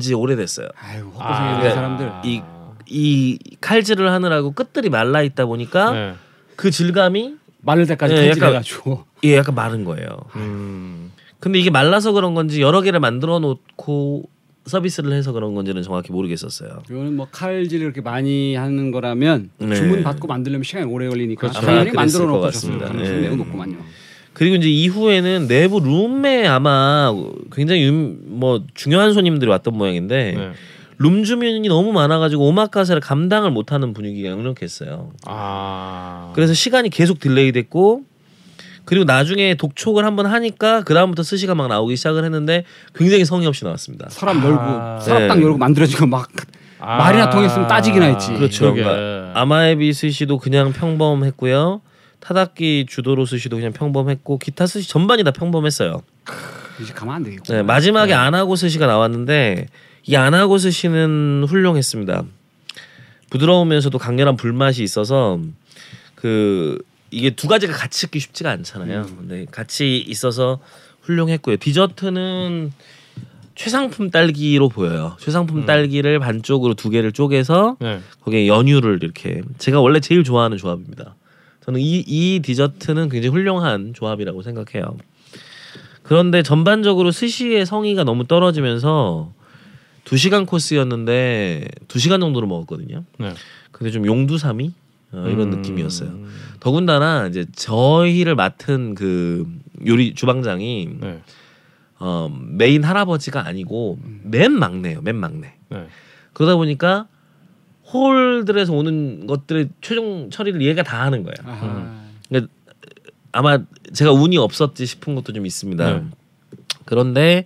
[0.00, 0.68] 지 오래됐어요.
[0.76, 2.42] 아유 헛고생이 아, 는 사람들 이
[2.86, 6.14] 이 칼질을 하느라고 끝들이 말라 있다 보니까 네.
[6.54, 10.06] 그 질감이 마를 때까지 네, 칼질해가지고 예, 약간 마른 거예요.
[10.36, 11.10] 음.
[11.44, 14.30] 근데 이게 말라서 그런 건지 여러 개를 만들어 놓고
[14.64, 16.78] 서비스를 해서 그런 건지는 정확히 모르겠었어요.
[16.88, 19.74] 이거는 뭐 칼질을 그렇게 많이 하는 거라면 네.
[19.74, 21.60] 주문 받고 만들려면 시간이 오래 걸리니까 그렇죠.
[21.60, 22.50] 당연히 아마 만들어 놓고
[22.96, 23.20] 네.
[23.20, 23.76] 매우 높구만요.
[24.32, 27.12] 그리고 이제 이후에는 내부 룸에 아마
[27.52, 30.50] 굉장히 유- 뭐 중요한 손님들이 왔던 모양인데 네.
[30.96, 35.12] 룸 주문이 너무 많아가지고 오마카세를 감당을 못하는 분위기가 역력했어요.
[35.26, 36.32] 아.
[36.34, 38.04] 그래서 시간이 계속 delay 됐고
[38.84, 42.64] 그리고 나중에 독촉을 한번 하니까 그 다음부터 스시가 막 나오기 시작을 했는데
[42.94, 44.08] 굉장히 성의 없이 나왔습니다.
[44.08, 44.26] 아.
[44.26, 45.42] 열고 서랍 딱 네.
[45.42, 46.30] 열고 만들어진 거막
[46.80, 46.96] 아.
[46.98, 48.32] 말이나 통했으면 따지기나 했지.
[48.34, 48.74] 그렇죠.
[48.74, 51.80] 그러니까 아마에비 스시도 그냥 평범했고요.
[52.20, 56.02] たたき 中トロ 스시도 그냥 평범했고 기타 스시 전반이 다 평범했어요.
[56.80, 57.52] 이제 가만 안 되겠고.
[57.52, 59.66] 네, 마지막에 아나고 스시가 나왔는데
[60.06, 62.24] 이 아나고 스시는 훌륭했습니다.
[63.30, 65.38] 부드러우면서도 강렬한 불맛이 있어서
[66.14, 66.78] 그
[67.14, 69.06] 이게 두 가지가 같이 있기 쉽지가 않잖아요.
[69.16, 70.58] 근데 같이 있어서
[71.02, 71.56] 훌륭했고요.
[71.58, 72.72] 디저트는
[73.54, 75.16] 최상품 딸기로 보여요.
[75.20, 78.00] 최상품 딸기를 반쪽으로 두 개를 쪼개서 네.
[78.22, 81.14] 거기에 연유를 이렇게 제가 원래 제일 좋아하는 조합입니다.
[81.64, 84.96] 저는 이, 이 디저트는 굉장히 훌륭한 조합이라고 생각해요.
[86.02, 89.32] 그런데 전반적으로 스시의 성의가 너무 떨어지면서
[90.04, 93.04] 두 시간 코스였는데 두 시간 정도를 먹었거든요.
[93.18, 93.34] 네.
[93.70, 94.72] 근데 좀 용두삼이
[95.14, 95.56] 어, 이런 음.
[95.58, 96.10] 느낌이었어요.
[96.60, 99.46] 더군다나 이제 저희를 맡은 그
[99.86, 101.20] 요리 주방장이 네.
[101.98, 105.02] 어, 메인 할아버지가 아니고 맨 막내예요.
[105.02, 105.54] 맨 막내.
[105.68, 105.86] 네.
[106.32, 107.06] 그러다 보니까
[107.92, 111.34] 홀들에서 오는 것들의 최종 처리를 얘가 다 하는 거예요.
[111.44, 112.04] 아하.
[112.28, 112.52] 그러니까
[113.32, 113.58] 아마
[113.92, 115.92] 제가 운이 없었지 싶은 것도 좀 있습니다.
[115.92, 116.04] 네.
[116.84, 117.44] 그런데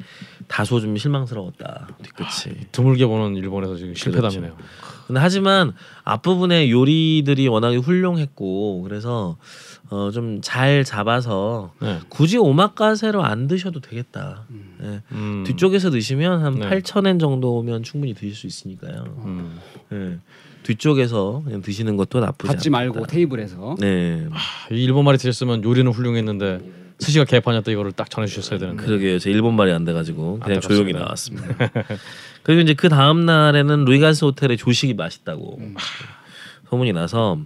[0.48, 2.56] 다소 좀 실망스러웠다 뒤끝이.
[2.72, 4.56] 드물게 보는 일본에서 지금 실패담이네요.
[5.08, 5.72] 근데 하지만
[6.04, 9.36] 앞부분의 요리들이 워낙에 훌륭했고 그래서
[9.90, 11.98] 어, 좀 잘 잡아서 네.
[12.08, 14.44] 굳이 오마카세로 안 드셔도 되겠다.
[14.82, 15.00] 예.
[15.12, 15.44] 음.
[15.46, 16.68] 뒤쪽에서 드시면 한 네.
[16.68, 19.16] 8,000엔 정도면 충분히 드실 수 있으니까요.
[19.24, 19.58] 음.
[19.92, 20.18] 예.
[20.62, 22.78] 뒤쪽에서 그냥 드시는 것도 나쁘지 받지 않다.
[22.78, 24.26] 말고 테이블에서 네.
[24.70, 26.60] 이 일본 말이 드셨으면 요리는 훌륭했는데
[26.98, 28.84] 스시가 개판이었다 이거를 딱 전해주셨어야 되는데.
[28.84, 29.18] 그러게요.
[29.18, 30.60] 제 일본 말이 안 돼가지고 그냥.
[30.60, 31.46] 조용히 나왔습니다.
[32.42, 35.60] 그리고 이제 그 다음 날에는 루이가스 호텔의 조식이 맛있다고
[36.70, 37.38] 소문이 나서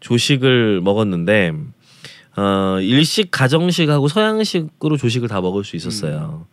[0.00, 1.52] 조식을 먹었는데
[2.36, 6.46] 어, 일식, 가정식하고 서양식으로 조식을 다 먹을 수 있었어요.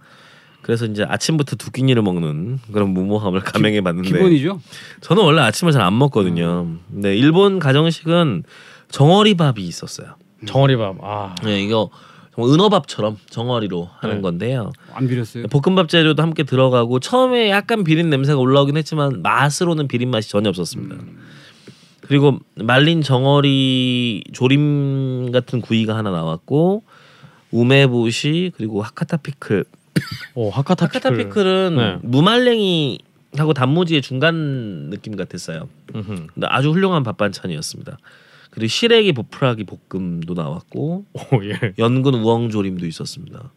[0.62, 4.62] 그래서 이제 아침부터 두 끼니를 먹는 그런 무모함을 감행해 봤는데 기본이죠.
[5.02, 6.68] 저는 원래 아침을 잘 안 먹거든요.
[6.92, 8.44] 근데 일본 가정식은
[8.90, 10.16] 정어리 밥이 있었어요.
[10.46, 10.98] 정어리밥.
[11.02, 11.36] 아.
[11.44, 11.90] 네, 이거
[12.48, 14.22] 은어밥처럼 정어리로 하는 네.
[14.22, 14.72] 건데요.
[14.94, 15.48] 안 비렸어요.
[15.48, 20.96] 볶음밥 재료도 함께 들어가고 처음에 약간 비린 냄새가 올라오긴 했지만 맛으로는 비린 맛이 전혀 없었습니다.
[22.02, 26.84] 그리고 말린 정어리 조림 같은 구이가 하나 나왔고
[27.52, 29.66] 우메보시 그리고 하카타 피클.
[30.36, 31.02] 오 하카타 피클.
[31.12, 31.98] 하카타 피클은 네.
[32.02, 33.00] 무말랭이
[33.38, 35.70] 하고 단무지의 중간 느낌 같았어요.
[35.96, 36.28] 음흠.
[36.44, 37.98] 아주 훌륭한 밥 반찬이었습니다.
[38.52, 41.74] 그리고 시래기 보프라기 볶음도 나왔고 오 예.
[41.80, 43.52] 연근 우엉조림도 있었습니다.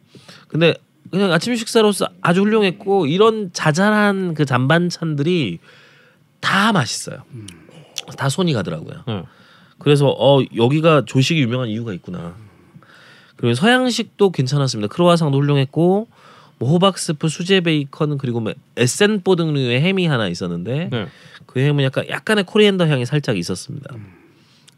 [0.47, 0.73] 근데
[1.11, 5.59] 그냥 아침 식사로서 아주 훌륭했고 이런 자잘한 그 잔반찬들이
[6.39, 7.17] 다 맛있어요.
[8.17, 9.03] 다 손이 가더라고요.
[9.07, 9.23] 네.
[9.77, 12.35] 그래서 어 여기가 조식이 유명한 이유가 있구나.
[13.35, 14.93] 그리고 서양식도 괜찮았습니다.
[14.93, 16.07] 크로와상도 훌륭했고
[16.57, 21.07] 뭐 호박 스프, 수제 베이컨 그리고 뭐 에센포 등류의 햄이 하나 있었는데 네.
[21.45, 23.93] 그 햄은 약간 약간의 coriander 향이 살짝 있었습니다.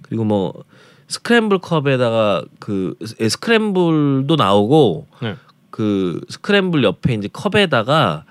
[0.08, 0.64] 그리고 뭐
[1.08, 5.36] 스크램블 컵에다가 그 스- 스크램블도 나오고 네.
[5.70, 8.26] 그 스크램블 옆에 이제 컵에다가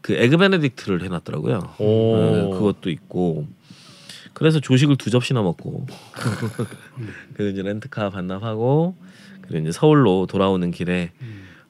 [0.00, 1.74] 그 에그 베네딕트를 해놨더라고요.
[1.78, 2.16] 오.
[2.16, 3.46] 네, 그것도 있고
[4.32, 5.86] 그래서 조식을 두 접시나 먹고
[7.34, 8.96] 그리고 이제 렌트카 반납하고
[9.42, 11.12] 그리고 이제 서울로 돌아오는 길에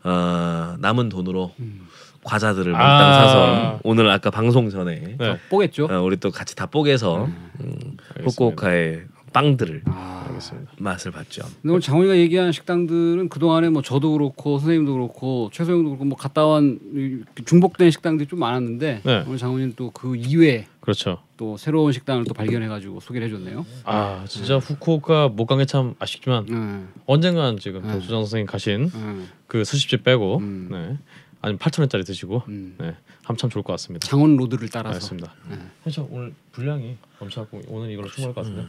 [0.02, 1.86] 어, 남은 돈으로 음.
[2.24, 3.12] 과자들을 몽땅 아.
[3.26, 5.38] 사서 오늘 아까 방송 전에 네.
[5.50, 5.86] 뽀겠죠.
[5.90, 9.02] 어, 우리 또 같이 다 뽀개서 음, 후쿠오카의
[9.38, 10.72] 빵들을 아, 알겠습니다.
[10.78, 11.42] 맛을 봤죠.
[11.60, 16.16] 근데 오늘 장훈이가 얘기한 식당들은 그 동안에 뭐 저도 그렇고 선생님도 그렇고 최소영도 그렇고 뭐
[16.16, 19.24] 갔다 온 이- 중복된 식당들이 좀 많았는데 네.
[19.26, 21.18] 오늘 장훈이는 또 그 이외 그렇죠.
[21.36, 23.66] 또 새로운 식당을 또 발견해가지고 소개를 해줬네요.
[23.84, 26.84] 아 진짜 후쿠오카 못 간 게 참 아쉽지만 네.
[27.06, 28.00] 언젠간 지금 또 네.
[28.00, 29.24] 주장 선생님 가신 네.
[29.48, 30.68] 그 수십집 빼고 음.
[30.70, 30.96] 네.
[31.42, 32.74] 아니면 8천 원짜리 드시고 음.
[32.78, 32.94] 네.
[33.24, 34.06] 함참 좋을 것 같습니다.
[34.08, 34.94] 장원 로드를 따라서.
[34.94, 35.34] 알겠습니다.
[35.50, 35.58] 네.
[35.82, 36.08] 그렇죠.
[36.10, 38.66] 오늘 분량이 엄청나고 오늘 이걸로 충분할 것 같은데.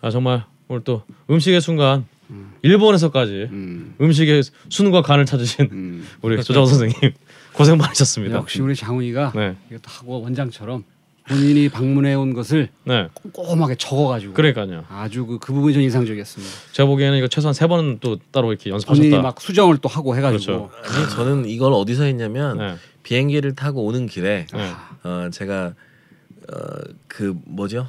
[0.00, 2.06] 아 정말 오늘 또 음식의 순간
[2.62, 3.94] 일본에서까지 음.
[4.00, 6.06] 음식의 순과 간을 찾으신 음.
[6.22, 6.94] 우리 조정 선생님
[7.52, 8.36] 고생 많으셨습니다.
[8.36, 9.56] 역시 우리 장훈이가 네.
[9.70, 10.84] 이것도 하고 원장처럼
[11.26, 13.08] 본인이 방문해 온 것을 네.
[13.12, 14.84] 꼼꼼하게 적어가지고 그러니까요.
[14.88, 16.54] 아주 그, 그 부분이 좀 인상적이었습니다.
[16.72, 19.02] 제가 보기에는 이거 최소한 세 번은 또 따로 이렇게 연습하셨다.
[19.02, 20.98] 본인이 막 수정을 또 하고 해가지고 그렇죠.
[20.98, 22.74] 아니 저는 이걸 어디서 했냐면 네.
[23.02, 24.70] 비행기를 타고 오는 길에 네.
[25.04, 25.74] 어, 제가
[26.50, 26.56] 어,
[27.08, 27.86] 그 뭐죠?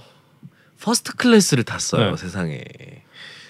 [0.81, 2.18] first class를 탔어요 네.
[2.18, 2.64] 세상에.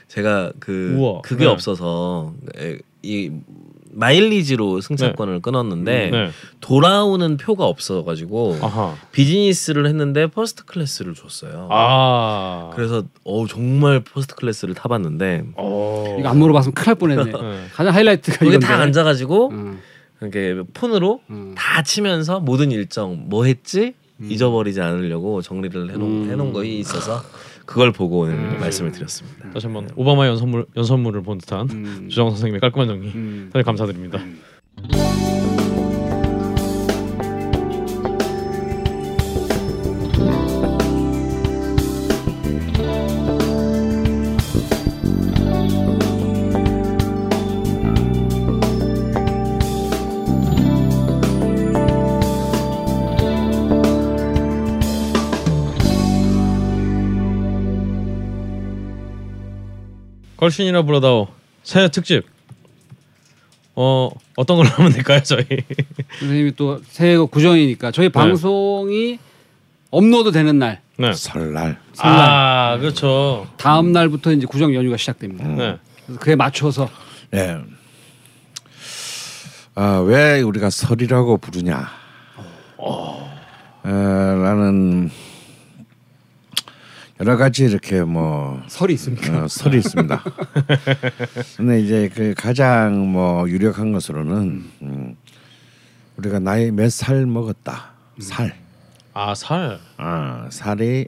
[0.07, 1.21] 제가 그 우와.
[1.21, 1.51] 그게 네.
[1.51, 3.31] 없어서 에, 이
[3.91, 6.29] 마일리지로 승차권을 끊었는데 네.
[6.61, 8.95] 돌아오는 표가 없어가지고 아하.
[9.11, 11.67] 비즈니스를 했는데 first class를 줬어요.
[11.71, 12.71] 아.
[12.75, 16.17] 그래서 어 정말 first class를 타봤는데 어.
[16.19, 17.23] 이거 안 물어봤으면 큰일 날 뻔했네.
[17.31, 17.65] 네.
[17.73, 18.65] 가장 하이라이트가 이건데.
[18.65, 19.79] 다 앉아가지고 응,
[20.21, 21.53] 이렇게 폰으로 응.
[21.55, 26.31] 다 치면서 모든 일정 뭐 했지 잊어버리지 않으려고 정리를 해놓은, 음.
[26.31, 27.21] 해놓은 거에 있어서
[27.65, 29.49] 그걸 보고 오늘 말씀을 드렸습니다.
[29.51, 32.07] 다시 한번 오바마의 연설문 연설문을 본 듯한 음.
[32.09, 33.49] 주정 선생님의 깔끔한 정리 음.
[33.51, 34.19] 다들 감사드립니다.
[60.49, 61.27] 걸신이나 불러다오.
[61.63, 62.23] 새 특집.
[63.75, 65.45] 어 어떤 걸로 하면 될까요 저희?
[66.19, 69.19] 선생님이 또 새해 구정이니까 저희 방송이
[69.91, 70.81] 업로드 되는 날.
[70.97, 71.13] 네.
[71.13, 71.79] 설날.
[71.93, 72.29] 설날.
[72.29, 73.47] 아 그렇죠.
[73.57, 75.47] 다음 날부터 이제 구정 연휴가 시작됩니다.
[75.47, 75.77] 네.
[76.05, 76.89] 그래서 그에 맞춰서.
[77.31, 77.57] 네.
[79.75, 81.89] 아, 왜 우리가 설이라고 부르냐?
[82.77, 83.31] 어,
[83.83, 85.09] 라는
[87.19, 89.43] 여러 가지 이렇게 뭐 설이 있습니까?
[89.43, 90.23] 어, 설이 있습니다.
[91.57, 95.15] 근데 이제 그 가장 뭐 유력한 것으로는 음,
[96.17, 97.91] 우리가 나이 몇 살 먹었다.
[98.19, 98.55] 살.
[99.13, 101.07] 아 살 아, 살이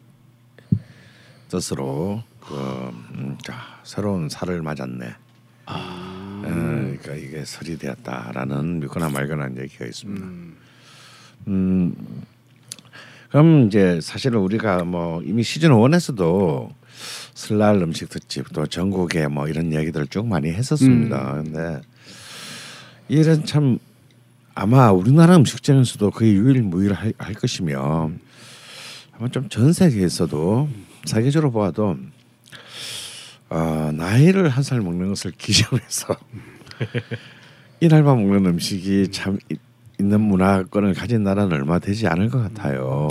[1.50, 2.56] 뜻으로 그,
[3.16, 5.16] 음, 자, 새로운 살을 맞았네.
[5.68, 10.26] 어, 그러니까 이게 설이 되었다라는 믿거나 말거나 얘기가 있습니다.
[11.48, 11.86] 음,
[13.32, 16.70] 그럼 이제 사실은 우리가 뭐 이미 시즌 1에서도
[17.34, 21.42] 설날 음식 특집 또 전국에 뭐 이런 얘기들을 쭉 많이 했었습니다.
[21.44, 21.82] 근데
[23.08, 23.80] 이런 참
[24.54, 28.12] 아마 우리나라 음식점에서도 거의 유일무이할 할 것이며
[29.18, 30.70] 아마 좀 전 세계에서도
[31.06, 31.96] 세계적으로 봐도
[33.50, 36.16] 어, 나이를 한 살 먹는 것을 기점해서
[37.80, 39.56] 이날만 먹는 음식이 참 이-
[40.02, 43.08] 있는 문화권을 가진 나라는 얼마 되지 않을 것 같아요.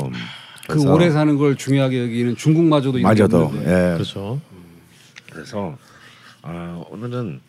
[0.67, 3.53] 그 그래서 오래 사는 걸 중요하게 여기는 중국마저도 마저도.
[3.65, 3.93] 예.
[3.95, 4.41] 그렇죠
[5.33, 5.77] 그래서
[6.43, 7.41] 어, 오늘은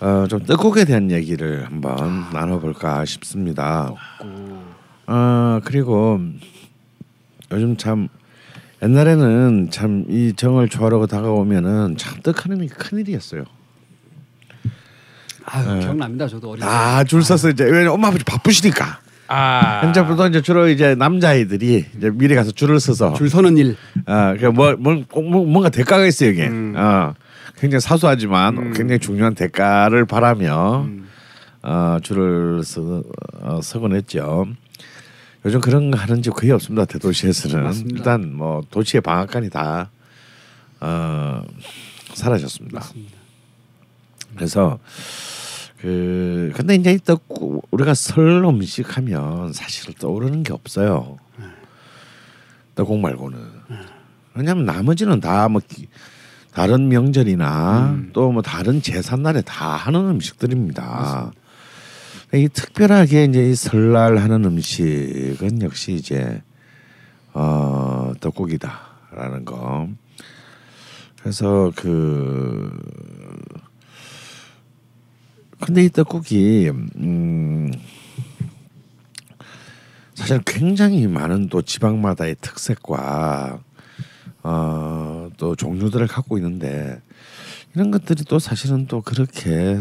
[0.00, 3.92] 어, 좀 떡국에 대한 얘기를 한번 나눠볼까 싶습니다.
[5.06, 6.20] 어, 그리고
[7.52, 8.08] 요즘 참
[8.82, 13.44] 옛날에는 참 이 정을 좋아하고 다가오면은 참 떡하는 게 큰 일이었어요.
[15.44, 16.28] 아유, 기억납니다.
[16.28, 16.66] 저도 어릴 때.
[16.66, 22.34] 아줄 서서 이제 왜냐 엄마 아버지 바쁘시니까 아 현재부터 이제 주로 이제 남자아이들이 이제 미리
[22.34, 23.76] 가서 줄을 서서 줄 서는 일.
[24.06, 26.42] 아, 그뭐 뭐, 뭐, 뭔가 대가가 있어 여기.
[26.42, 27.14] 어,
[27.58, 30.88] 굉장히 사소하지만 굉장히 중요한 대가를 바라며
[31.62, 33.02] 어, 줄을 서,
[33.42, 34.46] 어, 서곤 했죠.
[35.44, 37.96] 요즘 그런 거 하는 집 거의 없습니다 대도시에서는 맞습니다.
[37.96, 39.90] 일단 뭐 도시의 방앗간이 다
[40.80, 41.42] 어,
[42.14, 42.82] 사라졌습니다.
[44.40, 44.78] 그래서
[45.82, 51.18] 그 근데 이제 또 꾸- 우리가 설 음식 하면 사실 떠오르는 게 없어요.
[52.74, 53.38] 떡국 말고는.
[54.34, 55.60] 왜냐하면 나머지는 다 뭐
[56.54, 61.32] 다른 명절이나 또뭐 다른 제삿 날에 다 하는 음식들입니다.
[62.32, 66.40] 이 특별하게 이제 이 설날 하는 음식은 역시 이제
[67.34, 69.86] 어 떡국이다라는 거.
[71.20, 72.70] 그래서 그
[75.60, 77.70] 근데 이 떡국이 음
[80.14, 83.60] 사실 굉장히 많은 또 지방마다의 특색과
[84.42, 87.00] 어, 또 종류들을 갖고 있는데
[87.74, 89.78] 이런 것들이 또 사실은 또 그렇게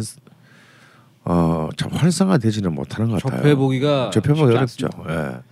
[1.25, 3.41] 어, 참 활성화되지는 못하는 것 같아요.
[3.41, 4.87] 접해보기가 접해보기 어렵죠.
[4.87, 5.35] 않습니다.
[5.35, 5.49] 예.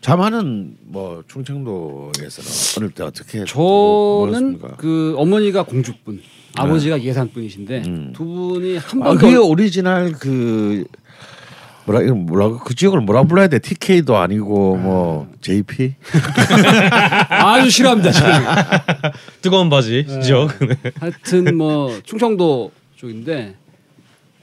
[0.00, 4.60] 자만은 뭐 충청도에서는 어릴 때 어떻게 저는?
[4.76, 6.20] 그 어머니가 공주분,
[6.56, 8.12] 아버지가 예산분이신데 음.
[8.14, 10.84] 두 분이 한 아, 번도 그게 오리지널 그
[11.86, 13.58] 뭐라 이거 뭐라 그 지역을 뭐라 불러야 돼?
[13.58, 15.94] TK도 아니고 뭐 JP?
[17.30, 18.12] 아주 싫어합니다.
[18.12, 18.34] 저는.
[19.42, 20.50] 뜨거운 바지 지역.
[20.66, 20.76] 네.
[21.00, 23.54] 하여튼 뭐 충청도 쪽인데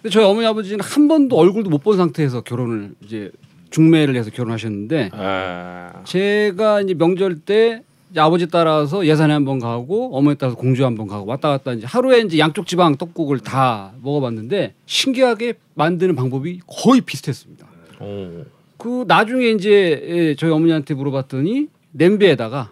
[0.02, 3.32] 근데 저희 어머니 아버지는 한 번도 얼굴도 못 본 상태에서 결혼을 이제
[3.70, 7.82] 중매를 해서 결혼하셨는데 아, 제가 이제 명절 때
[8.12, 11.74] 이제 아버지 따라서 예산에 한 번 가고 어머니 따라서 공주 한 번 가고 왔다 갔다
[11.74, 17.68] 이제 하루에 이제 양쪽 지방 떡국을 다 먹어봤는데 신기하게 만드는 방법이 거의 비슷했습니다.
[18.00, 18.46] 오.
[18.78, 22.72] 그 나중에 이제 예, 저희 어머니한테 물어봤더니 냄비에다가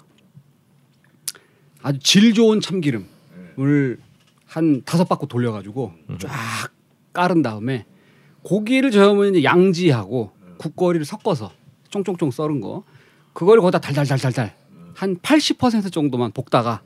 [1.81, 3.99] 아주 질 좋은 참기름을
[4.45, 6.29] 한 다섯 바퀴 돌려가지고 쫙
[7.13, 7.85] 깔은 다음에
[8.43, 11.51] 고기를 저희 어머니 이제 양지하고 국거리를 섞어서
[11.89, 12.83] 쫑쫑쫑 썰은 거
[13.33, 14.53] 그거를 거기다 달달달달달
[14.95, 16.81] 한 80% 정도만 볶다가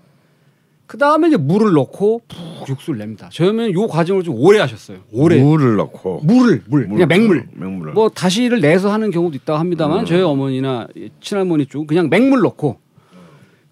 [0.88, 3.30] 그 다음에 이제 물을 넣고 푹 육수를 냅니다.
[3.32, 5.02] 저희 어머니 요 과정을 좀 오래 하셨어요.
[5.12, 10.00] 오래 물을 넣고 물을 물 그냥 맹물 맹물을 뭐 다시를 내서 하는 경우도 있다고 합니다만
[10.00, 10.06] 음.
[10.06, 10.88] 저희 어머니나
[11.22, 12.80] 친할머니 쪽은 그냥 맹물 넣고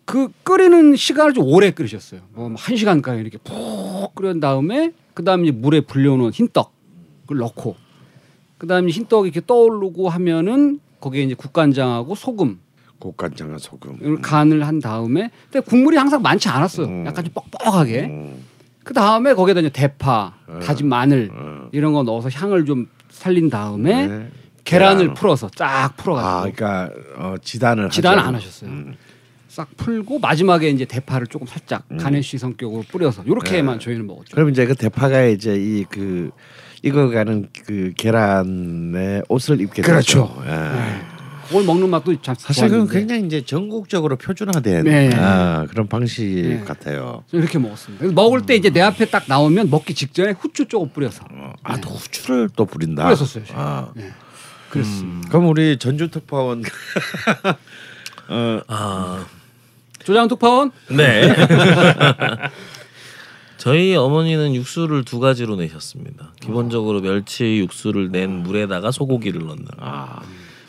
[0.05, 2.21] 그 끓이는 시간을 좀 오래 끓이셨어요.
[2.33, 7.75] 뭐한 시간가량 이렇게 푹 끓인 다음에 그 다음에 이제 물에 불려놓은 흰떡을 넣고
[8.59, 12.59] 그 다음에 흰떡이 이렇게 떠오르고 하면은 거기에 이제 국간장하고 소금
[12.99, 16.87] 국간장과 소금 간을 한 다음에 근데 국물이 항상 많지 않았어요.
[16.87, 17.05] 음.
[17.05, 18.05] 약간 좀 뻑뻑하게.
[18.05, 18.43] 음.
[18.83, 20.59] 그 다음에 거기에다 이제 대파, 어.
[20.63, 21.67] 다진 마늘 어.
[21.73, 24.29] 이런 거 넣어서 향을 좀 살린 다음에 네.
[24.63, 25.13] 계란을 계란.
[25.13, 28.27] 풀어서 쫙 풀어가지고 아 그러니까 어, 지단을 지단을 하죠.
[28.27, 28.69] 안 하셨어요.
[28.69, 28.95] 음.
[29.47, 33.83] 싹 풀고 마지막에 이제 대파를 조금 살짝 가네쉬 성격으로 뿌려서 이렇게만 네.
[33.85, 34.35] 저희는 먹었죠.
[34.35, 36.31] 그럼 이제 그 대파가 이제 이그
[36.83, 40.33] 익어가는 그 계란에 옷을 입게 그렇죠.
[40.41, 40.43] 되죠.
[40.47, 41.16] 예.
[41.47, 45.09] 그걸 먹는 맛도 참 사실 그건 굉장히 이제 전국적으로 표준화된 네.
[45.15, 46.59] 아, 그런 방식 네.
[46.63, 47.23] 같아요.
[47.31, 47.99] 저 이렇게 먹었습니다.
[47.99, 51.79] 그래서 먹을 때 이제 내 앞에 딱 나오면 먹기 직전에 후추 조금 뿌려서 어, 아,
[51.79, 53.03] 또 후추를 또 뿌린다.
[53.03, 53.43] 뿌렸었어요.
[53.53, 53.89] 아.
[53.95, 54.11] 네.
[54.69, 55.29] 그랬습니다.
[55.29, 56.63] 그럼 우리 전주 특파원
[58.29, 59.25] 어, 아,
[60.03, 61.33] 조장 특파원 네.
[63.57, 66.33] 저희 어머니는 육수를 두 가지로 내셨습니다.
[66.39, 69.65] 기본적으로 멸치 육수를 낸 물에다가 소고기를 넣는.
[69.79, 70.21] 아,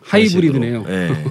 [0.08, 0.82] 하이브리드네요.
[0.84, 1.24] 네.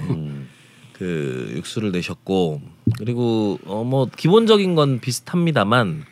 [0.94, 2.60] 그 육수를 내셨고
[2.98, 6.02] 그리고 어 뭐 기본적인 건 비슷합니다만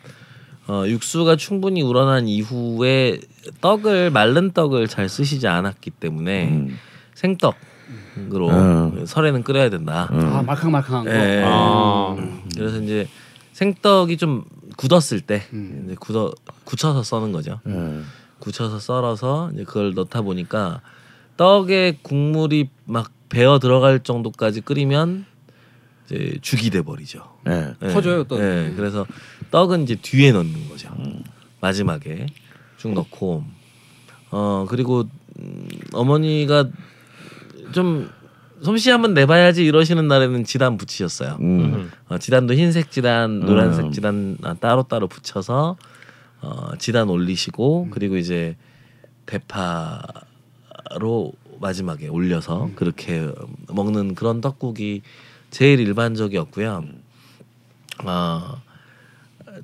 [0.67, 3.19] 어 육수가 충분히 우러난 이후에
[3.61, 6.77] 떡을 마른 떡을 잘 쓰시지 않았기 때문에 음.
[7.15, 9.05] 생떡으로 음.
[9.05, 10.07] 설에는 끓여야 된다.
[10.11, 11.11] 아 말캉말캉한 거.
[11.11, 11.43] 예.
[11.45, 12.15] 아.
[12.55, 13.07] 그래서 이제
[13.53, 14.43] 생떡이 좀
[14.77, 15.83] 굳었을 때 음.
[15.85, 16.31] 이제 굳어
[16.63, 17.59] 굳혀서 써는 거죠.
[17.67, 18.01] 예.
[18.39, 20.81] 굳혀서 썰어서 이제 그걸 넣다 보니까
[21.37, 25.25] 떡에 국물이 막 배어 들어갈 정도까지 끓이면
[26.05, 27.23] 이제 죽이 돼 버리죠.
[27.47, 27.73] 예.
[27.81, 27.93] 예.
[27.93, 28.41] 퍼져요, 떡이.
[28.41, 28.73] 예.
[28.75, 29.05] 그래서
[29.51, 30.89] 떡은 이제 뒤에 넣는 거죠.
[31.61, 32.27] 마지막에
[32.77, 33.43] 쭉 넣고
[34.31, 35.05] 어 그리고
[35.39, 36.69] 음, 어머니가
[37.73, 38.09] 좀
[38.61, 41.37] 솜씨 한번 내봐야지 이러시는 날에는 지단 붙이셨어요.
[41.41, 41.91] 음.
[42.07, 43.91] 어, 지단도 흰색 지단, 노란색 음.
[43.91, 45.77] 지단 아, 따로 따로 붙여서
[46.41, 48.55] 어, 지단 올리시고 그리고 이제
[49.25, 50.01] 대파
[50.95, 53.29] 로 마지막에 올려서 그렇게
[53.69, 55.01] 먹는 그런 떡국이
[55.49, 56.85] 제일 일반적이었고요.
[57.99, 58.61] 아,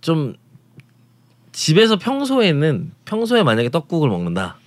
[0.01, 0.35] 좀
[1.51, 4.57] 집에서 평소에는 평소에 만약에 떡국을 먹는다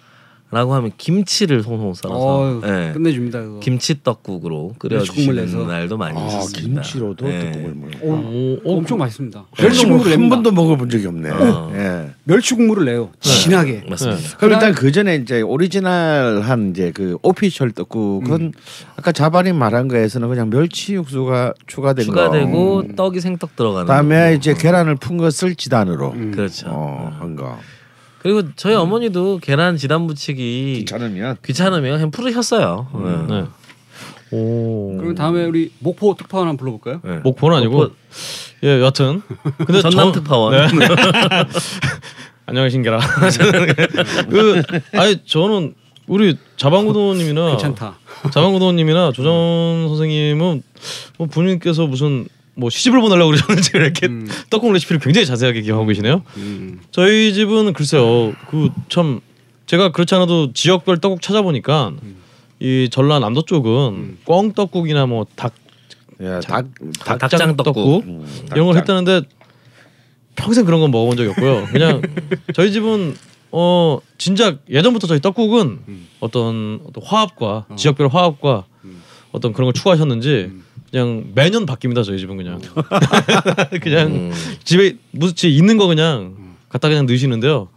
[0.52, 3.40] 라고 하면 김치를 송송 썰어서 예, 끝내줍니다.
[3.42, 3.58] 그거.
[3.60, 5.58] 김치 떡국으로 끓여주시는 내서.
[5.66, 6.82] 날도 많이 아, 있었습니다.
[6.82, 7.40] 김치로도 예.
[7.52, 7.98] 떡국을 먹는.
[8.00, 9.44] 오, 오, 엄청 맛있습니다.
[9.56, 10.28] 멸치 멸치국물을 한.
[10.28, 11.30] 번도 먹어본 적이 없네.
[11.30, 11.72] 어.
[11.74, 12.10] 예.
[12.24, 13.10] 멸치국물을 내요.
[13.18, 13.84] 진하게.
[13.90, 14.36] 맞습니다.
[14.38, 18.52] 그럼 일단 그 전에 이제 오리지널한 이제 그 오피셜 떡국은
[18.94, 22.94] 아까 자반이 말한 거에서는 그냥 멸치 육수가 추가된 추가되고 거.
[22.94, 24.36] 떡이 생떡 들어가는 그다음에 거고.
[24.36, 26.30] 이제 계란을 푼 것을 지단으로 음.
[26.30, 26.68] 그렇죠.
[26.68, 27.16] 어, 어.
[27.20, 27.58] 한 거.
[28.26, 32.88] 그리고 저희 어머니도 계란 지단 붙이기 귀찮으면 귀찮으면 그냥 풀으셨어요.
[32.94, 33.26] 음.
[33.30, 33.36] 네.
[33.42, 33.46] 네.
[34.32, 34.96] 오.
[34.98, 37.00] 그리고 다음에 우리 목포 특파원 한번 불러볼까요?
[37.04, 37.20] 네.
[37.22, 37.92] 목포는 아니고 목포-
[38.64, 39.22] 예 여하튼
[39.64, 40.54] 근데 전남 저- 특파원.
[40.56, 40.66] 네.
[42.46, 42.98] 안녕하신게라.
[44.28, 44.62] 그
[44.94, 45.74] 아니 저는
[46.08, 47.94] 우리 자방구도님이나 괜찮다.
[48.32, 50.62] 자방구도님이나 조정 선생님은
[51.18, 52.26] 뭐 본인께서 무슨
[52.56, 54.08] 뭐 시집을 보내려고 그러셨는지 이렇게
[54.50, 56.22] 떡국 레시피를 굉장히 자세하게 기억하고 계시네요.
[56.38, 56.80] 음.
[56.90, 59.20] 저희 집은 글쎄요 그 참
[59.66, 61.92] 제가 그렇지 않아도 지역별 떡국 찾아보니까
[62.60, 65.52] 이 전라 남도 쪽은 꽝 떡국이나 뭐닭
[66.22, 66.62] 예, 자-
[67.04, 68.04] 닭, 닭장 떡국.
[68.06, 68.76] 음, 이런 걸.
[68.78, 69.22] 했다는데
[70.34, 71.66] 평생 그런 건 먹어본 적이 없고요.
[71.72, 72.00] 그냥
[72.54, 73.16] 저희 집은
[73.52, 75.80] 어 진작 예전부터 저희 떡국은
[76.20, 78.64] 어떤, 어떤 화합과 지역별 화합과
[79.32, 80.52] 어떤 그런 걸 추구하셨는지
[80.90, 82.04] 그냥 매년 바뀝니다.
[82.04, 82.60] 저희 집은 그냥
[83.82, 84.32] 그냥 음.
[84.64, 86.36] 집에 무슨 있는 거 그냥
[86.68, 87.68] 갖다 그냥 넣으시는데요.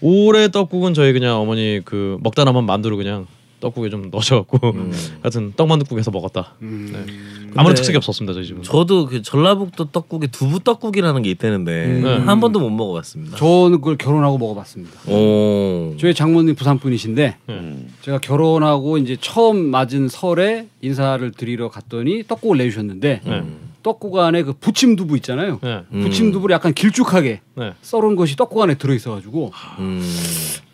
[0.00, 3.26] 올해 떡국은 저희 그냥 어머니 그 먹다 남은 만두를 그냥
[3.62, 4.92] 떡국에 좀 넣으셔갖고 음.
[5.22, 6.54] 하여튼 떡만둣국에서 먹었다.
[6.62, 6.90] 음.
[6.92, 7.52] 네.
[7.54, 8.62] 아무런 특색이 없었습니다 저희 집은.
[8.62, 12.28] 저도 그 전라북도 떡국에 두부 떡국이라는 게 있다는데 음.
[12.28, 13.36] 한 번도 못 먹어봤습니다.
[13.36, 15.10] 저는 그걸 결혼하고 먹어봤습니다.
[15.10, 15.94] 오.
[15.98, 17.88] 저희 장모님 부산 분이신데 음.
[18.02, 23.42] 제가 결혼하고 이제 처음 맞은 설에 인사를 드리러 갔더니 떡국을 내주셨는데 네.
[23.82, 25.58] 떡국 안에 그 부침 두부 있잖아요.
[25.62, 25.82] 네.
[25.92, 26.00] 음.
[26.02, 27.72] 부침 두부를 약간 길쭉하게 네.
[27.82, 30.02] 썰은 것이 떡국 안에 들어 있어가지고 음.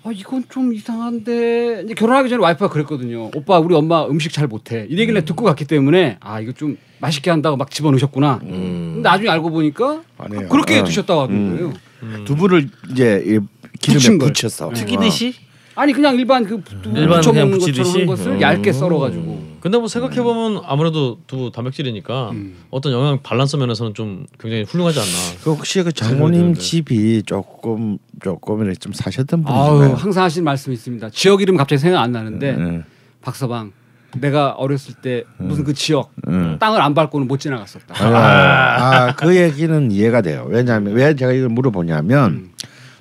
[0.09, 3.31] 아 이건 좀 이상한데 이제 결혼하기 전에 와이프가 그랬거든요.
[3.35, 4.87] 오빠 우리 엄마 음식 잘 못해.
[4.89, 8.41] 이 얘기를 듣고 갔기 때문에 아 이거 좀 맛있게 한다고 막 집어넣으셨구나.
[8.45, 8.91] 음.
[8.95, 10.49] 근데 나중에 알고 보니까 아니에요.
[10.49, 10.85] 그렇게 어.
[10.85, 11.51] 드셨다고 하는 음.
[11.51, 11.73] 거예요.
[12.05, 12.25] 음.
[12.27, 13.39] 두부를 이제 이
[13.81, 14.29] 기름에 걸.
[14.29, 15.35] 붙여서 튀기듯이?
[15.75, 17.99] 아니 그냥 일반 그 두부 일반 그냥 먹는 것처럼 부치듯이?
[17.99, 18.41] 한 것을 음.
[18.41, 19.48] 얇게 썰어가지고.
[19.61, 22.57] 근데 뭐 생각해 보면 아무래도 두부 단백질이니까 음.
[22.71, 25.41] 어떤 영양 밸런스 면에서는 좀 굉장히 훌륭하지 않나.
[25.43, 26.61] 그 혹시 그 네, 네, 장모님 네.
[26.61, 29.95] 집이 조금 조금이나 좀 사셨던 분인가요?
[29.95, 31.11] 항상 하시는 말씀이 있습니다.
[31.11, 32.83] 지역 이름 갑자기 생각 안 나는데 네.
[33.21, 33.73] 박서방
[34.17, 36.57] 내가 어렸을 때 무슨 그 지역 음.
[36.59, 37.95] 땅을 안 밟고는 못 지나갔었다.
[38.05, 40.47] 아, 아, 그 얘기는 이해가 돼요.
[40.49, 42.51] 왜냐하면 왜 제가 이걸 물어보냐면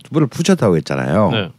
[0.03, 1.29] 두부를 부쳤다고 했잖아요.
[1.31, 1.49] 네.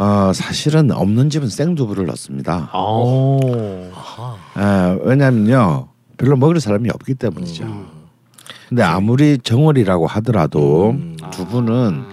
[0.00, 2.70] 어, 사실은 없는 집은 생두부를 넣습니다.
[2.72, 3.90] 아.
[4.54, 7.90] 아, 왜냐면요 별로 먹을 사람이 없기 때문이죠.
[8.70, 11.18] 근데 아무리 정월이라고 하더라도 음.
[11.30, 12.04] 두부는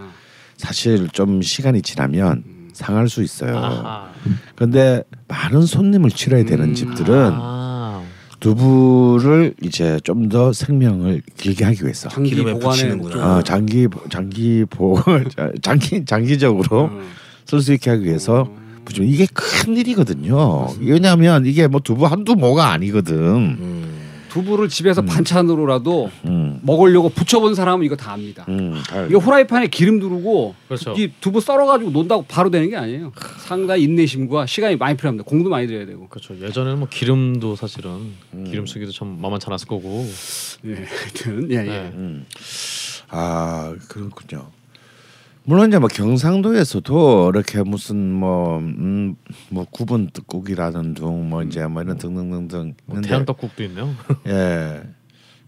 [0.57, 2.43] 사실 좀 시간이 지나면
[2.73, 3.57] 상할 수 있어요.
[3.57, 4.09] 아하.
[4.57, 6.73] 근데 많은 손님을 치러야 되는 음.
[6.73, 8.03] 집들은 아.
[8.41, 14.99] 두부를 이제 좀 더 생명을 길게 하기 위해서 장기 보관에 어, 장기 장기 보
[15.61, 17.07] 장기 장기적으로 음.
[17.47, 18.49] 쓸 수 있게 하기 위해서
[18.85, 19.03] 부죠.
[19.03, 20.67] 이게 큰 일이거든요.
[20.79, 23.15] 왜냐하면 이게 뭐 두부 한두 모가 아니거든.
[23.17, 23.93] 음.
[24.29, 28.45] 두부를 집에서 반찬으로라도 음, 먹으려고 부쳐본 사람은 이거 다 압니다.
[28.49, 30.93] 음, 잘- 이거 후라이팬에 기름 두르고 그렇죠.
[30.95, 33.13] 이 두부 썰어가지고 논다고 바로 되는 게 아니에요.
[33.39, 35.23] 상당히 인내심과 시간이 많이 필요합니다.
[35.23, 36.07] 공도 많이 들여야 되고.
[36.07, 36.39] 그렇죠.
[36.39, 37.89] 예전에는 뭐 기름도 사실은
[38.33, 38.43] 음.
[38.47, 40.05] 기름 쓰기도 참 만만치 않았을 거고.
[40.65, 41.61] 예, 하여튼 예, 예.
[41.63, 41.91] 네.
[41.95, 42.25] 음.
[43.09, 44.49] 아 그렇군요.
[45.49, 49.15] 물론 이제 뭐 경상도에서도 이렇게 무슨 뭐뭐 음,
[49.49, 53.95] 뭐 구분 떡국이라는 둥뭐 이제 뭐 이런 등등등등 뭐 있는데 태양 떡국도 있네요.
[54.27, 54.83] 예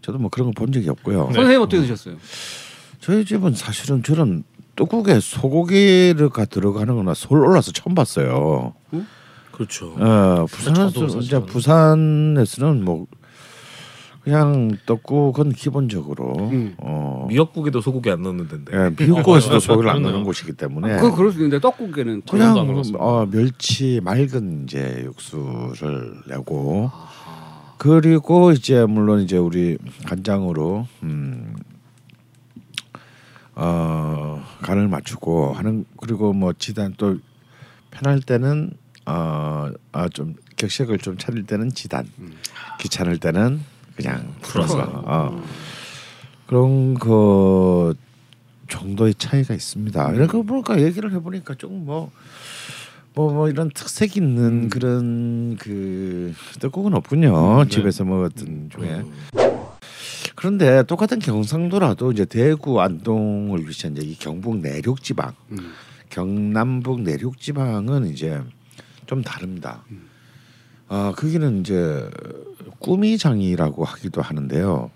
[0.00, 1.26] 저도 뭐 그런 거 본 적이 없고요.
[1.28, 1.34] 네.
[1.34, 2.16] 선생님 어떻게 드셨어요?
[3.00, 4.42] 저희 집은 사실은 저런
[4.76, 8.72] 떡국에 소고기가 들어가는 거나 서울 올라서 처음 봤어요.
[9.52, 9.94] 그렇죠.
[9.98, 11.38] 어, 부산에서 이제.
[11.40, 13.06] 부산에서는 뭐
[14.22, 16.74] 그냥 떡국은 기본적으로 음.
[16.78, 18.72] 어, 미역국에도 소고기 안 넣는 데인데.
[18.76, 20.12] 예, 미국에서도 어, 소고기를 안 그렇네요.
[20.12, 22.56] 넣는 곳이기 때문에 그건 그럴 수 있는데 떡국에는 그냥.
[22.98, 26.90] 어, 멸치 맑은 이제 육수를 내고
[27.78, 31.56] 그리고 이제 물론 이제 우리 간장으로 음,
[33.54, 37.16] 어, 간을 맞추고 하는 그리고 뭐 지단 또
[37.90, 38.72] 편할 때는
[39.06, 42.06] 어, 아, 좀 격식을 좀 차릴 때는 지단
[42.80, 43.60] 귀찮을 때는
[44.02, 45.42] 그냥 풀어서 어.
[46.46, 47.94] 그런 그
[48.68, 50.12] 정도의 차이가 있습니다.
[50.14, 52.10] 이렇게 보니까 얘기를 해보니까 조금 뭐.
[53.12, 59.02] 뭐, 뭐 이런 특색 있는 그런 그 떡국은 없군요 집에서 먹었던 중에
[60.36, 65.72] 그런데 똑같은 경상도라도 이제 대구 안동을 위시한 이제 이 경북 내륙 지방 음.
[66.08, 68.40] 경남북 내륙 지방은 이제
[69.06, 69.82] 좀 다릅니다.
[70.90, 72.10] 아 거기는 이제
[72.80, 74.90] 꾸미장이라고 하기도 하는데요.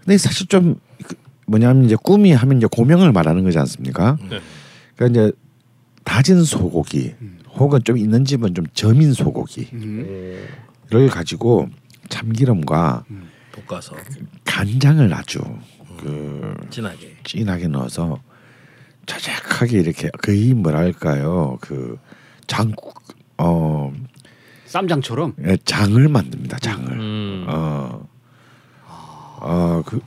[0.00, 1.14] 근데 사실 좀그
[1.46, 4.18] 뭐냐면 이제 꾸미 하면 이제 고명을 말하는 거지 않습니까?
[4.28, 4.40] 네.
[4.96, 5.32] 그러니까 이제
[6.02, 7.14] 다진 소고기
[7.54, 11.08] 혹은 좀 있는 집은 좀 저민 소고기를 음.
[11.10, 11.68] 가지고
[12.08, 13.04] 참기름과
[13.52, 13.94] 볶아서
[14.44, 15.38] 간장을 아주
[16.00, 17.16] 그 진하게.
[17.22, 18.20] 진하게 넣어서
[19.06, 22.74] 자작하게 이렇게 거의 뭐랄까요 그장어
[24.68, 25.34] 쌈장처럼.
[25.46, 27.44] 예, 장을 만듭니다 장을 음.
[27.48, 28.00] 어
[29.40, 30.00] 어 그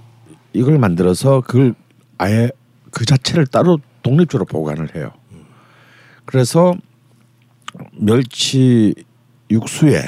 [0.54, 1.74] 이걸 만들어서 그걸
[2.18, 2.50] 아예
[2.92, 5.12] 그 자체를 따로 독립적으로 보관을 해요
[6.26, 6.76] 그래서
[7.94, 8.94] 멸치
[9.50, 10.02] 육수에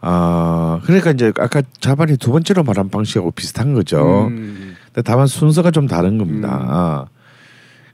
[0.00, 4.28] 아 그러니까 이제 아까 자반이 두 번째로 말한 방식하고 비슷한 거죠.
[4.28, 4.74] 음.
[4.86, 6.48] 근데 다만 순서가 좀 다른 겁니다.
[6.48, 6.66] 음.
[6.70, 7.06] 아,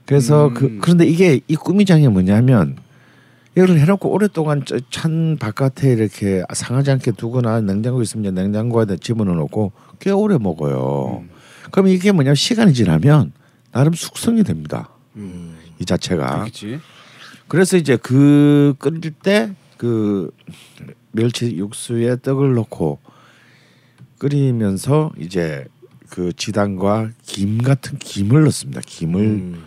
[0.05, 0.53] 그래서 음.
[0.53, 2.77] 그 그런데 이게 이 꾸미장이 뭐냐면
[3.57, 10.37] 이걸 해놓고 오랫동안 저찬 바깥에 이렇게 상하지 않게 두거나 냉장고에 있으면 냉장고에다 집어넣고 꽤 오래
[10.37, 11.23] 먹어요.
[11.23, 11.29] 음.
[11.71, 13.31] 그럼 이게 뭐냐면 시간이 지나면
[13.71, 14.89] 나름 숙성이 됩니다.
[15.79, 16.41] 이 자체가.
[16.41, 16.79] 그렇지.
[17.47, 20.31] 그래서 이제 그 끓일 때 그
[21.11, 22.99] 멸치 육수에 떡을 넣고
[24.17, 25.65] 끓이면서 이제
[26.09, 28.81] 그 지단과 김 같은 김을 넣습니다.
[28.85, 29.63] 김을 음.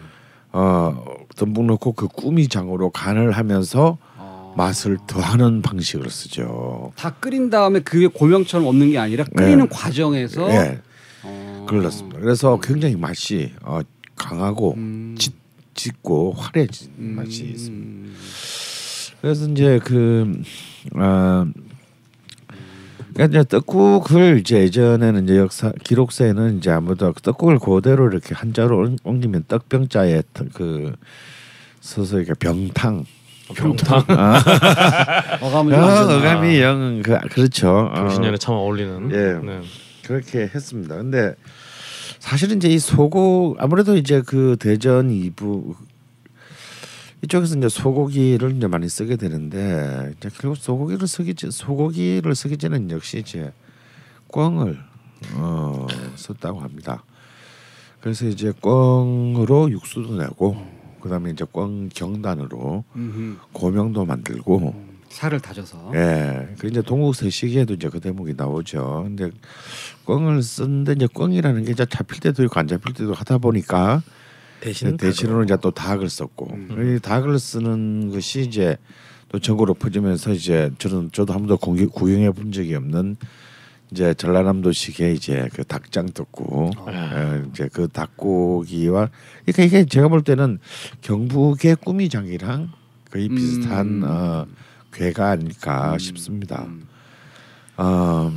[0.52, 1.04] 어
[1.40, 4.52] 듬뿍 넣고 그 꾸미장으로 간을 하면서 아.
[4.58, 6.92] 맛을 더하는 방식으로 쓰죠.
[6.96, 9.68] 다 끓인 다음에 그게 고명처럼 없는 게 아니라 끓이는 네.
[9.70, 10.82] 과정에서 예,
[11.22, 11.64] 어.
[11.66, 12.20] 그걸 넣습니다.
[12.20, 13.80] 그래서 굉장히 맛이 어,
[14.16, 15.14] 강하고 음.
[15.18, 15.32] 짙,
[15.72, 17.14] 짙고 화려해진 음.
[17.16, 18.12] 맛이 있습니다.
[19.22, 20.42] 그래서 이제 그
[20.94, 21.46] 어,
[23.20, 28.96] 그러니까 이제 떡국을 이제 예전에는 이제 역사 기록서에는 이제 아무도 떡국을 그대로 이렇게 한자로 옮-
[29.04, 30.94] 옮기면 떡병자에 터- 그
[31.80, 33.04] 서서 이렇게 병탕
[33.54, 34.04] 병탕 어,
[35.76, 37.90] 완전- 어감이 영 그, 그렇죠.
[37.92, 39.10] 어, 당신년에 참 어울리는.
[39.12, 39.46] 예.
[39.46, 39.60] 네.
[40.06, 40.96] 그렇게 했습니다.
[40.96, 41.34] 근데
[42.20, 45.74] 사실은 이제 이 소고 아무래도 이제 그 대전 이부
[47.22, 53.18] 이쪽에서 이제 소고기를 이제 많이 쓰게 되는데 이제 결국 소고기를 쓰기 소고기를 쓰기 전에는 역시
[53.18, 53.52] 이제
[54.28, 54.78] 꿩을
[55.34, 55.86] 어,
[56.16, 57.04] 썼다고 합니다.
[58.00, 60.56] 그래서 이제 꿩으로 육수도 내고
[61.00, 63.36] 그다음에 이제 꿩 경단으로 음흠.
[63.52, 66.54] 고명도 만들고 살을 다져서 예.
[66.58, 69.02] 그 이제 동국 서시기에도 이제 그 대목이 나오죠.
[69.04, 69.30] 근데
[70.04, 74.02] 꿩을 쓰는데 이제 꿩이라는 게 이제 잡힐 때도 있고 안 잡힐 때도 하다 보니까
[74.60, 78.76] 대신 대신으로 이제 또 닭을 썼고 이 닭을 쓰는 것이 이제
[79.28, 83.16] 또 전국으로 퍼지면서 이제 저는 저도 한 번도 공개, 구경해 본 적이 없는
[83.90, 89.10] 이제 전라남도식의 이제 그 닭장 떡국 예, 이제 그 닭고기와
[89.44, 90.58] 그러니까 이게 제가 볼 때는
[91.02, 92.70] 경북의 꾸미장이랑
[93.10, 94.02] 거의 비슷한 음.
[94.04, 94.46] 어,
[94.92, 95.98] 괴가 아닐까 음.
[95.98, 96.64] 싶습니다.
[96.64, 96.86] 음.
[97.76, 98.32] 어,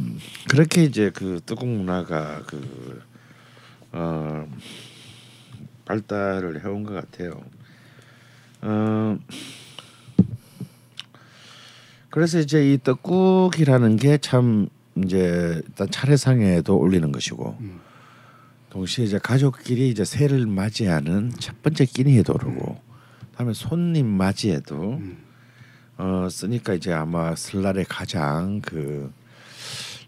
[0.47, 3.01] 그렇게 이제 그 떡국 문화가 그
[3.91, 4.47] 어,
[5.85, 7.41] 발달을 해온 것 같아요.
[8.61, 9.17] 어,
[12.09, 17.79] 그래서 이제 이 떡국이라는 게 참 이제 일단 차례상에도 올리는 것이고 음.
[18.69, 22.79] 동시에 이제 가족끼리 이제 새를 맞이하는 첫 번째 끼니에도 오르고
[23.35, 25.17] 다음에 손님 맞이에도 음.
[25.97, 29.11] 어 쓰니까 이제 아마 설날에 가장 그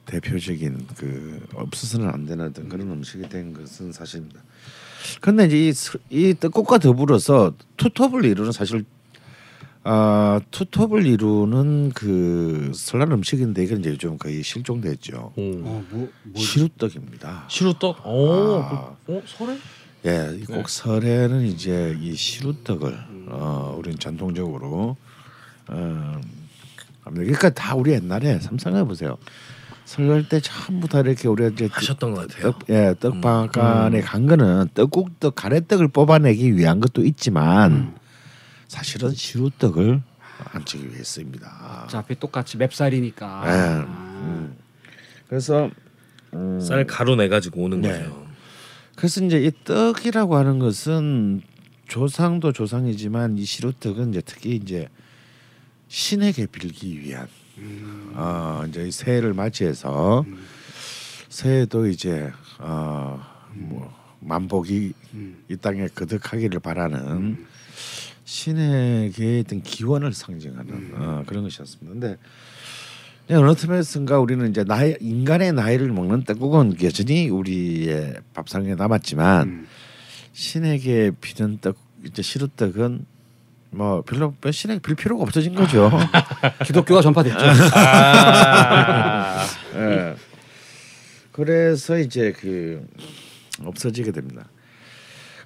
[0.06, 4.42] 대표적인 그 없어서는 안 되는 그런 음식이 된 것은 사실입니다.
[5.22, 8.86] 그런데 이제 이, 스- 이 떡국과 더불어서 투톱을 이루는 사실
[9.84, 15.34] 아 투톱을 이루는 그 설날 음식인데 이건 이제 요즘 거의 실종됐죠.
[15.36, 15.42] 오.
[15.42, 17.46] 어, 뭐, 뭐 시루떡입니다.
[17.50, 18.06] 시루떡.
[18.08, 18.62] 오.
[18.64, 18.96] 아.
[19.06, 19.58] 그, 어 설에?
[20.08, 20.56] 예, 이 네.
[20.56, 22.98] 꼭 설에는 이제 이 시루떡을
[23.30, 24.98] 어 우리는 전통적으로
[25.68, 26.22] 어
[27.02, 27.24] 합니다.
[27.24, 29.18] 그러니까 다 우리 옛날에 상상해 보세요.
[29.86, 32.52] 설날 때 전부 다 이렇게 우리가 이제 하셨던 것 같아요.
[32.52, 37.96] 떡, 예, 떡방간에 간 거는 떡국떡 가래떡을 뽑아내기 위한 것도 있지만
[38.68, 40.02] 사실은 시루떡을
[40.52, 41.84] 안치기 위해서입니다.
[41.86, 43.44] 어차피 똑같이 맵살이니까.
[43.46, 43.50] 예.
[43.50, 43.86] 아.
[44.22, 44.58] 음.
[45.30, 45.70] 그래서
[46.34, 47.92] 음, 쌀 가루 내 가지고 오는 네.
[47.92, 48.26] 거죠.
[48.96, 51.42] 그래서 이제 이 떡이라고 하는 것은
[51.88, 54.90] 조상도 조상이지만 이 시루떡은 이제 특히 이제
[55.88, 57.28] 신에게 빌기 위한
[58.14, 60.26] 어 이제 이 새해를 맞이해서
[61.30, 65.44] 새해도 이제 어 뭐 만복이 음.
[65.50, 67.46] 이 땅에 거듭하기를 바라는
[68.24, 71.92] 신에게 어떤 기원을 상징하는 어, 그런 것이었습니다.
[71.92, 72.18] 근데
[73.30, 79.68] 어느 틈에선가 우리는 이제 나이 인간의 나이를 먹는 떡국은 여전히 우리의 밥상에 남았지만 음.
[80.34, 83.06] 신에게 비는 떡 이제 시루떡은
[83.76, 85.92] 뭐 별로 뭐 신에게 빌 필요가 없어진 거죠.
[86.66, 87.38] 기독교가 전파됐죠.
[89.76, 90.16] 예.
[91.32, 92.86] 그래서 이제 그
[93.64, 94.46] 없어지게 됩니다.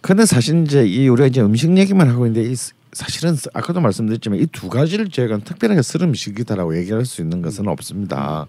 [0.02, 3.82] 근데 사실 이제 이 우리가 이제 음식 얘기만 하고 있는데 이 스- 사실은 스- 아까도
[3.82, 8.46] 말씀드렸지만 이 두 가지를 저희가 특별하게 설 음식이다라고 얘기할 수 있는 것은 없습니다.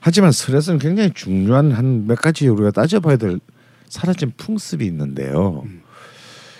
[0.00, 3.38] 하지만 설에서는 굉장히 중요한 한 몇 가지 우리가 따져봐야 될
[3.88, 5.64] 사라진 풍습이 있는데요.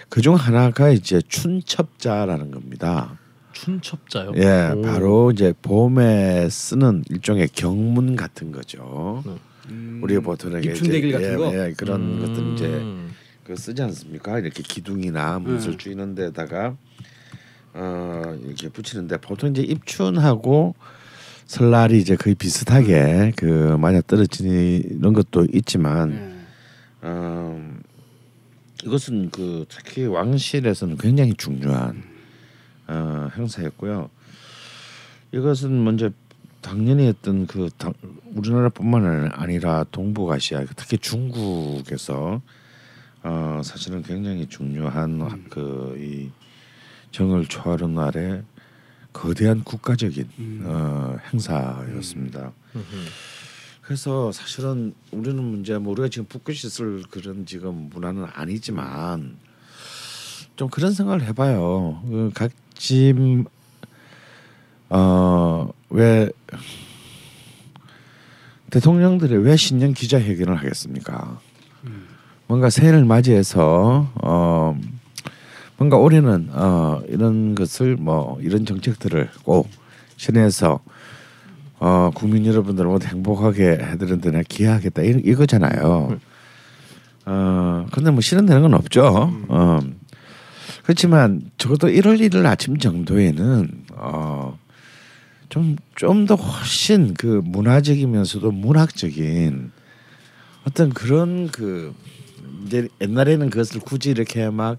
[0.08, 3.18] 그중 하나가 이제 춘첩자라는 겁니다.
[3.52, 4.32] 춘첩자요.
[4.36, 4.82] 예, 오.
[4.82, 9.22] 바로 이제 봄에 쓰는 일종의 경문 같은 거죠.
[9.68, 10.00] 음.
[10.02, 11.54] 우리가 보통 이제 같은 예, 거.
[11.54, 12.20] 예, 그런 음.
[12.20, 12.84] 것들 이제
[13.44, 14.38] 그 쓰지 않습니까?
[14.38, 15.78] 이렇게 기둥이나 문설 음.
[15.78, 16.76] 쥐는 데다가
[17.74, 20.74] 어 이렇게 붙이는데 보통 이제 입춘하고
[21.46, 26.38] 설날이 이제 거의 비슷하게 그 맞아 떨어지는 것도 있지만 예.
[27.02, 27.74] 어,
[28.88, 32.02] 이것은 그 특히 왕실에서는 굉장히 중요한
[32.86, 34.08] 어, 행사였고요.
[35.32, 36.10] 이것은 먼저
[36.62, 37.92] 당연히 했던 그 당,
[38.34, 42.40] 우리나라뿐만 아니라 동북아시아 특히 중국에서
[43.22, 46.30] 어, 사실은 굉장히 중요한 그이
[47.10, 48.42] 정을 초하는 날에
[49.12, 52.52] 거대한 국가적인 어, 행사였습니다.
[53.88, 59.38] 그래서 사실은 우리는 문제 뭐 우리가 지금 붓글씨 쓸 그런 지금 문화는 아니지만
[60.56, 62.02] 좀 그런 생각을 해봐요.
[62.06, 63.16] 그 각집
[64.90, 66.28] 어왜
[68.68, 71.40] 대통령들이 왜 신년 기자회견을 하겠습니까?
[72.46, 74.78] 뭔가 새해를 맞이해서 어
[75.78, 79.70] 뭔가 올해는 어 이런 것을 뭐 이런 정책들을 꼭
[80.18, 80.80] 실행해서
[81.80, 86.18] 어 국민 여러분들 모두 행복하게 해드리는 데 기여하겠다 이, 이거잖아요.
[87.26, 89.30] 어 근데 뭐 실현되는 건 없죠.
[89.48, 89.80] 어
[90.82, 94.58] 그렇지만 적어도 1월 1일 아침 정도에는 어
[95.48, 99.72] 좀 좀 더 훨씬 그 문화적이면서도 문학적인
[100.66, 101.94] 어떤 그런 그
[102.66, 104.78] 이제 옛날에는 그것을 굳이 이렇게 막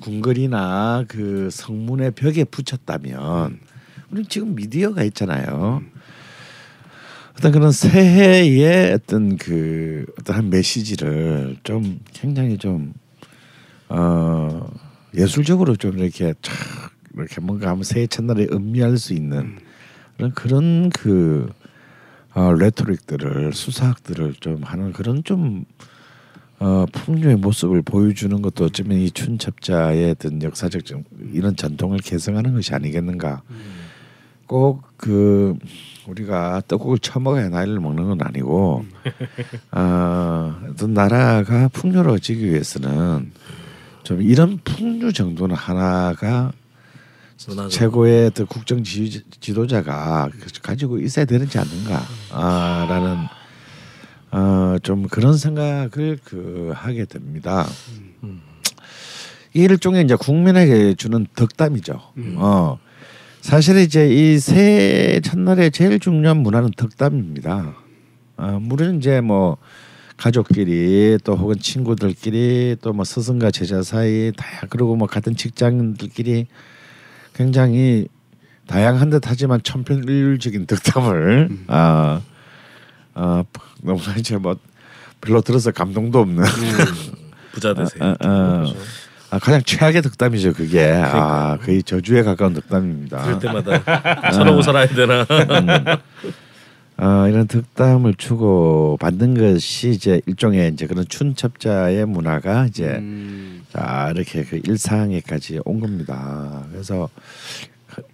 [0.00, 3.58] 궁궐이나 그 성문의 벽에 붙였다면
[4.10, 5.82] 우리 지금 미디어가 있잖아요.
[7.36, 12.94] 어떤 그런 새해의 어떤 그 어떤 한 메시지를 좀 굉장히 좀
[13.94, 14.70] 어
[15.14, 16.52] 예술적으로 좀 이렇게 촥
[17.14, 19.58] 이렇게 뭔가 하면 새해 첫날에 음미할 수 있는
[20.16, 21.52] 그런 그런 그
[22.32, 25.66] 어, 레토릭들을 수사학들을 좀 하는 그런 좀
[26.58, 31.04] 어, 풍류의 모습을 보여주는 것도 어쩌면 이 춘첩자의 어떤 역사적 좀
[31.34, 33.42] 이런 전통을 개성하는 것이 아니겠는가.
[34.46, 35.58] 꼭 그
[36.06, 38.84] 우리가 떡국을 처먹어야 나이를 먹는 건 아니고
[39.70, 43.32] 어, 어떤 나라가 풍요로워지기 위해서는
[44.02, 46.52] 좀 이런 풍류 정도는 하나가
[47.48, 47.70] 문화적.
[47.70, 50.28] 최고의 어떤 국정 지, 지도자가
[50.62, 53.16] 가지고 있어야 되지 않는가라는
[54.32, 57.66] 어, 좀 그런 생각을 그 하게 됩니다.
[59.54, 62.00] 이 일종의 이제 국민에게 주는 덕담이죠.
[62.36, 62.78] 어,
[63.42, 67.74] 사실 이제 이 새해 첫날에 제일 중요한 문화는 덕담입니다.
[68.36, 69.56] 어, 우리는 이제 뭐
[70.16, 76.46] 가족끼리 또 혹은 친구들끼리 또 뭐 스승과 제자 사이 다 그리고 뭐 같은 직장인들끼리
[77.34, 78.06] 굉장히
[78.68, 82.20] 다양한 듯하지만 천편일률적인 덕담을 아,
[83.14, 83.44] 아
[83.82, 84.56] 너무 이제 뭐
[85.20, 86.44] 별로 들어서 감동도 없는
[87.50, 88.04] 부자 되세요.
[88.04, 88.72] 아, 아, 아,
[89.38, 93.22] 가장 최악의 덕담이죠 그게 아 거의 저주에 가까운 덕담입니다.
[93.22, 95.26] 그럴 때마다 저러고 살아야 되나.
[96.98, 103.62] 어, 이런 덕담을 주고 받는 것이 이제 일종의 이제 그런 춘첩자의 문화가 이제 음.
[103.72, 106.64] 자 이렇게 그 일상에까지 온 겁니다.
[106.70, 107.08] 그래서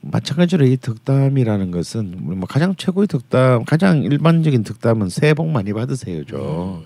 [0.00, 6.82] 마찬가지로 이 덕담이라는 것은 뭐 가장 최고의 덕담, 가장 일반적인 덕담은 새해 복 많이 받으세요죠.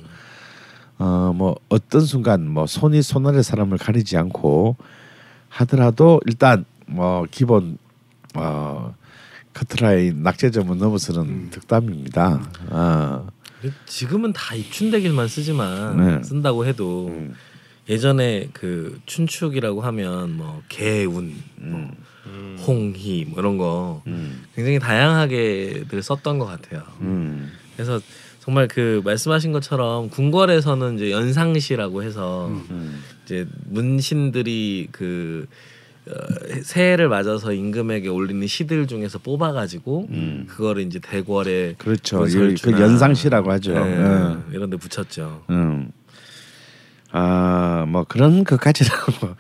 [1.03, 4.77] 어뭐 어떤 순간 뭐 손이 손 아래 사람을 가리지 않고
[5.49, 7.79] 하더라도 일단 뭐 기본
[8.35, 8.95] 어
[9.53, 12.51] 커트라인 낙제점은 넘어서는 덕담입니다.
[12.71, 13.29] 어.
[13.87, 16.23] 지금은 다 입춘대길만 쓰지만 네.
[16.23, 17.35] 쓴다고 해도 음.
[17.89, 21.91] 예전에 그 춘축이라고 하면 뭐 개운, 뭐
[22.67, 24.45] 홍희 뭐 이런 거 음.
[24.55, 26.83] 굉장히 다양하게들 썼던 것 같아요.
[27.01, 27.51] 음.
[27.75, 28.01] 그래서
[28.43, 33.01] 정말 그 말씀하신 것처럼 궁궐에서는 이제 연상시라고 해서 음.
[33.25, 35.47] 이제 문신들이 그
[36.09, 36.13] 어,
[36.65, 40.47] 새해를 맞아서 임금에게 올리는 시들 중에서 뽑아가지고 음.
[40.49, 42.25] 그거를 이제 대궐에 그렇죠.
[42.25, 43.75] 그 그, 연상시라고 하죠.
[43.75, 44.37] 네, 예.
[44.57, 45.45] 이런 데 붙였죠.
[45.51, 45.93] 음.
[47.13, 49.37] 아, 뭐 그런 것까지라고 뭐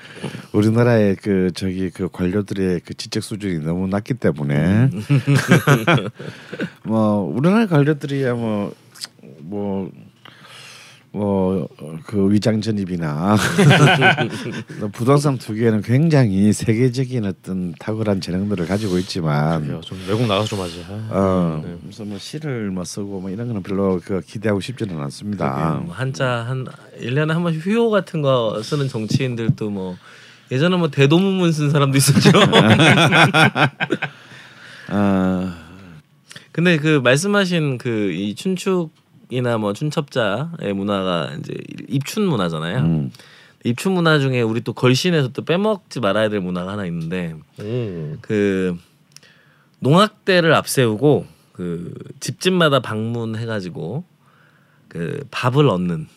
[0.52, 4.90] 우리나라의 그 저기 그 관료들의 그 지적 수준이 너무 낮기 때문에
[6.84, 8.72] 뭐 우리나라 관료들이야 뭐
[9.52, 9.90] 뭐
[11.14, 13.36] 뭐그 위장 전입이나
[14.94, 19.82] 부동산 투기에는 굉장히 세계적인 어떤 탁월한 재능들을 가지고 있지만 그래요.
[19.82, 20.82] 좀 외국 나가서 좀 하지.
[20.88, 21.76] 아, 어, 네.
[21.82, 25.82] 무슨 뭐 시를 뭐 쓰고 뭐 이런 거는 별로 그 기대하고 싶지는 않습니다.
[25.84, 26.66] 뭐 한자 한
[26.98, 29.98] 1 년에 한 번씩 휴호 같은 거 쓰는 정치인들도 뭐
[30.50, 32.30] 예전에 뭐 대도문문 쓴 사람도 있었죠.
[34.88, 35.54] 아,
[36.52, 39.01] 근데 그 말씀하신 그 이 춘축
[39.32, 41.54] 이나 뭐 춘첩자의 문화가 이제
[41.88, 42.78] 입춘 문화잖아요.
[42.80, 43.10] 음,
[43.64, 48.18] 입춘 문화 중에 우리 또 걸신에서 또 빼먹지 말아야 될 문화가 하나 있는데 음.
[48.20, 48.76] 그
[49.78, 54.04] 농악대를 앞세우고 그 집집마다 방문해가지고
[54.88, 56.08] 그 밥을 얻는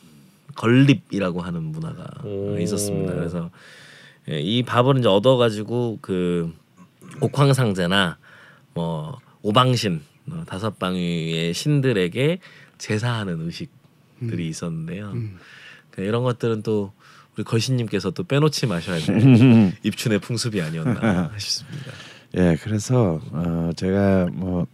[0.55, 2.57] 걸립이라고 하는 문화가 오.
[2.59, 3.13] 있었습니다.
[3.13, 3.49] 그래서
[4.29, 6.53] 예, 이 밥을 이제 얻어가지고 그
[7.21, 8.17] 옥황상제나
[8.73, 10.01] 뭐 오방신
[10.31, 12.39] 어, 다섯 방위의 신들에게
[12.77, 15.13] 제사하는 의식들이 있었는데요.
[15.91, 16.93] 그 이런 것들은 또
[17.35, 21.91] 우리 거신님께서 또 빼놓지 마셔야 될 입춘의 풍습이 아니었나 싶습니다.
[22.37, 24.67] 예, 그래서 어, 제가 뭐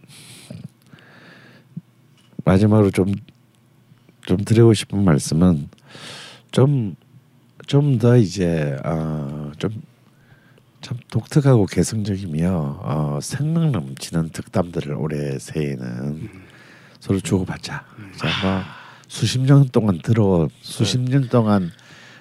[2.44, 5.68] 마지막으로 좀좀 드리고 싶은 말씀은
[6.50, 6.96] 좀
[7.72, 16.28] 좀 더 이제 어, 좀참 독특하고 개성적이며 어, 생명 넘치는 득담들을 올해 새해에는
[17.02, 17.84] 서로 주고받자.
[18.14, 18.62] 자, 뭐
[19.08, 21.72] 수십 년 동안 들어온 수십 년 동안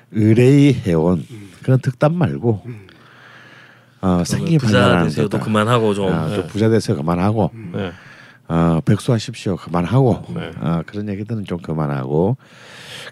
[0.10, 1.24] 의뢰해온
[1.62, 2.64] 그런 득담 말고
[4.02, 5.40] 어, 생기 부자 되세요도.
[5.40, 6.12] 그만하고 좀.
[6.12, 6.98] 아, 좀 부자 되세요.
[6.98, 7.52] 그만하고.
[7.74, 7.92] 네.
[8.48, 9.56] 어, 백수하십시오.
[9.58, 10.26] 그만하고.
[10.34, 10.52] 네.
[10.60, 12.38] 어, 그런 얘기들은 좀 그만하고.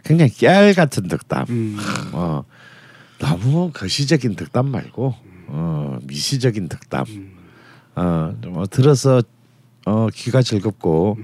[0.04, 1.46] 굉장히 깨알 같은 득담.
[1.50, 1.78] 음.
[2.14, 2.44] 어,
[3.20, 5.14] 너무 거시적인 득담 말고
[5.50, 7.06] 어, 미시적인 득담.
[7.94, 9.22] 어, 뭐 들어서
[9.86, 11.20] 어, 귀가 즐겁고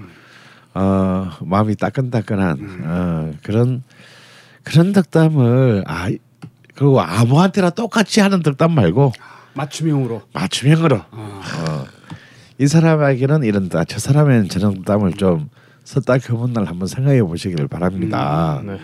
[0.76, 3.82] 어, 마음이 따끈따끈한 어, 그런
[4.62, 6.10] 그런 득담을 아
[6.74, 9.12] 그리고 아무한테나 똑같이 하는 득담 말고
[9.54, 10.22] 맞춤형으로.
[10.34, 11.42] 맞춤형으로 아.
[11.68, 11.86] 어,
[12.58, 15.48] 이 사람에게는 이런다 저 사람에는 저런 땀을 좀
[15.84, 18.60] 썼다 켜본 날 한번 생각해 보시기를 바랍니다.
[18.64, 18.78] 네.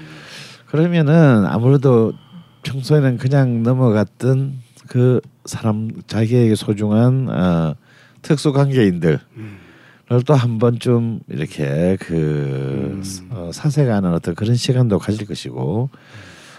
[0.68, 2.14] 그러면은 아무래도
[2.62, 4.54] 평소에는 그냥 넘어갔던
[4.88, 7.74] 그 사람 자기에게 소중한 어,
[8.22, 9.20] 특수 관계인들
[10.20, 15.90] 또 한 번쯤 이렇게 그 어, 사색하는 어떤 그런 시간도 가질 것이고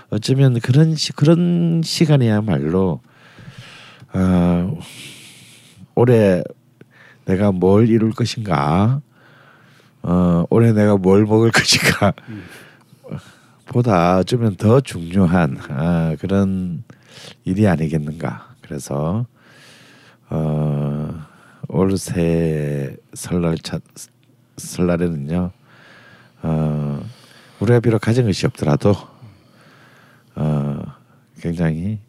[0.09, 3.01] 어쩌면 그런 시, 그런 시간이야말로
[4.13, 4.80] 어,
[5.95, 6.43] 올해
[7.25, 9.01] 내가 뭘 이룰 것인가
[10.01, 12.13] 어, 올해 내가 뭘 먹을 것인가
[13.65, 16.84] 보다 어쩌면 더 중요한 아, 그런
[17.43, 18.55] 일이 아니겠는가.
[18.61, 19.25] 그래서
[20.30, 21.25] 어,
[21.68, 23.80] 올새 설날 차,
[24.57, 25.52] 설날에는요
[26.44, 27.06] 어,
[27.60, 28.94] 우리가 비록 가진 것이 없더라도
[30.35, 30.84] 어,
[31.40, 31.99] 굉장히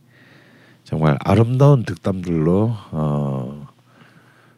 [0.83, 3.67] 정말 아름다운 득담들로 어,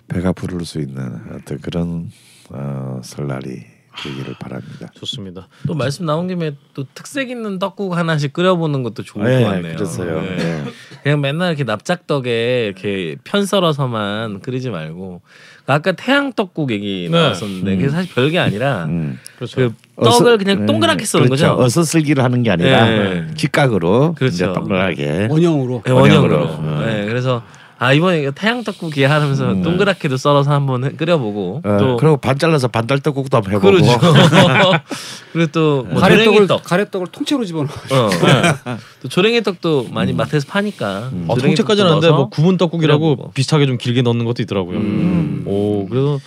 [0.08, 2.10] 배가 부를 수 있는 어떤 그런
[2.50, 4.88] 어, 설날이 되기를 바랍니다.
[4.94, 5.48] 좋습니다.
[5.66, 9.76] 또 말씀 나온 김에 또 특색 있는 떡국 하나씩 끓여보는 것도 좋을 네, 것 같네요.
[9.76, 10.20] 그래서요.
[10.22, 10.36] 네.
[10.36, 10.64] 네.
[11.02, 15.22] 그냥 맨날 이렇게 납작떡에 이렇게 편 썰어서만 끓이지 말고
[15.66, 17.18] 아까 태양 떡국 얘기 네.
[17.18, 19.18] 나왔었는데 그게 사실 별게 아니라 음.
[19.36, 19.56] 그렇죠.
[19.56, 19.74] 그
[20.04, 21.48] 떡을 그냥 네, 동그랗게 썰는 그렇죠.
[21.56, 21.62] 거죠.
[21.62, 23.26] 어서 쓸기를 하는 게 아니라 네.
[23.34, 24.34] 직각으로 그렇죠.
[24.34, 25.82] 이제 동그랗게 원형으로.
[25.84, 26.40] 네, 원형으로.
[26.40, 26.86] 원형으로.
[26.86, 27.42] 네, 그래서
[27.78, 29.62] 아 이번에 이거 태양 떡국이 하면서 음.
[29.62, 33.98] 동그랗게도 썰어서 한번 해- 끓여보고 어, 또 그리고 반 잘라서 반달 떡국도 한번 해보고 그렇죠.
[35.32, 36.64] 그리고 또뭐 가래떡을 조랭이 떡.
[36.64, 37.66] 가래떡을 통째로 집어넣어.
[37.92, 38.10] 어.
[39.02, 41.10] 또 조랭이 떡도 많이 마트에서 파니까.
[41.28, 43.32] 어, 조랭이 통째까지는 안돼 뭐 구분 떡국이라고 끓여보고.
[43.32, 44.78] 비슷하게 좀 길게 넣는 것도 있더라고요.
[44.78, 45.42] 음.
[45.46, 46.18] 오 그래서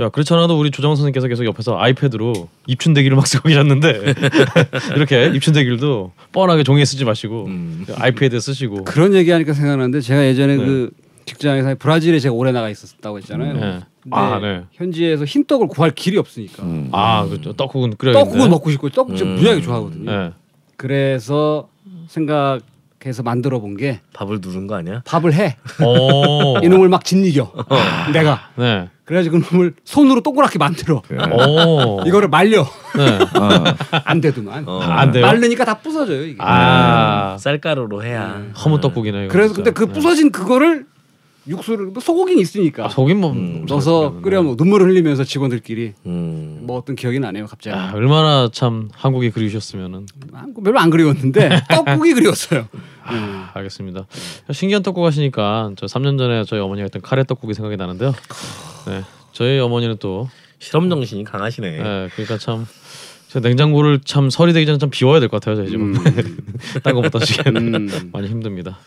[0.00, 4.14] 야 그렇지 않아도 우리 조정 선생님께서 계속 옆에서 아이패드로 입춘대기를 막 쓰고 계셨는데
[4.96, 7.84] 이렇게 입춘대기도 뻔하게 종이에 쓰지 마시고 음.
[7.98, 10.64] 아이패드에 쓰시고 그런 얘기하니까 생각나는데 제가 예전에 네.
[10.64, 10.90] 그
[11.26, 13.52] 직장에서 브라질에 제가 오래 나가 있었다고 했잖아요.
[13.52, 13.60] 네.
[14.02, 14.62] 근데 아, 네.
[14.72, 16.88] 현지에서 흰 떡을 구할 길이 없으니까 음.
[16.92, 18.24] 아 그렇죠 떡국은 끓여야겠네.
[18.24, 19.34] 떡국을 먹고 싶고 떡국 음.
[19.34, 20.10] 무지하게 좋아하거든요.
[20.10, 20.30] 네.
[20.76, 21.68] 그래서
[22.08, 22.60] 생각
[23.08, 25.02] 해서 만들어 본 게 밥을 누른 거 아니야?
[25.06, 26.58] 밥을 해 오.
[26.62, 27.52] 이놈을 막 짓이겨
[28.12, 28.88] 내가 네.
[29.04, 31.02] 그래가지고 그놈을 손으로 동그랗게 만들어
[31.32, 32.02] 오.
[32.06, 32.64] 이거를 말려
[32.96, 33.18] 네.
[34.04, 34.80] 안 되더만 어.
[34.80, 35.24] 안 돼요?
[35.26, 38.42] 말르니까 다 부서져요 이게 아 쌀가루로 해야.
[38.64, 39.24] 허무 떡국이네요.
[39.24, 39.70] 이거 그래서 진짜.
[39.70, 40.86] 근데 그 부서진 그거를
[41.46, 43.66] 육수를 뭐 소고기는 있으니까 아, 속인 뭐 음.
[43.68, 46.64] 넣어서 끓여 먹 눈물을 흘리면서 직원들끼리 음.
[46.66, 52.68] 먹었던 기억이 나네요 갑자기 아, 얼마나 참 한국이 그리우셨으면은 아, 별로 안 그리웠는데 떡국이 그리웠어요
[53.10, 53.46] 음.
[53.54, 54.06] 알겠습니다.
[54.52, 58.14] 신기한 떡국 하시니까 저 3년 전에 저희 어머니가 했던 카레 떡국이 생각이 나는데요.
[58.86, 59.02] 네,
[59.32, 60.28] 저희 어머니는 또
[60.58, 61.70] 실험 정신이 강하시네.
[61.70, 62.66] 네, 그러니까 참.
[63.32, 65.94] 저 냉장고를 참 설이 되기 전에 좀 비워야 될 것 같아요 저희 집은
[66.84, 68.10] 딴 거부터 시기에는 음.
[68.12, 68.78] 많이 힘듭니다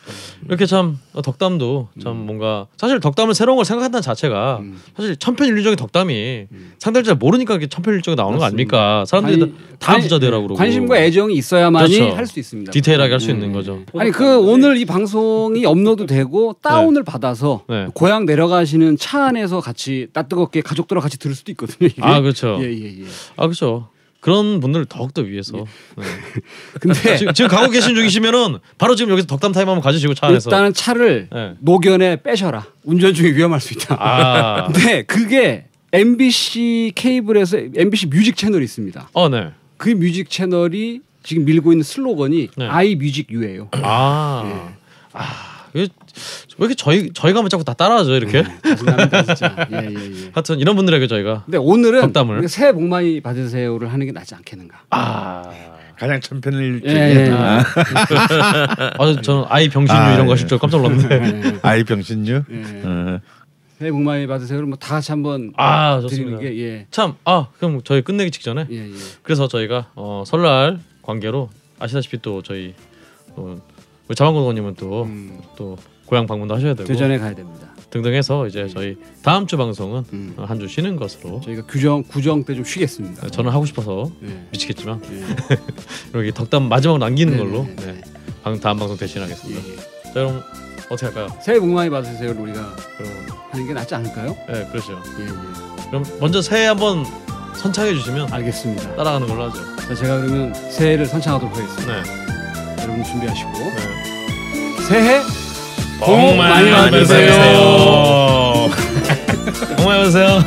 [0.47, 4.79] 이렇게 참 어, 덕담도 참 뭔가 사실 덕담을 새로운 걸 생각한다는 자체가 음.
[4.95, 6.45] 사실 천편일률적인 덕담이
[6.77, 10.59] 상대를 잘 모르니까 이게 천편일률적이 나오는 거 아닙니까 사람들이 아니, 다 관- 부자 되라고 그러고
[10.59, 12.15] 관심과 애정이 있어야만이 그렇죠.
[12.15, 13.35] 할수 있습니다 디테일하게 할수 음.
[13.35, 17.87] 있는 거죠 아니 그 오늘 이 방송이 업로드 되고 다운을 받아서 네.
[17.95, 21.87] 고향 내려가시는 차 안에서 같이 따뜻하게 가족들과 같이 들을 수도 있거든요.
[21.87, 21.99] 이게.
[22.03, 23.05] 아 그렇죠 예 예 예.
[23.37, 23.87] 아 그렇죠
[24.25, 26.03] 그런 분들을 더욱더 위해서 네.
[26.81, 30.49] 근데 지금, 지금 가고 계신 중이시면은 바로 지금 여기서 덕담 타임 한번 가지시고 차 안에서
[30.49, 31.53] 일단은 차를 네.
[31.59, 32.65] 노견에 빼셔라.
[32.85, 33.95] 운전 중에 위험할 수 있다.
[33.99, 39.09] 아, 근데 그게 MBC 케이블에서 MBC 뮤직 채널이 있습니다.
[39.13, 39.51] 어, 네.
[39.77, 42.67] 그 뮤직 채널이 지금 밀고 있는 슬로건이 네.
[42.67, 43.69] I music you예요.
[43.73, 44.73] 아, 예.
[45.13, 45.87] 아, 왜
[46.59, 48.43] 이렇게 저희 저희가 뭐 자꾸 다 따라하죠 이렇게?
[48.43, 49.67] 감사합니다 진짜.
[49.71, 50.29] 예, 예, 예.
[50.33, 52.47] 하여튼 이런 분들에게 저희가 근데 오늘은 덕담을.
[52.47, 54.83] 새해 복 많이 받으세요를 하는 게 낫지 않겠는가.
[54.91, 55.43] 아,
[55.97, 57.31] 가장 천편을 예, 예, 예.
[57.31, 57.59] 아,
[58.97, 60.33] 아 저는 I 병신 you 아, 이런 거 예.
[60.33, 61.15] 하실 줄 깜짝 놀랐는데.
[61.55, 62.43] 예, 아이 병신유.
[62.49, 62.81] 예.
[62.85, 63.19] 어.
[63.77, 66.39] 새해 복 많이 받으세요를 뭐다 같이 한번 아 드리는 좋습니다.
[66.39, 66.87] 게 예.
[66.91, 68.93] 참, 아 그럼 저희 끝내기 직전에 예, 예.
[69.21, 71.49] 그래서 저희가 어, 설날 관계로
[71.79, 72.73] 아시다시피 또 저희
[73.35, 73.57] 어,
[74.07, 75.07] 우리 자만고님은 또
[75.57, 77.67] 또 음, 고향 방문도 하셔야 되고 대전에 가야 됩니다.
[77.89, 80.33] 등등해서 이제 저희 다음 주 방송은 음.
[80.37, 83.29] 어, 한주 쉬는 것으로 저희가 규정 구정 때 좀 쉬겠습니다.
[83.29, 84.45] 저는 하고 싶어서 예.
[84.51, 86.17] 미치겠지만 예.
[86.19, 87.85] 여기 덕담 마지막 남기는 네, 걸로 네, 네.
[87.93, 88.01] 네,
[88.43, 89.61] 방, 다음 방송 예, 대신하겠습니다.
[89.67, 89.75] 예.
[89.77, 90.43] 자 그럼
[90.89, 91.27] 어떻게 할까요?
[91.41, 93.11] 새해 복 많이 받으세요를 우리가 그럼
[93.51, 94.35] 하는 게 낫지 않을까요?
[94.47, 95.01] 네 그렇죠.
[95.19, 95.87] 예, 예.
[95.89, 97.05] 그럼 먼저 새해 한번
[97.55, 98.95] 선창해 주시면 알겠습니다.
[98.97, 99.57] 따라가는 걸로 하죠.
[99.77, 102.01] 자, 제가 그러면 새해를 선창하도록 하겠습니다.
[102.03, 102.25] 네.
[102.85, 104.83] 여러분 준비하시고 네.
[104.87, 105.21] 새해
[105.99, 107.31] 복 많이, 받으세요.
[107.31, 108.69] 받으세요.
[109.77, 110.43] 정말 보세요.